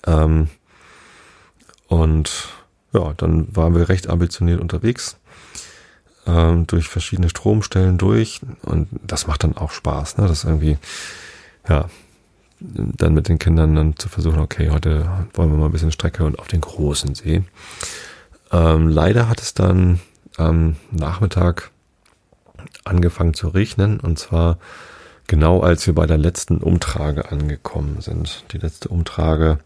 Ähm, 0.06 0.50
und 1.90 2.48
ja, 2.94 3.14
dann 3.18 3.54
waren 3.56 3.76
wir 3.76 3.90
recht 3.90 4.08
ambitioniert 4.08 4.62
unterwegs, 4.62 5.18
ähm, 6.26 6.66
durch 6.68 6.88
verschiedene 6.88 7.30
Stromstellen 7.30 7.98
durch 7.98 8.42
und 8.62 8.88
das 9.06 9.28
macht 9.28 9.44
dann 9.44 9.58
auch 9.58 9.72
Spaß, 9.72 10.18
ne? 10.18 10.28
Das 10.28 10.44
irgendwie, 10.44 10.78
ja, 11.68 11.90
dann 12.60 13.14
mit 13.14 13.28
den 13.28 13.40
Kindern 13.40 13.76
dann 13.76 13.98
zu 13.98 14.10
versuchen, 14.10 14.40
okay, 14.40 14.70
heute 14.70 15.10
wollen 15.34 15.52
wir 15.52 15.58
mal 15.58 15.68
ein 15.68 15.72
bisschen 15.72 15.92
Strecke 15.92 16.26
und 16.26 16.40
auf 16.40 16.48
den 16.48 16.62
großen 16.62 17.16
See. 17.16 17.44
Ähm, 18.52 18.88
leider 18.88 19.30
hat 19.30 19.42
es 19.42 19.54
dann 19.54 20.00
am 20.38 20.76
Nachmittag 20.92 21.72
angefangen 22.84 23.34
zu 23.34 23.50
regnen 23.50 24.00
und 24.00 24.20
zwar 24.20 24.58
genau 25.28 25.62
als 25.62 25.86
wir 25.88 25.96
bei 25.96 26.06
der 26.06 26.18
letzten 26.18 26.58
Umtrage 26.58 27.32
angekommen 27.32 28.02
sind. 28.02 28.44
Die 28.52 28.58
letzte 28.58 28.90
Umtrage 28.90 29.60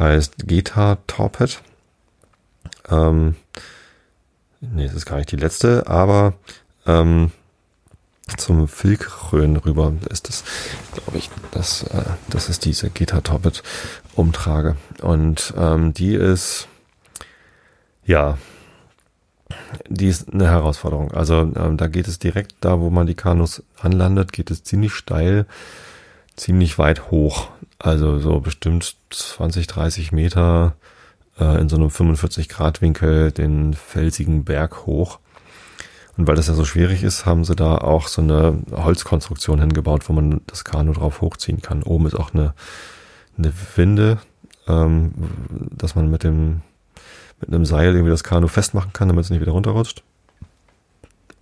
heißt 0.00 0.48
Geta 0.48 0.96
Torped. 1.06 1.62
Ähm, 2.88 3.36
nee, 4.60 4.86
das 4.86 4.94
ist 4.94 5.06
gar 5.06 5.16
nicht 5.18 5.30
die 5.30 5.36
letzte, 5.36 5.86
aber 5.86 6.34
ähm, 6.86 7.30
zum 8.36 8.68
Filkrön 8.68 9.56
rüber 9.56 9.92
ist 10.08 10.28
das, 10.28 10.44
glaube 10.94 11.18
ich, 11.18 11.30
das, 11.52 11.84
äh, 11.84 12.02
das 12.28 12.48
ist 12.48 12.64
diese 12.64 12.90
Geta 12.90 13.20
Torped 13.20 13.62
Umtrage. 14.16 14.76
Und 15.02 15.54
ähm, 15.56 15.94
die 15.94 16.14
ist, 16.14 16.68
ja, 18.04 18.38
die 19.88 20.08
ist 20.08 20.32
eine 20.32 20.48
Herausforderung. 20.48 21.12
Also 21.12 21.52
ähm, 21.56 21.76
da 21.76 21.86
geht 21.86 22.08
es 22.08 22.18
direkt 22.18 22.54
da, 22.60 22.80
wo 22.80 22.90
man 22.90 23.06
die 23.06 23.14
Kanus 23.14 23.62
anlandet, 23.80 24.32
geht 24.32 24.50
es 24.50 24.62
ziemlich 24.62 24.94
steil, 24.94 25.46
ziemlich 26.36 26.78
weit 26.78 27.10
hoch. 27.10 27.48
Also 27.80 28.18
so 28.18 28.40
bestimmt 28.40 28.94
20, 29.08 29.66
30 29.66 30.12
Meter 30.12 30.74
äh, 31.38 31.58
in 31.58 31.70
so 31.70 31.76
einem 31.76 31.88
45 31.88 32.50
Grad 32.50 32.82
Winkel 32.82 33.32
den 33.32 33.72
felsigen 33.72 34.44
Berg 34.44 34.84
hoch. 34.84 35.18
Und 36.18 36.26
weil 36.26 36.36
das 36.36 36.48
ja 36.48 36.54
so 36.54 36.66
schwierig 36.66 37.02
ist, 37.02 37.24
haben 37.24 37.42
sie 37.44 37.56
da 37.56 37.78
auch 37.78 38.06
so 38.08 38.20
eine 38.20 38.58
Holzkonstruktion 38.70 39.60
hingebaut, 39.60 40.10
wo 40.10 40.12
man 40.12 40.42
das 40.46 40.64
Kanu 40.64 40.92
drauf 40.92 41.22
hochziehen 41.22 41.62
kann. 41.62 41.82
Oben 41.82 42.06
ist 42.06 42.14
auch 42.14 42.34
eine, 42.34 42.52
eine 43.38 43.50
Winde, 43.76 44.18
ähm, 44.68 45.14
dass 45.70 45.94
man 45.94 46.10
mit 46.10 46.22
dem 46.22 46.60
mit 47.40 47.48
einem 47.48 47.64
Seil 47.64 47.94
irgendwie 47.94 48.10
das 48.10 48.24
Kanu 48.24 48.48
festmachen 48.48 48.92
kann, 48.92 49.08
damit 49.08 49.24
es 49.24 49.30
nicht 49.30 49.40
wieder 49.40 49.52
runterrutscht. 49.52 50.02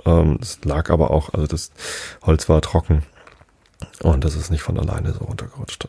Ähm, 0.04 0.38
lag 0.62 0.90
aber 0.90 1.10
auch, 1.10 1.34
also 1.34 1.48
das 1.48 1.72
Holz 2.22 2.48
war 2.48 2.62
trocken 2.62 3.02
und 4.02 4.24
das 4.24 4.34
ist 4.34 4.50
nicht 4.50 4.62
von 4.62 4.78
alleine 4.78 5.12
so 5.12 5.24
runtergerutscht. 5.24 5.88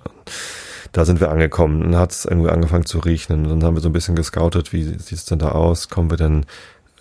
da 0.91 1.05
sind 1.05 1.19
wir 1.19 1.31
angekommen. 1.31 1.81
Dann 1.81 1.99
hat 1.99 2.11
es 2.11 2.25
irgendwie 2.25 2.49
angefangen 2.49 2.85
zu 2.85 2.99
riechen. 2.99 3.45
Und 3.45 3.49
dann 3.49 3.63
haben 3.63 3.75
wir 3.75 3.81
so 3.81 3.89
ein 3.89 3.93
bisschen 3.93 4.15
gescoutet, 4.15 4.73
wie 4.73 4.83
sieht 4.83 5.11
es 5.11 5.25
denn 5.25 5.39
da 5.39 5.49
aus? 5.51 5.89
Kommen 5.89 6.09
wir 6.09 6.17
denn 6.17 6.45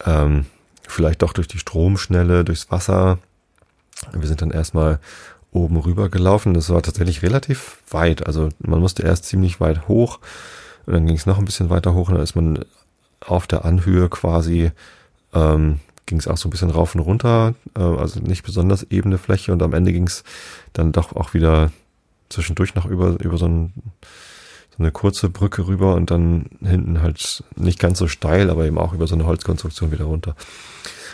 ähm, 0.05 0.47
vielleicht 0.87 1.23
doch 1.23 1.33
durch 1.33 1.49
die 1.49 1.59
Stromschnelle, 1.59 2.45
durchs 2.45 2.71
Wasser? 2.71 3.19
Wir 4.13 4.29
sind 4.29 4.43
dann 4.43 4.51
erstmal 4.51 5.01
oben 5.53 5.79
rüber 5.79 6.09
gelaufen. 6.09 6.55
Das 6.55 6.71
war 6.71 6.83
tatsächlich 6.83 7.23
relativ 7.23 7.79
weit. 7.91 8.27
Also 8.27 8.51
man 8.59 8.81
musste 8.81 9.03
erst 9.03 9.25
ziemlich 9.25 9.61
weit 9.61 9.89
hoch 9.89 10.21
und 10.87 10.95
dann 10.95 11.07
ging 11.07 11.17
es 11.17 11.27
noch 11.27 11.39
ein 11.39 11.45
bisschen 11.45 11.71
weiter 11.71 11.95
hoch 11.95 12.09
und 12.09 12.15
dann 12.15 12.23
ist 12.23 12.37
man 12.37 12.65
auf 13.21 13.47
der 13.47 13.65
Anhöhe 13.65 14.09
quasi 14.09 14.71
ähm, 15.35 15.81
ging 16.09 16.19
es 16.19 16.27
auch 16.27 16.37
so 16.37 16.49
ein 16.49 16.51
bisschen 16.51 16.71
rauf 16.71 16.95
und 16.95 17.01
runter, 17.01 17.55
äh, 17.77 17.81
also 17.81 18.19
nicht 18.21 18.43
besonders 18.43 18.83
ebene 18.91 19.19
Fläche 19.19 19.53
und 19.53 19.63
am 19.63 19.75
Ende 19.75 19.93
ging 19.93 20.07
es 20.07 20.25
dann 20.73 20.91
doch 20.91 21.15
auch 21.15 21.35
wieder 21.35 21.71
zwischendurch 22.29 22.75
noch 22.75 22.87
über, 22.87 23.17
über 23.21 23.39
so, 23.39 23.47
ein, 23.47 23.73
so 24.77 24.83
eine 24.83 24.91
kurze 24.91 25.29
Brücke 25.29 25.67
rüber 25.67 25.95
und 25.95 26.11
dann 26.11 26.47
hinten 26.61 27.01
halt 27.03 27.45
nicht 27.57 27.79
ganz 27.79 27.99
so 27.99 28.09
steil, 28.09 28.51
aber 28.51 28.67
eben 28.67 28.79
auch 28.79 28.93
über 28.93 29.07
so 29.07 29.15
eine 29.15 29.27
Holzkonstruktion 29.27 29.93
wieder 29.93 30.05
runter. 30.05 30.35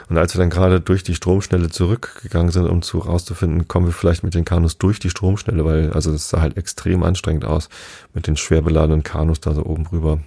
Und 0.08 0.18
als 0.18 0.34
wir 0.34 0.38
dann 0.38 0.50
gerade 0.50 0.80
durch 0.80 1.02
die 1.02 1.14
Stromschnelle 1.14 1.70
zurückgegangen 1.70 2.52
sind, 2.52 2.66
um 2.66 2.82
zu 2.82 2.98
rauszufinden, 2.98 3.68
kommen 3.68 3.86
wir 3.86 3.92
vielleicht 3.92 4.22
mit 4.22 4.34
den 4.34 4.44
Kanus 4.44 4.76
durch 4.76 4.98
die 4.98 5.08
Stromschnelle, 5.08 5.64
weil 5.64 5.92
also 5.92 6.12
das 6.12 6.28
sah 6.28 6.40
halt 6.40 6.56
extrem 6.56 7.02
anstrengend 7.02 7.44
aus 7.44 7.68
mit 8.12 8.26
den 8.26 8.36
schwer 8.36 8.62
beladenen 8.62 9.02
Kanus 9.02 9.40
da 9.40 9.54
so 9.54 9.64
oben 9.64 9.84
drüber 9.84 10.20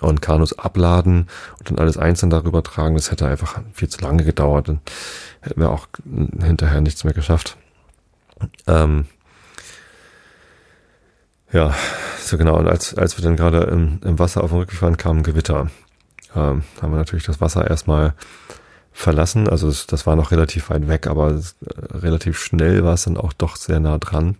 und 0.00 0.22
Kanus 0.22 0.58
abladen 0.58 1.28
und 1.58 1.70
dann 1.70 1.78
alles 1.78 1.96
einzeln 1.96 2.30
darüber 2.30 2.62
tragen, 2.62 2.94
das 2.94 3.10
hätte 3.10 3.26
einfach 3.26 3.60
viel 3.72 3.88
zu 3.88 4.00
lange 4.00 4.24
gedauert. 4.24 4.68
Dann 4.68 4.80
hätten 5.40 5.60
wir 5.60 5.70
auch 5.70 5.86
hinterher 6.40 6.80
nichts 6.80 7.04
mehr 7.04 7.14
geschafft. 7.14 7.56
Ähm, 8.66 9.06
ja, 11.52 11.74
so 12.18 12.38
genau. 12.38 12.56
Und 12.56 12.68
als, 12.68 12.94
als 12.94 13.18
wir 13.18 13.24
dann 13.24 13.36
gerade 13.36 13.64
im, 13.64 14.00
im 14.04 14.18
Wasser 14.18 14.42
auf 14.42 14.50
dem 14.50 14.60
Rückweg 14.60 14.80
waren, 14.82 14.96
kam 14.96 15.18
ein 15.18 15.22
Gewitter. 15.22 15.70
Ähm, 16.34 16.62
haben 16.80 16.92
wir 16.92 16.96
natürlich 16.96 17.24
das 17.24 17.40
Wasser 17.40 17.68
erstmal 17.68 18.14
verlassen. 18.92 19.48
Also 19.48 19.68
das, 19.68 19.86
das 19.86 20.06
war 20.06 20.16
noch 20.16 20.30
relativ 20.30 20.70
weit 20.70 20.88
weg, 20.88 21.06
aber 21.06 21.32
äh, 21.32 21.96
relativ 21.96 22.38
schnell 22.38 22.84
war 22.84 22.94
es 22.94 23.04
dann 23.04 23.16
auch 23.16 23.32
doch 23.32 23.56
sehr 23.56 23.80
nah 23.80 23.98
dran. 23.98 24.36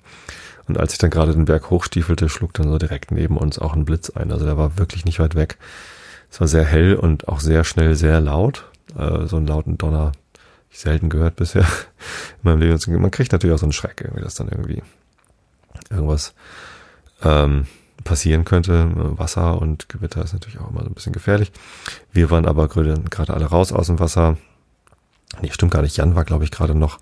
Und 0.72 0.80
als 0.80 0.94
ich 0.94 0.98
dann 0.98 1.10
gerade 1.10 1.32
den 1.32 1.44
Berg 1.44 1.68
hochstiefelte, 1.68 2.30
schlug 2.30 2.54
dann 2.54 2.70
so 2.70 2.78
direkt 2.78 3.10
neben 3.10 3.36
uns 3.36 3.58
auch 3.58 3.74
ein 3.74 3.84
Blitz 3.84 4.08
ein. 4.08 4.32
Also 4.32 4.46
der 4.46 4.56
war 4.56 4.78
wirklich 4.78 5.04
nicht 5.04 5.18
weit 5.18 5.34
weg. 5.34 5.58
Es 6.30 6.40
war 6.40 6.48
sehr 6.48 6.64
hell 6.64 6.94
und 6.94 7.28
auch 7.28 7.40
sehr 7.40 7.62
schnell, 7.62 7.94
sehr 7.94 8.22
laut. 8.22 8.64
Äh, 8.96 9.26
so 9.26 9.36
einen 9.36 9.46
lauten 9.46 9.76
Donner 9.76 10.12
ich 10.70 10.78
selten 10.78 11.10
gehört 11.10 11.36
bisher 11.36 11.60
in 12.42 12.50
meinem 12.50 12.60
Leben. 12.60 13.02
Man 13.02 13.10
kriegt 13.10 13.32
natürlich 13.32 13.54
auch 13.54 13.58
so 13.58 13.66
einen 13.66 13.74
Schreck, 13.74 14.00
irgendwie, 14.00 14.22
dass 14.22 14.34
dann 14.36 14.48
irgendwie 14.48 14.82
irgendwas 15.90 16.32
ähm, 17.22 17.66
passieren 18.02 18.46
könnte. 18.46 18.90
Wasser 19.18 19.60
und 19.60 19.90
Gewitter 19.90 20.24
ist 20.24 20.32
natürlich 20.32 20.58
auch 20.58 20.70
immer 20.70 20.84
so 20.84 20.86
ein 20.86 20.94
bisschen 20.94 21.12
gefährlich. 21.12 21.52
Wir 22.12 22.30
waren 22.30 22.46
aber 22.46 22.68
gerade 22.68 23.34
alle 23.34 23.44
raus 23.44 23.74
aus 23.74 23.88
dem 23.88 24.00
Wasser. 24.00 24.38
Nee, 25.42 25.50
stimmt 25.50 25.72
gar 25.72 25.82
nicht. 25.82 25.98
Jan 25.98 26.14
war, 26.14 26.24
glaube 26.24 26.44
ich, 26.44 26.50
gerade 26.50 26.74
noch 26.74 26.98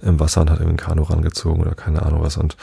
im 0.00 0.18
Wasser 0.18 0.40
und 0.40 0.48
hat 0.48 0.60
irgendwie 0.60 0.76
ein 0.82 0.86
Kanu 0.86 1.02
rangezogen 1.02 1.60
oder 1.60 1.74
keine 1.74 2.00
Ahnung 2.00 2.22
was. 2.22 2.38
Und 2.38 2.56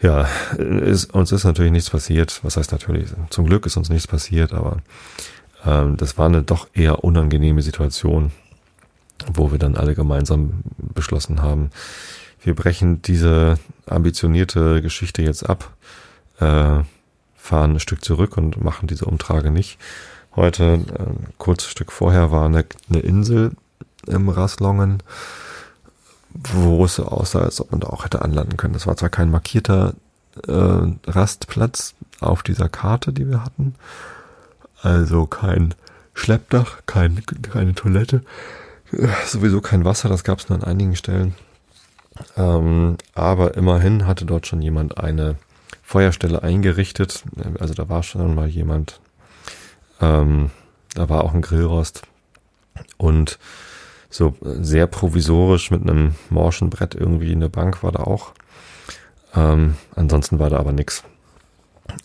ja, 0.00 0.28
ist, 0.58 1.14
uns 1.14 1.32
ist 1.32 1.44
natürlich 1.44 1.72
nichts 1.72 1.90
passiert. 1.90 2.40
Was 2.42 2.56
heißt 2.56 2.72
natürlich? 2.72 3.10
Zum 3.30 3.46
Glück 3.46 3.66
ist 3.66 3.76
uns 3.76 3.88
nichts 3.88 4.06
passiert, 4.06 4.52
aber 4.52 4.78
ähm, 5.64 5.96
das 5.96 6.18
war 6.18 6.26
eine 6.26 6.42
doch 6.42 6.68
eher 6.74 7.04
unangenehme 7.04 7.62
Situation, 7.62 8.32
wo 9.32 9.50
wir 9.50 9.58
dann 9.58 9.76
alle 9.76 9.94
gemeinsam 9.94 10.62
beschlossen 10.76 11.42
haben, 11.42 11.70
wir 12.46 12.54
brechen 12.54 13.02
diese 13.02 13.58
ambitionierte 13.86 14.80
Geschichte 14.80 15.20
jetzt 15.20 15.48
ab, 15.48 15.74
äh, 16.38 16.82
fahren 17.34 17.72
ein 17.72 17.80
Stück 17.80 18.04
zurück 18.04 18.36
und 18.36 18.62
machen 18.62 18.86
diese 18.86 19.06
Umtrage 19.06 19.50
nicht. 19.50 19.78
Heute, 20.36 20.74
äh, 20.74 21.32
kurzes 21.38 21.70
Stück 21.70 21.90
vorher, 21.90 22.30
war 22.30 22.46
eine, 22.46 22.64
eine 22.88 23.00
Insel 23.00 23.52
im 24.06 24.28
Raslongen 24.28 25.02
wo 26.52 26.84
es 26.84 26.96
so 26.96 27.06
aussah, 27.06 27.40
als 27.40 27.60
ob 27.60 27.70
man 27.70 27.80
da 27.80 27.88
auch 27.88 28.04
hätte 28.04 28.22
anlanden 28.22 28.56
können. 28.56 28.74
Das 28.74 28.86
war 28.86 28.96
zwar 28.96 29.08
kein 29.08 29.30
markierter 29.30 29.94
äh, 30.46 30.52
Rastplatz 31.06 31.94
auf 32.20 32.42
dieser 32.42 32.68
Karte, 32.68 33.12
die 33.12 33.28
wir 33.28 33.44
hatten, 33.44 33.74
also 34.82 35.26
kein 35.26 35.74
Schleppdach, 36.14 36.78
kein, 36.86 37.22
keine 37.42 37.74
Toilette, 37.74 38.22
äh, 38.92 39.08
sowieso 39.26 39.60
kein 39.60 39.84
Wasser, 39.84 40.08
das 40.08 40.24
gab 40.24 40.38
es 40.38 40.48
nur 40.48 40.58
an 40.58 40.64
einigen 40.64 40.96
Stellen. 40.96 41.34
Ähm, 42.36 42.96
aber 43.14 43.56
immerhin 43.56 44.06
hatte 44.06 44.24
dort 44.24 44.46
schon 44.46 44.62
jemand 44.62 44.98
eine 44.98 45.36
Feuerstelle 45.82 46.42
eingerichtet. 46.42 47.24
Also 47.60 47.74
da 47.74 47.88
war 47.88 48.02
schon 48.02 48.34
mal 48.34 48.48
jemand. 48.48 49.00
Ähm, 50.00 50.50
da 50.94 51.08
war 51.08 51.24
auch 51.24 51.34
ein 51.34 51.42
Grillrost. 51.42 52.02
Und 52.96 53.38
so 54.16 54.34
sehr 54.42 54.86
provisorisch 54.86 55.70
mit 55.70 55.82
einem 55.82 56.14
morschen 56.30 56.70
Brett 56.70 56.94
irgendwie 56.94 57.32
eine 57.32 57.48
Bank 57.48 57.82
war 57.82 57.92
da 57.92 58.00
auch. 58.00 58.32
Ähm, 59.34 59.74
ansonsten 59.94 60.38
war 60.38 60.50
da 60.50 60.58
aber 60.58 60.72
nix. 60.72 61.04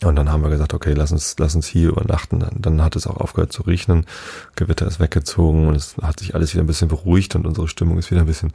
Und 0.04 0.16
dann 0.16 0.30
haben 0.30 0.42
wir 0.42 0.50
gesagt, 0.50 0.74
okay, 0.74 0.92
lass 0.92 1.12
uns, 1.12 1.36
lass 1.38 1.54
uns 1.54 1.66
hier 1.66 1.90
übernachten. 1.90 2.40
Dann, 2.40 2.56
dann 2.60 2.82
hat 2.82 2.96
es 2.96 3.06
auch 3.06 3.16
aufgehört 3.16 3.52
zu 3.52 3.62
regnen. 3.62 4.06
Gewitter 4.54 4.86
ist 4.86 5.00
weggezogen 5.00 5.66
und 5.66 5.74
es 5.74 5.96
hat 6.00 6.20
sich 6.20 6.34
alles 6.34 6.52
wieder 6.52 6.62
ein 6.62 6.68
bisschen 6.68 6.88
beruhigt 6.88 7.34
und 7.34 7.46
unsere 7.46 7.68
Stimmung 7.68 7.98
ist 7.98 8.10
wieder 8.10 8.20
ein 8.20 8.26
bisschen 8.26 8.52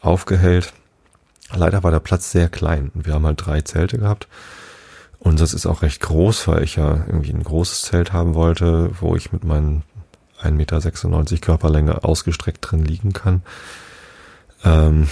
aufgehellt. 0.00 0.72
Leider 1.54 1.82
war 1.82 1.90
der 1.90 2.00
Platz 2.00 2.30
sehr 2.30 2.48
klein 2.48 2.90
und 2.94 3.06
wir 3.06 3.14
haben 3.14 3.26
halt 3.26 3.44
drei 3.44 3.60
Zelte 3.62 3.98
gehabt. 3.98 4.28
Und 5.18 5.40
ist 5.40 5.66
auch 5.66 5.82
recht 5.82 6.00
groß, 6.02 6.46
weil 6.48 6.62
ich 6.62 6.76
ja 6.76 7.04
irgendwie 7.06 7.32
ein 7.32 7.42
großes 7.42 7.82
Zelt 7.82 8.12
haben 8.12 8.34
wollte, 8.34 8.90
wo 9.00 9.16
ich 9.16 9.32
mit 9.32 9.44
meinen 9.44 9.82
1,96 10.42 10.50
Meter 10.52 11.38
Körperlänge 11.40 12.04
ausgestreckt 12.04 12.70
drin 12.70 12.84
liegen 12.84 13.12
kann. 13.12 13.42
Ähm, 14.64 15.08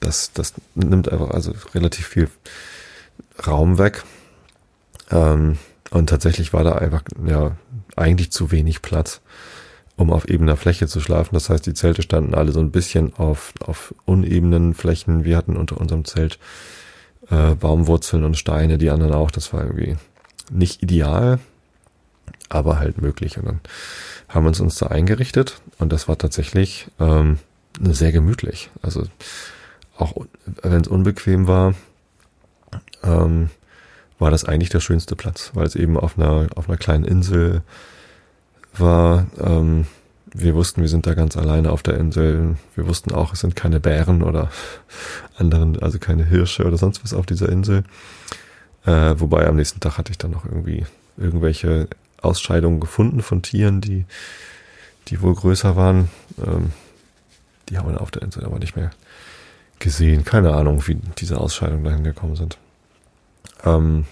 das, 0.00 0.32
das 0.32 0.54
nimmt 0.74 1.10
einfach 1.10 1.30
also 1.30 1.52
relativ 1.74 2.06
viel 2.06 2.28
Raum 3.46 3.78
weg. 3.78 4.04
Ähm, 5.10 5.58
und 5.90 6.08
tatsächlich 6.08 6.52
war 6.52 6.64
da 6.64 6.72
einfach 6.72 7.02
ja 7.26 7.56
eigentlich 7.96 8.30
zu 8.30 8.50
wenig 8.52 8.80
Platz, 8.80 9.20
um 9.96 10.12
auf 10.12 10.28
ebener 10.28 10.56
Fläche 10.56 10.86
zu 10.86 11.00
schlafen. 11.00 11.34
Das 11.34 11.50
heißt, 11.50 11.66
die 11.66 11.74
Zelte 11.74 12.02
standen 12.02 12.34
alle 12.34 12.52
so 12.52 12.60
ein 12.60 12.70
bisschen 12.70 13.14
auf, 13.14 13.52
auf 13.60 13.94
unebenen 14.04 14.74
Flächen. 14.74 15.24
Wir 15.24 15.36
hatten 15.36 15.56
unter 15.56 15.78
unserem 15.78 16.04
Zelt 16.04 16.38
äh, 17.28 17.54
Baumwurzeln 17.54 18.24
und 18.24 18.38
Steine, 18.38 18.78
die 18.78 18.90
anderen 18.90 19.12
auch. 19.12 19.30
Das 19.30 19.52
war 19.52 19.64
irgendwie 19.64 19.96
nicht 20.50 20.82
ideal, 20.82 21.40
aber 22.50 22.78
halt 22.78 23.00
möglich. 23.00 23.38
Und 23.38 23.46
dann 23.46 23.60
haben 24.28 24.44
wir 24.44 24.48
uns, 24.48 24.60
uns 24.60 24.76
da 24.76 24.88
eingerichtet 24.88 25.62
und 25.78 25.90
das 25.92 26.08
war 26.08 26.18
tatsächlich 26.18 26.88
ähm, 26.98 27.38
sehr 27.80 28.12
gemütlich. 28.12 28.70
Also 28.82 29.04
auch 29.96 30.14
wenn 30.62 30.82
es 30.82 30.88
unbequem 30.88 31.46
war, 31.46 31.74
ähm, 33.02 33.50
war 34.18 34.30
das 34.30 34.44
eigentlich 34.44 34.68
der 34.68 34.80
schönste 34.80 35.16
Platz, 35.16 35.52
weil 35.54 35.66
es 35.66 35.74
eben 35.74 35.96
auf 35.96 36.18
einer 36.18 36.48
auf 36.54 36.68
einer 36.68 36.76
kleinen 36.76 37.04
Insel 37.04 37.62
war. 38.76 39.26
Ähm, 39.38 39.86
wir 40.32 40.54
wussten, 40.54 40.82
wir 40.82 40.88
sind 40.88 41.06
da 41.06 41.14
ganz 41.14 41.36
alleine 41.36 41.72
auf 41.72 41.82
der 41.82 41.96
Insel. 41.96 42.56
Wir 42.76 42.86
wussten 42.86 43.12
auch, 43.12 43.32
es 43.32 43.40
sind 43.40 43.56
keine 43.56 43.80
Bären 43.80 44.22
oder 44.22 44.50
anderen, 45.36 45.80
also 45.82 45.98
keine 45.98 46.24
Hirsche 46.24 46.64
oder 46.64 46.76
sonst 46.76 47.02
was 47.02 47.14
auf 47.14 47.26
dieser 47.26 47.48
Insel. 47.48 47.84
Äh, 48.84 49.14
wobei 49.18 49.46
am 49.46 49.56
nächsten 49.56 49.80
Tag 49.80 49.98
hatte 49.98 50.12
ich 50.12 50.18
dann 50.18 50.30
noch 50.30 50.44
irgendwie 50.44 50.86
irgendwelche 51.16 51.88
Ausscheidungen 52.22 52.80
gefunden 52.80 53.22
von 53.22 53.42
Tieren, 53.42 53.80
die, 53.80 54.04
die 55.08 55.20
wohl 55.20 55.34
größer 55.34 55.76
waren. 55.76 56.08
Ähm, 56.38 56.72
die 57.68 57.78
haben 57.78 57.92
wir 57.92 58.00
auf 58.00 58.10
der 58.10 58.22
Insel 58.22 58.44
aber 58.44 58.58
nicht 58.58 58.76
mehr 58.76 58.90
gesehen. 59.78 60.24
Keine 60.24 60.54
Ahnung, 60.54 60.86
wie 60.86 60.96
diese 61.18 61.38
Ausscheidungen 61.38 61.84
dahin 61.84 62.04
gekommen 62.04 62.36
sind. 62.36 62.58
Ähm, 63.64 64.06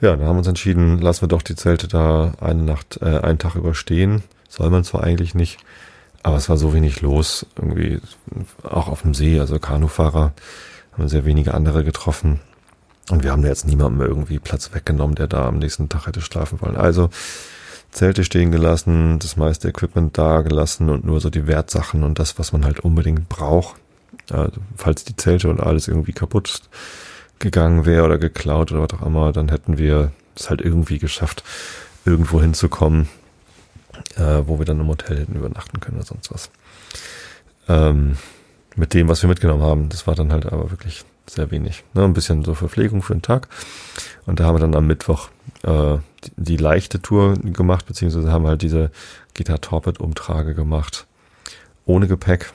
ja, 0.00 0.16
dann 0.16 0.26
haben 0.26 0.36
wir 0.36 0.38
uns 0.38 0.48
entschieden, 0.48 1.00
lassen 1.00 1.22
wir 1.22 1.28
doch 1.28 1.42
die 1.42 1.56
Zelte 1.56 1.88
da 1.88 2.34
eine 2.40 2.62
Nacht, 2.62 2.98
äh, 3.00 3.20
einen 3.20 3.38
Tag 3.38 3.54
überstehen. 3.54 4.22
Soll 4.48 4.70
man 4.70 4.84
zwar 4.84 5.02
eigentlich 5.02 5.34
nicht, 5.34 5.58
aber 6.22 6.36
es 6.36 6.48
war 6.48 6.56
so 6.56 6.74
wenig 6.74 7.00
los, 7.00 7.46
irgendwie 7.56 8.00
auch 8.62 8.88
auf 8.88 9.02
dem 9.02 9.14
See, 9.14 9.40
also 9.40 9.58
Kanufahrer, 9.58 10.32
haben 10.92 11.08
sehr 11.08 11.24
wenige 11.24 11.54
andere 11.54 11.84
getroffen. 11.84 12.40
Und 13.10 13.22
wir 13.22 13.32
haben 13.32 13.42
da 13.42 13.48
jetzt 13.48 13.66
niemandem 13.66 14.06
irgendwie 14.06 14.38
Platz 14.38 14.72
weggenommen, 14.72 15.14
der 15.14 15.26
da 15.26 15.46
am 15.46 15.58
nächsten 15.58 15.88
Tag 15.88 16.06
hätte 16.06 16.20
schlafen 16.20 16.60
wollen. 16.60 16.76
Also 16.76 17.10
Zelte 17.90 18.24
stehen 18.24 18.50
gelassen, 18.50 19.18
das 19.18 19.36
meiste 19.36 19.68
Equipment 19.68 20.18
da 20.18 20.42
gelassen 20.42 20.90
und 20.90 21.04
nur 21.04 21.20
so 21.20 21.30
die 21.30 21.46
Wertsachen 21.46 22.02
und 22.02 22.18
das, 22.18 22.38
was 22.38 22.52
man 22.52 22.64
halt 22.64 22.80
unbedingt 22.80 23.28
braucht. 23.28 23.76
Also, 24.30 24.60
falls 24.76 25.04
die 25.04 25.16
Zelte 25.16 25.48
und 25.48 25.60
alles 25.60 25.86
irgendwie 25.86 26.12
kaputt 26.12 26.62
gegangen 27.38 27.84
wäre 27.84 28.04
oder 28.04 28.18
geklaut 28.18 28.72
oder 28.72 28.82
was 28.82 28.98
auch 28.98 29.06
immer, 29.06 29.32
dann 29.32 29.48
hätten 29.48 29.78
wir 29.78 30.12
es 30.34 30.50
halt 30.50 30.60
irgendwie 30.60 30.98
geschafft, 30.98 31.44
irgendwo 32.04 32.40
hinzukommen, 32.40 33.08
äh, 34.16 34.42
wo 34.46 34.58
wir 34.58 34.66
dann 34.66 34.80
im 34.80 34.88
Hotel 34.88 35.18
hätten 35.18 35.36
übernachten 35.36 35.78
können 35.80 35.98
oder 35.98 36.06
sonst 36.06 36.32
was. 36.32 36.50
Ähm, 37.68 38.16
mit 38.76 38.94
dem, 38.94 39.08
was 39.08 39.22
wir 39.22 39.28
mitgenommen 39.28 39.62
haben, 39.62 39.88
das 39.88 40.06
war 40.06 40.14
dann 40.14 40.32
halt 40.32 40.46
aber 40.46 40.70
wirklich 40.70 41.04
sehr 41.26 41.50
wenig. 41.50 41.84
Ne? 41.94 42.04
Ein 42.04 42.14
bisschen 42.14 42.44
so 42.44 42.54
Verpflegung 42.54 43.02
für 43.02 43.14
den 43.14 43.22
Tag. 43.22 43.48
Und 44.26 44.40
da 44.40 44.44
haben 44.44 44.56
wir 44.56 44.60
dann 44.60 44.74
am 44.74 44.86
Mittwoch 44.86 45.28
äh, 45.62 45.96
die, 46.24 46.32
die 46.36 46.56
leichte 46.56 47.00
Tour 47.00 47.34
gemacht, 47.34 47.86
beziehungsweise 47.86 48.30
haben 48.30 48.46
halt 48.46 48.62
diese 48.62 48.90
Gitter 49.34 49.60
Torped 49.60 50.00
Umtrage 50.00 50.54
gemacht. 50.54 51.06
Ohne 51.86 52.06
Gepäck. 52.06 52.52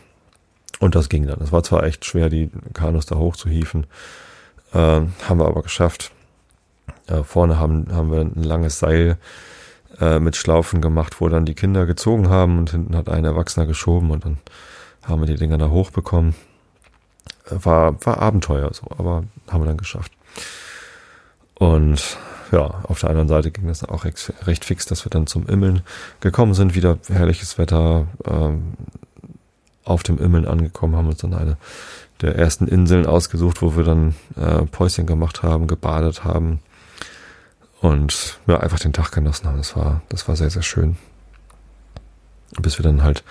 Und 0.80 0.95
das 0.95 1.09
ging 1.09 1.28
dann. 1.28 1.41
Es 1.41 1.51
war 1.51 1.63
zwar 1.63 1.84
echt 1.84 2.05
schwer, 2.05 2.30
die 2.30 2.49
Kanus 2.74 3.05
da 3.05 3.15
hochzuhieven. 3.15 3.86
Äh, 4.74 4.78
haben 4.78 5.39
wir 5.39 5.47
aber 5.47 5.61
geschafft. 5.61 6.11
Äh, 7.07 7.24
vorne 7.24 7.59
haben, 7.59 7.88
haben 7.91 8.11
wir 8.11 8.22
ein 8.22 8.43
langes 8.43 8.80
Seil 8.80 9.17
äh, 9.99 10.20
mit 10.20 10.36
Schlaufen 10.36 10.82
gemacht, 10.82 11.20
wo 11.20 11.28
dann 11.28 11.45
die 11.45 11.55
Kinder 11.55 11.86
gezogen 11.86 12.30
haben 12.30 12.59
und 12.59 12.72
hinten 12.72 12.95
hat 12.95 13.09
ein 13.09 13.26
Erwachsener 13.26 13.65
geschoben 13.65 14.11
und 14.11 14.26
dann 14.26 14.38
haben 15.03 15.22
wir 15.22 15.28
die 15.28 15.36
Dinger 15.36 15.57
da 15.57 15.70
hochbekommen. 15.70 16.36
War, 17.50 18.06
war 18.06 18.20
Abenteuer 18.20 18.72
so, 18.74 18.88
aber 18.97 19.24
haben 19.50 19.62
wir 19.62 19.68
dann 19.68 19.78
geschafft. 19.78 20.12
Und 21.56 22.18
ja, 22.52 22.82
auf 22.84 23.00
der 23.00 23.10
anderen 23.10 23.28
Seite 23.28 23.52
ging 23.52 23.68
das 23.68 23.84
auch 23.84 24.06
recht, 24.06 24.34
recht 24.45 24.66
fix, 24.66 24.86
dass 24.86 25.06
wir 25.06 25.10
dann 25.10 25.28
zum 25.28 25.47
Immeln 25.47 25.82
gekommen 26.20 26.54
sind. 26.54 26.76
Wieder 26.76 26.97
herrliches 27.08 27.58
Wetter, 27.58 28.08
ähm, 28.26 28.74
auf 29.84 30.04
dem 30.04 30.20
Immeln 30.20 30.45
angekommen, 30.45 30.95
haben 30.95 31.08
uns 31.08 31.20
dann 31.20 31.34
eine 31.34 31.58
der 32.22 32.36
ersten 32.36 32.68
Inseln 32.68 33.06
ausgesucht, 33.06 33.62
wo 33.62 33.76
wir 33.76 33.84
dann 33.84 34.16
äh, 34.36 34.66
Päuschen 34.66 35.06
gemacht 35.06 35.41
haben, 35.41 35.68
gebadet 35.68 36.24
haben 36.24 36.60
und 37.82 38.39
ja, 38.45 38.60
einfach 38.60 38.80
den 38.80 38.93
Tag 38.93 39.12
genossen 39.12 39.47
haben. 39.47 39.58
Das 39.58 39.76
war, 39.76 40.02
das 40.10 40.28
war 40.28 40.36
sehr, 40.36 40.50
sehr 40.50 40.62
schön. 40.62 40.97
Bis 42.60 42.78
wir 42.78 42.84
dann 42.84 43.04
halt 43.04 43.24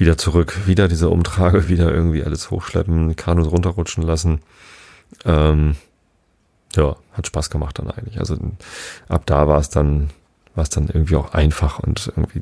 wieder 0.00 0.18
zurück, 0.18 0.66
wieder 0.66 0.88
diese 0.88 1.08
Umtrage, 1.08 1.68
wieder 1.68 1.92
irgendwie 1.92 2.24
alles 2.24 2.50
hochschleppen, 2.50 3.16
Kanus 3.16 3.50
runterrutschen 3.50 4.02
lassen. 4.02 4.40
Ähm, 5.24 5.76
ja, 6.76 6.96
hat 7.12 7.26
Spaß 7.26 7.50
gemacht 7.50 7.78
dann 7.78 7.90
eigentlich. 7.90 8.18
Also 8.18 8.36
ab 9.08 9.22
da 9.26 9.48
war 9.48 9.58
es 9.58 9.70
dann, 9.70 10.10
war 10.54 10.62
es 10.62 10.70
dann 10.70 10.88
irgendwie 10.88 11.16
auch 11.16 11.32
einfach 11.32 11.78
und 11.78 12.12
irgendwie 12.14 12.40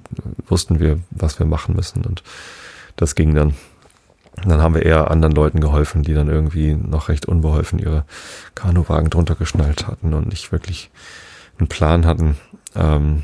wussten 0.48 0.80
wir, 0.80 0.98
was 1.10 1.38
wir 1.38 1.46
machen 1.46 1.76
müssen 1.76 2.04
und 2.04 2.22
das 2.96 3.14
ging 3.14 3.34
dann. 3.34 3.54
Dann 4.44 4.60
haben 4.60 4.74
wir 4.74 4.84
eher 4.84 5.10
anderen 5.10 5.34
Leuten 5.34 5.60
geholfen, 5.60 6.02
die 6.02 6.12
dann 6.12 6.28
irgendwie 6.28 6.74
noch 6.74 7.08
recht 7.08 7.24
unbeholfen 7.24 7.78
ihre 7.78 8.04
Kanuwagen 8.54 9.08
drunter 9.08 9.34
geschnallt 9.34 9.86
hatten 9.86 10.12
und 10.12 10.28
nicht 10.28 10.52
wirklich 10.52 10.90
einen 11.58 11.68
Plan 11.68 12.04
hatten. 12.04 12.36
Ähm, 12.74 13.22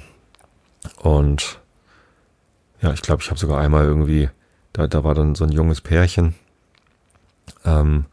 und 1.03 1.61
ja, 2.83 2.93
ich 2.93 3.03
glaube, 3.03 3.23
ich 3.23 3.31
habe 3.31 3.41
sogar 3.41 3.61
einmal 3.61 3.85
irgendwie, 3.85 4.29
da, 4.73 4.87
da 4.87 5.05
war 5.05 5.15
dann 5.15 5.35
so 5.35 5.45
ein 5.45 5.53
junges 5.53 5.81
Pärchen, 5.81 6.35
ähm, 7.65 8.07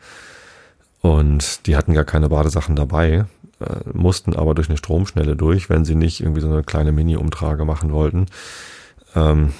und 1.02 1.66
die 1.66 1.76
hatten 1.76 1.94
gar 1.94 2.04
keine 2.04 2.30
Badesachen 2.30 2.76
dabei, 2.76 3.26
äh, 3.60 3.90
mussten 3.94 4.36
aber 4.36 4.54
durch 4.54 4.70
eine 4.70 4.78
Stromschnelle 4.78 5.36
durch, 5.36 5.70
wenn 5.70 5.86
sie 5.86 5.96
nicht 5.96 6.22
irgendwie 6.22 6.42
so 6.42 6.52
eine 6.52 6.64
kleine 6.64 6.92
Mini-Umtrage 6.92 7.66
machen 7.66 7.92
wollten. 7.92 8.26
Ähm, 9.16 9.54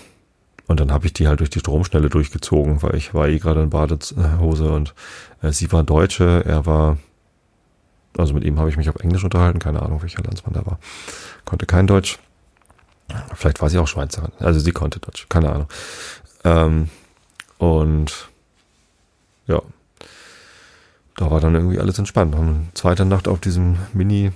und 0.68 0.80
dann 0.80 0.92
habe 0.92 1.08
ich 1.08 1.14
die 1.14 1.28
halt 1.28 1.40
durch 1.40 1.50
die 1.50 1.60
Stromschnelle 1.60 2.10
durchgezogen, 2.10 2.84
weil 2.84 2.96
ich 2.96 3.14
war 3.14 3.28
eh 3.28 3.40
gerade 3.40 3.64
in 3.64 3.70
Badehose 3.70 4.72
und 4.72 4.94
äh, 5.42 5.52
sie 5.52 5.72
war 5.72 5.84
Deutsche, 5.84 6.44
er 6.46 6.66
war, 6.66 6.98
also 8.18 8.34
mit 8.34 8.44
ihm 8.44 8.60
habe 8.60 8.70
ich 8.70 8.78
mich 8.78 8.90
auf 8.90 8.98
Englisch 8.98 9.24
unterhalten, 9.24 9.60
keine 9.60 9.82
Ahnung, 9.82 10.02
welcher 10.02 10.22
Landsmann 10.22 10.54
da 10.54 10.66
war. 10.66 10.80
Konnte 11.46 11.66
kein 11.66 11.88
Deutsch. 11.88 12.20
Vielleicht 13.36 13.62
war 13.62 13.70
sie 13.70 13.80
auch 13.80 13.88
Schweizerin. 13.88 14.32
Also 14.40 14.60
sie 14.60 14.72
konnte 14.72 15.00
Deutsch, 15.00 15.28
keine 15.30 15.52
Ahnung. 15.52 15.68
Ähm, 16.44 16.90
und 17.58 18.30
ja, 19.48 19.62
da 21.18 21.30
war 21.30 21.42
dann 21.42 21.56
irgendwie 21.56 21.80
alles 21.80 22.00
entspannt. 22.00 22.36
Haben 22.36 22.48
eine 22.48 22.68
zweite 22.74 23.06
Nacht 23.06 23.28
auf 23.28 23.40
diesem 23.40 23.78
Mini 23.94 24.32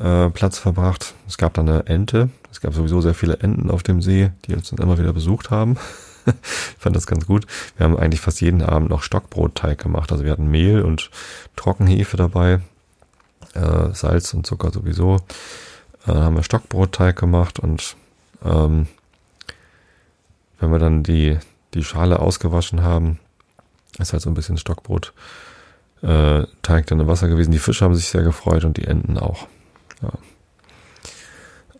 äh, 0.00 0.30
Platz 0.30 0.58
verbracht. 0.58 1.14
Es 1.26 1.38
gab 1.38 1.54
dann 1.54 1.68
eine 1.68 1.86
Ente. 1.86 2.30
Es 2.50 2.60
gab 2.60 2.74
sowieso 2.74 3.00
sehr 3.00 3.14
viele 3.14 3.38
Enten 3.38 3.70
auf 3.70 3.82
dem 3.82 4.02
See, 4.02 4.30
die 4.46 4.54
uns 4.54 4.70
dann 4.70 4.78
immer 4.78 4.98
wieder 4.98 5.12
besucht 5.12 5.50
haben. 5.50 5.76
ich 6.26 6.82
fand 6.82 6.96
das 6.96 7.06
ganz 7.06 7.26
gut. 7.26 7.46
Wir 7.76 7.84
haben 7.84 7.96
eigentlich 7.96 8.20
fast 8.20 8.40
jeden 8.40 8.62
Abend 8.62 8.90
noch 8.90 9.02
Stockbrotteig 9.02 9.78
gemacht. 9.78 10.10
Also 10.10 10.24
wir 10.24 10.32
hatten 10.32 10.50
Mehl 10.50 10.82
und 10.82 11.10
Trockenhefe 11.56 12.16
dabei, 12.16 12.60
äh, 13.54 13.92
Salz 13.92 14.34
und 14.34 14.46
Zucker 14.46 14.70
sowieso. 14.72 15.18
Äh, 16.04 16.12
dann 16.12 16.22
haben 16.22 16.36
wir 16.36 16.42
Stockbrotteig 16.42 17.16
gemacht 17.16 17.58
und 17.58 17.96
ähm, 18.44 18.86
wenn 20.60 20.72
wir 20.72 20.78
dann 20.78 21.02
die, 21.02 21.38
die 21.74 21.84
Schale 21.84 22.18
ausgewaschen 22.18 22.82
haben, 22.82 23.18
ist 23.98 24.12
halt 24.12 24.22
so 24.22 24.30
ein 24.30 24.34
bisschen 24.34 24.58
Stockbrot 24.58 25.12
äh, 26.02 26.46
dann 26.62 27.00
im 27.00 27.06
Wasser 27.06 27.28
gewesen. 27.28 27.52
Die 27.52 27.58
Fische 27.58 27.84
haben 27.84 27.94
sich 27.94 28.08
sehr 28.08 28.22
gefreut 28.22 28.64
und 28.64 28.76
die 28.76 28.84
Enten 28.84 29.18
auch. 29.18 29.46
Ja. 30.02 30.12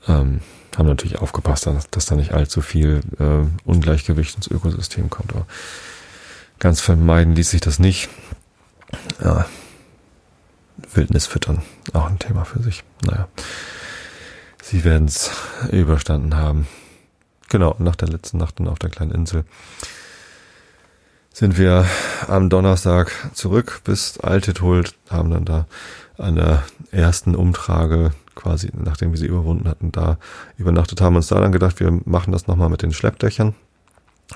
Ähm, 0.09 0.41
haben 0.77 0.87
natürlich 0.87 1.19
aufgepasst, 1.19 1.67
dass, 1.67 1.91
dass 1.91 2.07
da 2.07 2.15
nicht 2.15 2.33
allzu 2.33 2.61
viel 2.61 3.01
äh, 3.19 3.69
Ungleichgewicht 3.69 4.37
ins 4.37 4.47
Ökosystem 4.47 5.11
kommt. 5.11 5.35
Aber 5.35 5.47
ganz 6.59 6.81
vermeiden 6.81 7.35
ließ 7.35 7.51
sich 7.51 7.61
das 7.61 7.79
nicht. 7.79 8.09
Ja. 9.23 9.47
Wildnis 10.95 11.27
füttern, 11.27 11.63
auch 11.93 12.07
ein 12.07 12.21
Thema 12.21 12.45
für 12.45 12.63
sich. 12.63 12.85
Naja. 13.05 13.29
Sie 14.71 14.85
werden 14.85 15.09
es 15.09 15.31
überstanden 15.73 16.37
haben. 16.37 16.69
Genau, 17.49 17.75
nach 17.79 17.97
der 17.97 18.09
letzten 18.09 18.37
Nacht 18.37 18.61
dann 18.61 18.69
auf 18.69 18.79
der 18.79 18.91
kleinen 18.91 19.13
Insel 19.13 19.45
sind 21.33 21.57
wir 21.57 21.87
am 22.27 22.51
Donnerstag 22.51 23.11
zurück 23.33 23.81
bis 23.85 24.19
Altethult, 24.21 24.95
haben 25.09 25.31
dann 25.31 25.47
da 25.47 25.67
an 26.19 26.37
der 26.37 26.65
ersten 26.91 27.35
Umtrage 27.35 28.13
quasi, 28.35 28.71
nachdem 28.75 29.13
wir 29.13 29.19
sie 29.19 29.29
überwunden 29.29 29.67
hatten, 29.69 29.91
da 29.91 30.19
übernachtet 30.59 31.01
haben, 31.01 31.17
uns 31.17 31.29
da 31.29 31.41
dann 31.41 31.53
gedacht, 31.53 31.81
wir 31.81 32.01
machen 32.05 32.33
das 32.33 32.47
nochmal 32.47 32.69
mit 32.69 32.83
den 32.83 32.93
Schleppdächern, 32.93 33.55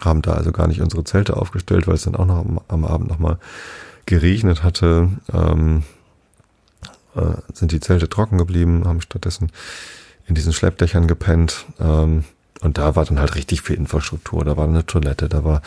haben 0.01 0.22
da 0.22 0.33
also 0.33 0.51
gar 0.51 0.66
nicht 0.66 0.80
unsere 0.80 1.05
Zelte 1.05 1.37
aufgestellt, 1.37 1.87
weil 1.87 1.97
es 1.97 2.05
dann 2.05 2.16
auch 2.16 2.24
noch 2.24 2.39
am, 2.39 2.59
am 2.68 2.85
Abend 2.87 3.11
nochmal 3.11 3.37
geregnet 4.07 4.62
hatte, 4.62 5.11
ähm, 5.30 5.83
äh, 7.16 7.35
sind 7.53 7.72
die 7.72 7.80
Zelte 7.80 8.09
trocken 8.09 8.39
geblieben, 8.39 8.85
haben 8.87 9.03
stattdessen 9.03 9.51
in 10.26 10.34
diesen 10.34 10.52
Schleppdächern 10.52 11.06
gepennt, 11.06 11.66
ähm, 11.80 12.24
und 12.60 12.78
da 12.78 12.94
war 12.94 13.04
dann 13.04 13.18
halt 13.18 13.34
richtig 13.34 13.62
viel 13.62 13.76
Infrastruktur, 13.76 14.44
da 14.44 14.56
war 14.56 14.68
eine 14.68 14.86
Toilette, 14.86 15.28
da 15.28 15.42
war 15.42 15.62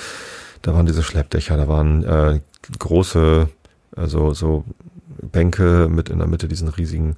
da 0.65 0.73
waren 0.73 0.87
diese 0.87 1.03
Schleppdächer, 1.03 1.57
da 1.57 1.67
waren 1.67 2.03
äh, 2.03 2.39
große, 2.79 3.49
also 3.95 4.33
so 4.33 4.65
Bänke 5.21 5.87
mit 5.89 6.09
in 6.09 6.17
der 6.17 6.27
Mitte 6.27 6.47
diesen 6.47 6.69
riesigen 6.69 7.17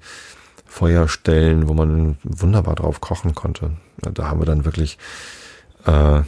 Feuerstellen, 0.66 1.70
wo 1.70 1.74
man 1.74 2.18
wunderbar 2.24 2.76
drauf 2.76 3.00
kochen 3.00 3.36
konnte. 3.36 3.72
Da 4.02 4.28
haben 4.28 4.42
wir 4.42 4.46
dann 4.46 4.66
wirklich 4.66 4.98
äh, 5.86 6.24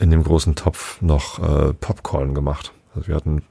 in 0.00 0.10
dem 0.10 0.24
großen 0.24 0.54
Topf 0.54 1.00
noch 1.02 1.40
äh, 1.40 1.74
Popcorn 1.74 2.34
gemacht. 2.34 2.72
Also 2.94 3.08
wir 3.08 3.16
hatten 3.16 3.42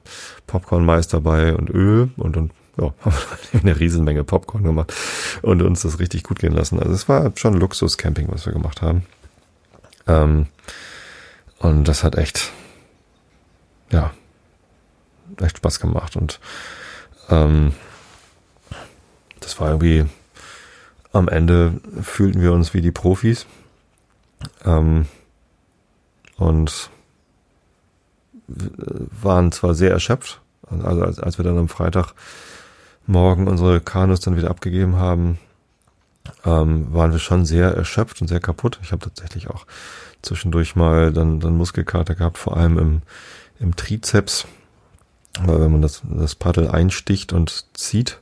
Popcornmais 0.47 1.07
dabei 1.07 1.55
und 1.55 1.69
Öl 1.69 2.09
und 2.17 2.35
dann 2.35 2.49
ja, 2.77 2.93
haben 3.01 3.15
wir 3.51 3.61
eine 3.61 3.79
Riesenmenge 3.79 4.23
Popcorn 4.23 4.63
gemacht 4.63 4.93
und 5.41 5.61
uns 5.61 5.81
das 5.81 5.99
richtig 5.99 6.23
gut 6.23 6.39
gehen 6.39 6.53
lassen. 6.53 6.79
Also 6.79 6.93
es 6.93 7.09
war 7.09 7.31
schon 7.35 7.59
Luxus-Camping, 7.59 8.27
was 8.29 8.45
wir 8.45 8.53
gemacht 8.53 8.81
haben. 8.81 9.05
Ähm, 10.07 10.47
und 11.59 11.87
das 11.87 12.03
hat 12.03 12.15
echt, 12.15 12.51
ja, 13.91 14.11
echt 15.39 15.57
Spaß 15.57 15.79
gemacht 15.79 16.15
und 16.15 16.39
ähm, 17.29 17.73
das 19.39 19.59
war 19.59 19.69
irgendwie 19.69 20.05
am 21.13 21.27
Ende 21.27 21.79
fühlten 22.01 22.41
wir 22.41 22.53
uns 22.53 22.73
wie 22.73 22.81
die 22.81 22.91
Profis 22.91 23.45
ähm, 24.65 25.05
und 26.37 26.89
waren 28.47 29.51
zwar 29.51 29.75
sehr 29.75 29.91
erschöpft, 29.91 30.41
also 30.69 31.03
als, 31.03 31.19
als 31.19 31.37
wir 31.37 31.45
dann 31.45 31.57
am 31.57 31.69
Freitagmorgen 33.05 33.47
unsere 33.47 33.81
Kanus 33.81 34.19
dann 34.21 34.37
wieder 34.37 34.49
abgegeben 34.49 34.95
haben, 34.95 35.37
ähm, 36.45 36.93
waren 36.93 37.11
wir 37.11 37.19
schon 37.19 37.45
sehr 37.45 37.73
erschöpft 37.75 38.21
und 38.21 38.27
sehr 38.27 38.39
kaputt. 38.39 38.79
Ich 38.83 38.91
habe 38.91 39.03
tatsächlich 39.03 39.49
auch 39.49 39.65
zwischendurch 40.21 40.75
mal 40.75 41.11
dann, 41.11 41.39
dann 41.39 41.57
Muskelkater 41.57 42.15
gehabt, 42.15 42.37
vor 42.37 42.57
allem 42.57 42.77
im 42.77 43.01
im 43.59 43.75
Trizeps, 43.75 44.47
weil 45.39 45.61
wenn 45.61 45.71
man 45.71 45.83
das, 45.83 46.01
das 46.03 46.33
Paddel 46.33 46.67
einsticht 46.67 47.31
und 47.31 47.65
zieht, 47.73 48.19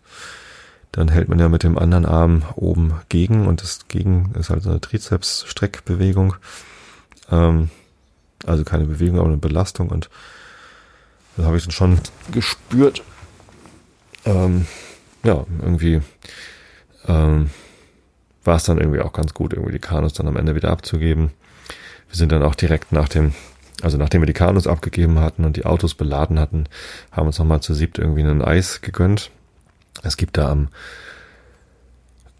dann 0.92 1.08
hält 1.08 1.30
man 1.30 1.40
ja 1.40 1.48
mit 1.48 1.64
dem 1.64 1.78
anderen 1.78 2.06
Arm 2.06 2.44
oben 2.56 2.96
gegen 3.08 3.48
und 3.48 3.62
das 3.62 3.88
Gegen 3.88 4.34
ist 4.36 4.50
halt 4.50 4.64
so 4.64 4.70
eine 4.70 4.82
Trizeps-Streckbewegung. 4.82 6.36
Ähm, 7.32 7.70
also 8.46 8.66
keine 8.66 8.84
Bewegung, 8.84 9.20
aber 9.20 9.30
eine 9.30 9.38
Belastung 9.38 9.90
und 9.90 10.10
das 11.38 11.46
habe 11.46 11.56
ich 11.56 11.64
dann 11.64 11.72
schon 11.72 12.02
gespürt. 12.34 13.02
Ähm, 14.26 14.66
ja, 15.24 15.46
irgendwie 15.62 16.02
ähm, 17.08 17.50
war 18.44 18.56
es 18.56 18.64
dann 18.64 18.78
irgendwie 18.78 19.02
auch 19.02 19.14
ganz 19.14 19.34
gut, 19.34 19.54
irgendwie 19.54 19.74
die 19.74 19.80
Kanus 19.80 20.14
dann 20.14 20.28
am 20.28 20.38
Ende 20.38 20.56
wieder 20.56 20.72
abzugeben. 20.72 21.32
Wir 22.10 22.18
sind 22.18 22.32
dann 22.32 22.44
auch 22.44 22.56
direkt 22.56 22.92
nach 22.92 23.10
dem 23.10 23.34
also 23.82 23.98
nachdem 23.98 24.22
wir 24.22 24.28
die 24.28 24.34
Kanus 24.34 24.68
abgegeben 24.68 25.20
hatten 25.20 25.46
und 25.46 25.56
die 25.56 25.66
Autos 25.66 25.96
beladen 25.96 26.40
hatten, 26.40 26.66
haben 27.12 27.28
uns 27.28 27.40
nochmal 27.40 27.62
zu 27.62 27.74
siebt 27.74 27.98
irgendwie 27.98 28.24
ein 28.24 28.42
Eis 28.42 28.82
gegönnt. 28.82 29.32
Es 30.04 30.18
gibt 30.18 30.38
da 30.38 30.50
am, 30.50 30.70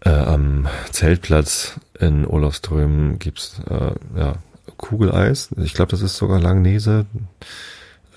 äh, 0.00 0.10
am 0.10 0.68
Zeltplatz 0.90 1.80
in 1.98 2.26
Olofström 2.26 3.18
gibt's 3.18 3.60
äh, 3.68 3.92
ja, 4.18 4.34
Kugeleis. 4.76 5.50
Ich 5.56 5.74
glaube, 5.74 5.90
das 5.90 6.02
ist 6.02 6.16
sogar 6.16 6.40
Langnese. 6.40 7.06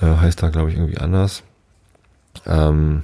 Äh, 0.01 0.05
heißt 0.05 0.41
da, 0.41 0.49
glaube 0.49 0.72
ich, 0.72 0.78
irgendwie 0.78 0.97
anders. 0.97 1.43
Ähm, 2.45 3.03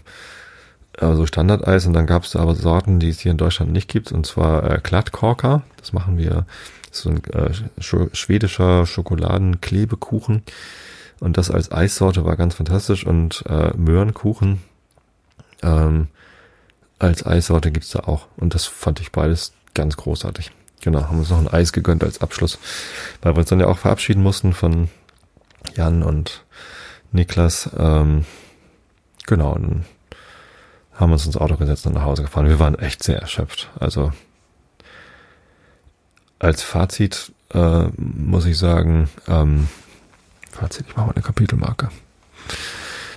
also 1.02 1.26
Standardeis 1.26 1.86
und 1.86 1.94
dann 1.94 2.08
gab 2.08 2.24
es 2.24 2.32
da 2.32 2.40
aber 2.40 2.56
Sorten, 2.56 3.00
die 3.00 3.10
es 3.10 3.20
hier 3.20 3.32
in 3.32 3.38
Deutschland 3.38 3.72
nicht 3.72 3.90
gibt, 3.90 4.12
und 4.12 4.26
zwar 4.26 4.70
äh, 4.70 4.80
Glattkorker. 4.82 5.64
Das 5.78 5.94
machen 5.94 6.18
wir, 6.18 6.46
das 6.90 6.98
ist 6.98 7.04
so 7.04 7.10
ein 7.10 7.24
äh, 7.26 8.16
schwedischer 8.16 8.86
Schokoladenklebekuchen. 8.86 10.44
Und 11.20 11.38
das 11.38 11.52
als 11.52 11.72
Eissorte 11.72 12.26
war 12.26 12.36
ganz 12.38 12.56
fantastisch. 12.56 13.06
Und 13.06 13.44
äh, 13.48 13.72
Möhrenkuchen 13.76 14.62
ähm, 15.62 16.08
als 16.98 17.26
Eissorte 17.26 17.72
gibt's 17.72 17.92
da 17.92 18.02
auch. 18.02 18.28
Und 18.38 18.56
das 18.56 18.66
fand 18.66 19.00
ich 19.00 19.12
beides 19.12 19.54
ganz 19.74 19.98
großartig. 19.98 20.52
Genau, 20.82 21.04
haben 21.04 21.20
uns 21.20 21.30
noch 21.30 21.40
ein 21.40 21.50
Eis 21.50 21.74
gegönnt 21.74 22.04
als 22.04 22.22
Abschluss, 22.22 22.58
weil 23.22 23.34
wir 23.34 23.40
uns 23.40 23.50
dann 23.50 23.60
ja 23.60 23.68
auch 23.68 23.78
verabschieden 23.78 24.24
mussten 24.24 24.54
von 24.54 24.90
Jan 25.76 26.04
und 26.04 26.46
Niklas. 27.12 27.70
Ähm, 27.78 28.26
genau, 29.28 29.54
dann 29.56 29.86
haben 31.00 31.14
uns 31.14 31.26
ins 31.26 31.38
Auto 31.38 31.56
gesetzt 31.56 31.86
und 31.88 31.94
nach 31.94 32.04
Hause 32.04 32.24
gefahren. 32.24 32.50
Wir 32.50 32.60
waren 32.60 32.78
echt 32.78 33.04
sehr 33.04 33.20
erschöpft. 33.20 33.70
Also 33.80 34.12
als 36.40 36.62
Fazit 36.62 37.32
äh, 37.54 37.88
muss 37.98 38.46
ich 38.46 38.58
sagen, 38.58 39.10
ähm, 39.28 39.70
Fazit, 40.52 40.86
ich 40.90 40.96
mache 40.96 41.08
mal 41.08 41.14
eine 41.14 41.24
Kapitelmarke. 41.24 41.90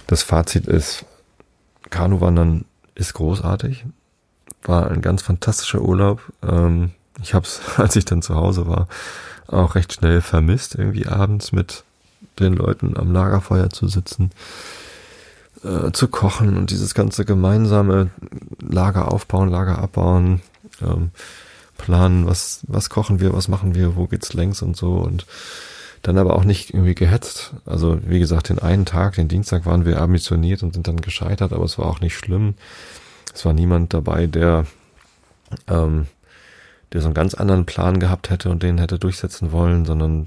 Das 0.07 0.22
Fazit 0.22 0.66
ist, 0.66 1.05
Kanuwandern 1.91 2.64
ist 2.95 3.14
großartig. 3.14 3.85
War 4.62 4.91
ein 4.91 5.03
ganz 5.03 5.22
fantastischer 5.22 5.80
Urlaub. 5.80 6.20
Ähm, 6.43 6.93
ich 7.20 7.35
habe 7.35 7.47
es, 7.47 7.61
als 7.78 7.97
ich 7.97 8.05
dann 8.05 8.22
zu 8.22 8.37
Hause 8.37 8.66
war, 8.68 8.87
auch 9.49 9.74
recht 9.74 9.93
schnell 9.93 10.20
vermisst, 10.20 10.76
irgendwie 10.76 11.07
abends 11.07 11.51
mit 11.51 11.85
den 12.39 12.55
Leuten 12.55 12.97
am 12.97 13.12
Lagerfeuer 13.12 13.70
zu 13.70 13.89
sitzen, 13.89 14.30
äh, 15.64 15.92
zu 15.92 16.08
kochen 16.08 16.56
und 16.56 16.70
dieses 16.70 16.94
ganze 16.94 17.24
gemeinsame 17.24 18.10
Lager 18.60 19.12
aufbauen, 19.12 19.48
Lager 19.48 19.78
abbauen, 19.78 20.40
ähm, 20.80 21.10
planen, 21.78 22.26
was, 22.26 22.60
was 22.68 22.90
kochen 22.90 23.20
wir, 23.20 23.32
was 23.32 23.48
machen 23.48 23.74
wir, 23.74 23.96
wo 23.96 24.06
geht's 24.06 24.34
längs 24.34 24.62
und 24.62 24.76
so 24.76 24.94
und 24.94 25.26
dann 26.02 26.18
aber 26.18 26.34
auch 26.34 26.44
nicht 26.44 26.74
irgendwie 26.74 26.94
gehetzt. 26.94 27.54
Also 27.64 27.98
wie 28.04 28.18
gesagt, 28.18 28.48
den 28.48 28.58
einen 28.58 28.84
Tag, 28.84 29.14
den 29.14 29.28
Dienstag 29.28 29.66
waren 29.66 29.84
wir 29.84 30.00
ambitioniert 30.00 30.62
und 30.62 30.74
sind 30.74 30.88
dann 30.88 31.00
gescheitert, 31.00 31.52
aber 31.52 31.64
es 31.64 31.78
war 31.78 31.86
auch 31.86 32.00
nicht 32.00 32.16
schlimm. 32.16 32.54
Es 33.32 33.44
war 33.44 33.52
niemand 33.52 33.94
dabei, 33.94 34.26
der 34.26 34.66
ähm, 35.68 36.06
der 36.92 37.00
so 37.00 37.06
einen 37.06 37.14
ganz 37.14 37.34
anderen 37.34 37.66
Plan 37.66 38.00
gehabt 38.00 38.30
hätte 38.30 38.50
und 38.50 38.62
den 38.62 38.78
hätte 38.78 38.98
durchsetzen 38.98 39.52
wollen, 39.52 39.84
sondern 39.84 40.24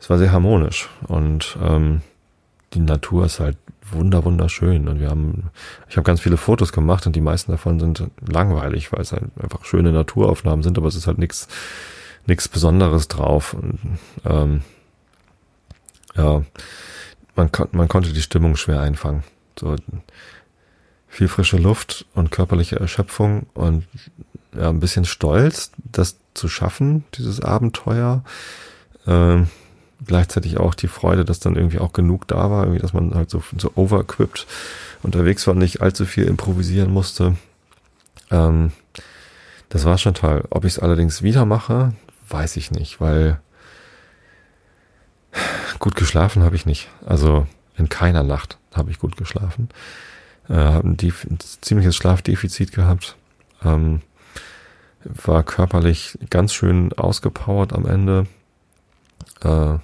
es 0.00 0.08
war 0.08 0.18
sehr 0.18 0.32
harmonisch 0.32 0.88
und 1.06 1.58
ähm, 1.62 2.00
die 2.72 2.80
Natur 2.80 3.26
ist 3.26 3.40
halt 3.40 3.56
wunder 3.90 4.24
wunderschön. 4.24 4.88
Und 4.88 5.00
wir 5.00 5.10
haben 5.10 5.50
ich 5.88 5.96
habe 5.96 6.04
ganz 6.04 6.20
viele 6.20 6.36
Fotos 6.36 6.72
gemacht 6.72 7.06
und 7.06 7.16
die 7.16 7.20
meisten 7.20 7.52
davon 7.52 7.80
sind 7.80 8.04
langweilig, 8.26 8.92
weil 8.92 9.00
es 9.00 9.12
halt 9.12 9.24
einfach 9.40 9.64
schöne 9.64 9.92
Naturaufnahmen 9.92 10.62
sind, 10.62 10.78
aber 10.78 10.88
es 10.88 10.94
ist 10.94 11.06
halt 11.06 11.18
nichts 11.18 11.48
nichts 12.26 12.48
Besonderes 12.48 13.08
drauf. 13.08 13.54
Und 13.54 13.78
ähm, 14.24 14.62
ja 16.16 16.42
man 17.36 17.50
man 17.72 17.88
konnte 17.88 18.12
die 18.12 18.22
Stimmung 18.22 18.56
schwer 18.56 18.80
einfangen. 18.80 19.24
So 19.58 19.76
viel 21.08 21.28
frische 21.28 21.58
Luft 21.58 22.06
und 22.14 22.32
körperliche 22.32 22.80
Erschöpfung 22.80 23.46
und 23.54 23.86
ja, 24.56 24.68
ein 24.68 24.80
bisschen 24.80 25.04
stolz, 25.04 25.70
das 25.76 26.16
zu 26.34 26.48
schaffen, 26.48 27.04
dieses 27.14 27.40
Abenteuer. 27.40 28.24
Ähm, 29.06 29.48
gleichzeitig 30.06 30.58
auch 30.58 30.74
die 30.74 30.88
Freude, 30.88 31.24
dass 31.24 31.40
dann 31.40 31.56
irgendwie 31.56 31.78
auch 31.78 31.92
genug 31.92 32.28
da 32.28 32.50
war, 32.50 32.64
irgendwie, 32.64 32.80
dass 32.80 32.92
man 32.92 33.14
halt 33.14 33.30
so, 33.30 33.42
so 33.58 33.72
overequipped 33.74 34.46
unterwegs 35.02 35.46
war 35.46 35.54
nicht 35.54 35.82
allzu 35.82 36.06
viel 36.06 36.24
improvisieren 36.24 36.90
musste. 36.92 37.36
Ähm, 38.30 38.72
das 39.68 39.84
war 39.84 39.98
schon 39.98 40.14
toll. 40.14 40.44
Ob 40.50 40.64
ich 40.64 40.74
es 40.74 40.78
allerdings 40.78 41.22
wieder 41.22 41.44
mache, 41.44 41.92
weiß 42.28 42.56
ich 42.56 42.70
nicht, 42.70 43.00
weil 43.00 43.40
gut 45.78 45.94
geschlafen 45.96 46.42
habe 46.42 46.56
ich 46.56 46.66
nicht. 46.66 46.88
Also 47.04 47.46
in 47.76 47.88
keiner 47.88 48.22
Nacht 48.22 48.58
habe 48.72 48.90
ich 48.90 48.98
gut 48.98 49.16
geschlafen. 49.16 49.68
Äh, 50.48 50.54
habe 50.54 50.88
ein, 50.88 50.96
ein 51.00 51.38
ziemliches 51.60 51.96
Schlafdefizit 51.96 52.72
gehabt. 52.72 53.16
Ähm, 53.64 54.00
war 55.04 55.42
körperlich 55.42 56.18
ganz 56.30 56.54
schön 56.54 56.92
ausgepowert 56.94 57.72
am 57.72 57.86
Ende. 57.86 58.26
Äh, 59.42 59.78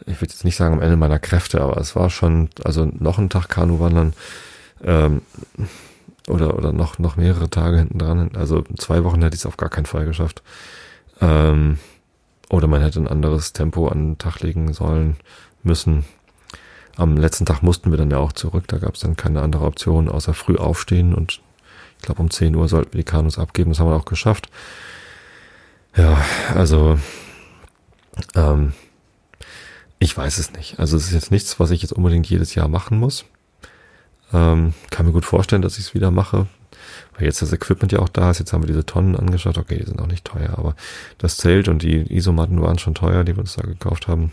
ich 0.00 0.20
würde 0.20 0.32
jetzt 0.32 0.44
nicht 0.44 0.56
sagen 0.56 0.74
am 0.74 0.82
Ende 0.82 0.96
meiner 0.96 1.18
Kräfte, 1.18 1.60
aber 1.60 1.78
es 1.78 1.96
war 1.96 2.10
schon, 2.10 2.50
also 2.64 2.84
noch 2.84 3.18
ein 3.18 3.30
Tag 3.30 3.48
Kanuwandern 3.48 4.12
ähm, 4.84 5.22
oder 6.28 6.56
oder 6.56 6.72
noch 6.72 6.98
noch 6.98 7.16
mehrere 7.16 7.48
Tage 7.48 7.78
hinten 7.78 7.98
dran. 7.98 8.30
Also 8.34 8.64
zwei 8.76 9.04
Wochen 9.04 9.22
hätte 9.22 9.34
ich 9.34 9.42
es 9.42 9.46
auf 9.46 9.56
gar 9.56 9.70
keinen 9.70 9.86
Fall 9.86 10.04
geschafft. 10.04 10.42
Ähm, 11.20 11.78
oder 12.48 12.66
man 12.66 12.82
hätte 12.82 13.00
ein 13.00 13.08
anderes 13.08 13.52
Tempo 13.52 13.88
an 13.88 14.10
den 14.10 14.18
Tag 14.18 14.40
legen 14.40 14.72
sollen 14.72 15.16
müssen. 15.62 16.04
Am 16.96 17.16
letzten 17.16 17.46
Tag 17.46 17.62
mussten 17.62 17.90
wir 17.90 17.98
dann 17.98 18.10
ja 18.10 18.18
auch 18.18 18.32
zurück. 18.32 18.64
Da 18.68 18.78
gab 18.78 18.94
es 18.94 19.00
dann 19.00 19.16
keine 19.16 19.42
andere 19.42 19.64
Option, 19.64 20.08
außer 20.08 20.34
früh 20.34 20.56
aufstehen 20.56 21.14
und 21.14 21.40
ich 21.98 22.02
glaube, 22.02 22.22
um 22.22 22.30
10 22.30 22.54
Uhr 22.54 22.68
sollten 22.68 22.92
wir 22.92 22.98
die 22.98 23.10
Kanus 23.10 23.38
abgeben. 23.38 23.70
Das 23.70 23.80
haben 23.80 23.88
wir 23.88 23.96
auch 23.96 24.04
geschafft. 24.04 24.48
Ja, 25.96 26.18
also 26.54 26.98
ähm, 28.34 28.74
ich 29.98 30.16
weiß 30.16 30.38
es 30.38 30.52
nicht. 30.52 30.78
Also 30.78 30.96
es 30.96 31.06
ist 31.06 31.12
jetzt 31.12 31.30
nichts, 31.30 31.58
was 31.58 31.70
ich 31.70 31.82
jetzt 31.82 31.92
unbedingt 31.92 32.28
jedes 32.28 32.54
Jahr 32.54 32.68
machen 32.68 32.98
muss. 32.98 33.24
Ähm, 34.32 34.74
kann 34.90 35.06
mir 35.06 35.12
gut 35.12 35.24
vorstellen, 35.24 35.62
dass 35.62 35.78
ich 35.78 35.86
es 35.86 35.94
wieder 35.94 36.10
mache. 36.10 36.46
Weil 37.16 37.26
jetzt 37.26 37.40
das 37.42 37.52
Equipment 37.52 37.92
ja 37.92 38.00
auch 38.00 38.08
da 38.08 38.30
ist. 38.30 38.38
Jetzt 38.38 38.52
haben 38.52 38.62
wir 38.62 38.68
diese 38.68 38.84
Tonnen 38.84 39.16
angeschaut. 39.16 39.58
Okay, 39.58 39.78
die 39.78 39.86
sind 39.86 40.00
auch 40.00 40.06
nicht 40.06 40.24
teuer, 40.24 40.54
aber 40.56 40.74
das 41.18 41.36
Zelt 41.36 41.68
und 41.68 41.82
die 41.82 42.14
Isomatten 42.14 42.60
waren 42.60 42.78
schon 42.78 42.94
teuer, 42.94 43.24
die 43.24 43.34
wir 43.34 43.40
uns 43.40 43.56
da 43.56 43.62
gekauft 43.66 44.08
haben. 44.08 44.32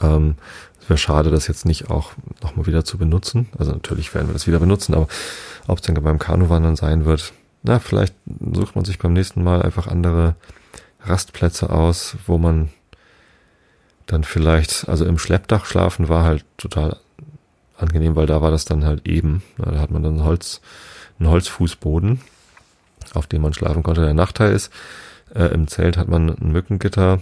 Ähm, 0.00 0.36
es 0.80 0.88
wäre 0.88 0.98
schade, 0.98 1.30
das 1.30 1.46
jetzt 1.46 1.64
nicht 1.64 1.90
auch 1.90 2.12
nochmal 2.42 2.66
wieder 2.66 2.84
zu 2.84 2.98
benutzen. 2.98 3.48
Also 3.58 3.72
natürlich 3.72 4.14
werden 4.14 4.28
wir 4.28 4.32
das 4.32 4.46
wieder 4.46 4.58
benutzen, 4.58 4.94
aber 4.94 5.08
ob 5.66 5.78
es 5.78 5.84
dann 5.84 5.94
beim 6.02 6.18
Kanuwandern 6.18 6.76
sein 6.76 7.04
wird, 7.04 7.32
na, 7.62 7.78
vielleicht 7.78 8.14
sucht 8.52 8.74
man 8.74 8.84
sich 8.84 8.98
beim 8.98 9.12
nächsten 9.12 9.44
Mal 9.44 9.62
einfach 9.62 9.86
andere 9.86 10.34
Rastplätze 11.04 11.70
aus, 11.70 12.16
wo 12.26 12.38
man 12.38 12.70
dann 14.06 14.24
vielleicht, 14.24 14.88
also 14.88 15.04
im 15.04 15.18
Schleppdach 15.18 15.64
schlafen 15.64 16.08
war 16.08 16.24
halt 16.24 16.44
total 16.56 16.96
angenehm, 17.76 18.16
weil 18.16 18.26
da 18.26 18.40
war 18.40 18.50
das 18.50 18.64
dann 18.64 18.84
halt 18.84 19.06
eben. 19.06 19.42
Da 19.58 19.78
hat 19.78 19.90
man 19.90 20.02
dann 20.02 20.24
Holz, 20.24 20.60
einen 21.18 21.28
Holzfußboden, 21.28 22.20
auf 23.14 23.26
dem 23.26 23.42
man 23.42 23.54
schlafen 23.54 23.82
konnte. 23.82 24.02
Der 24.02 24.14
Nachteil 24.14 24.52
ist, 24.52 24.72
äh, 25.34 25.46
im 25.46 25.68
Zelt 25.68 25.96
hat 25.96 26.08
man 26.08 26.28
ein 26.28 26.52
Mückengitter, 26.52 27.20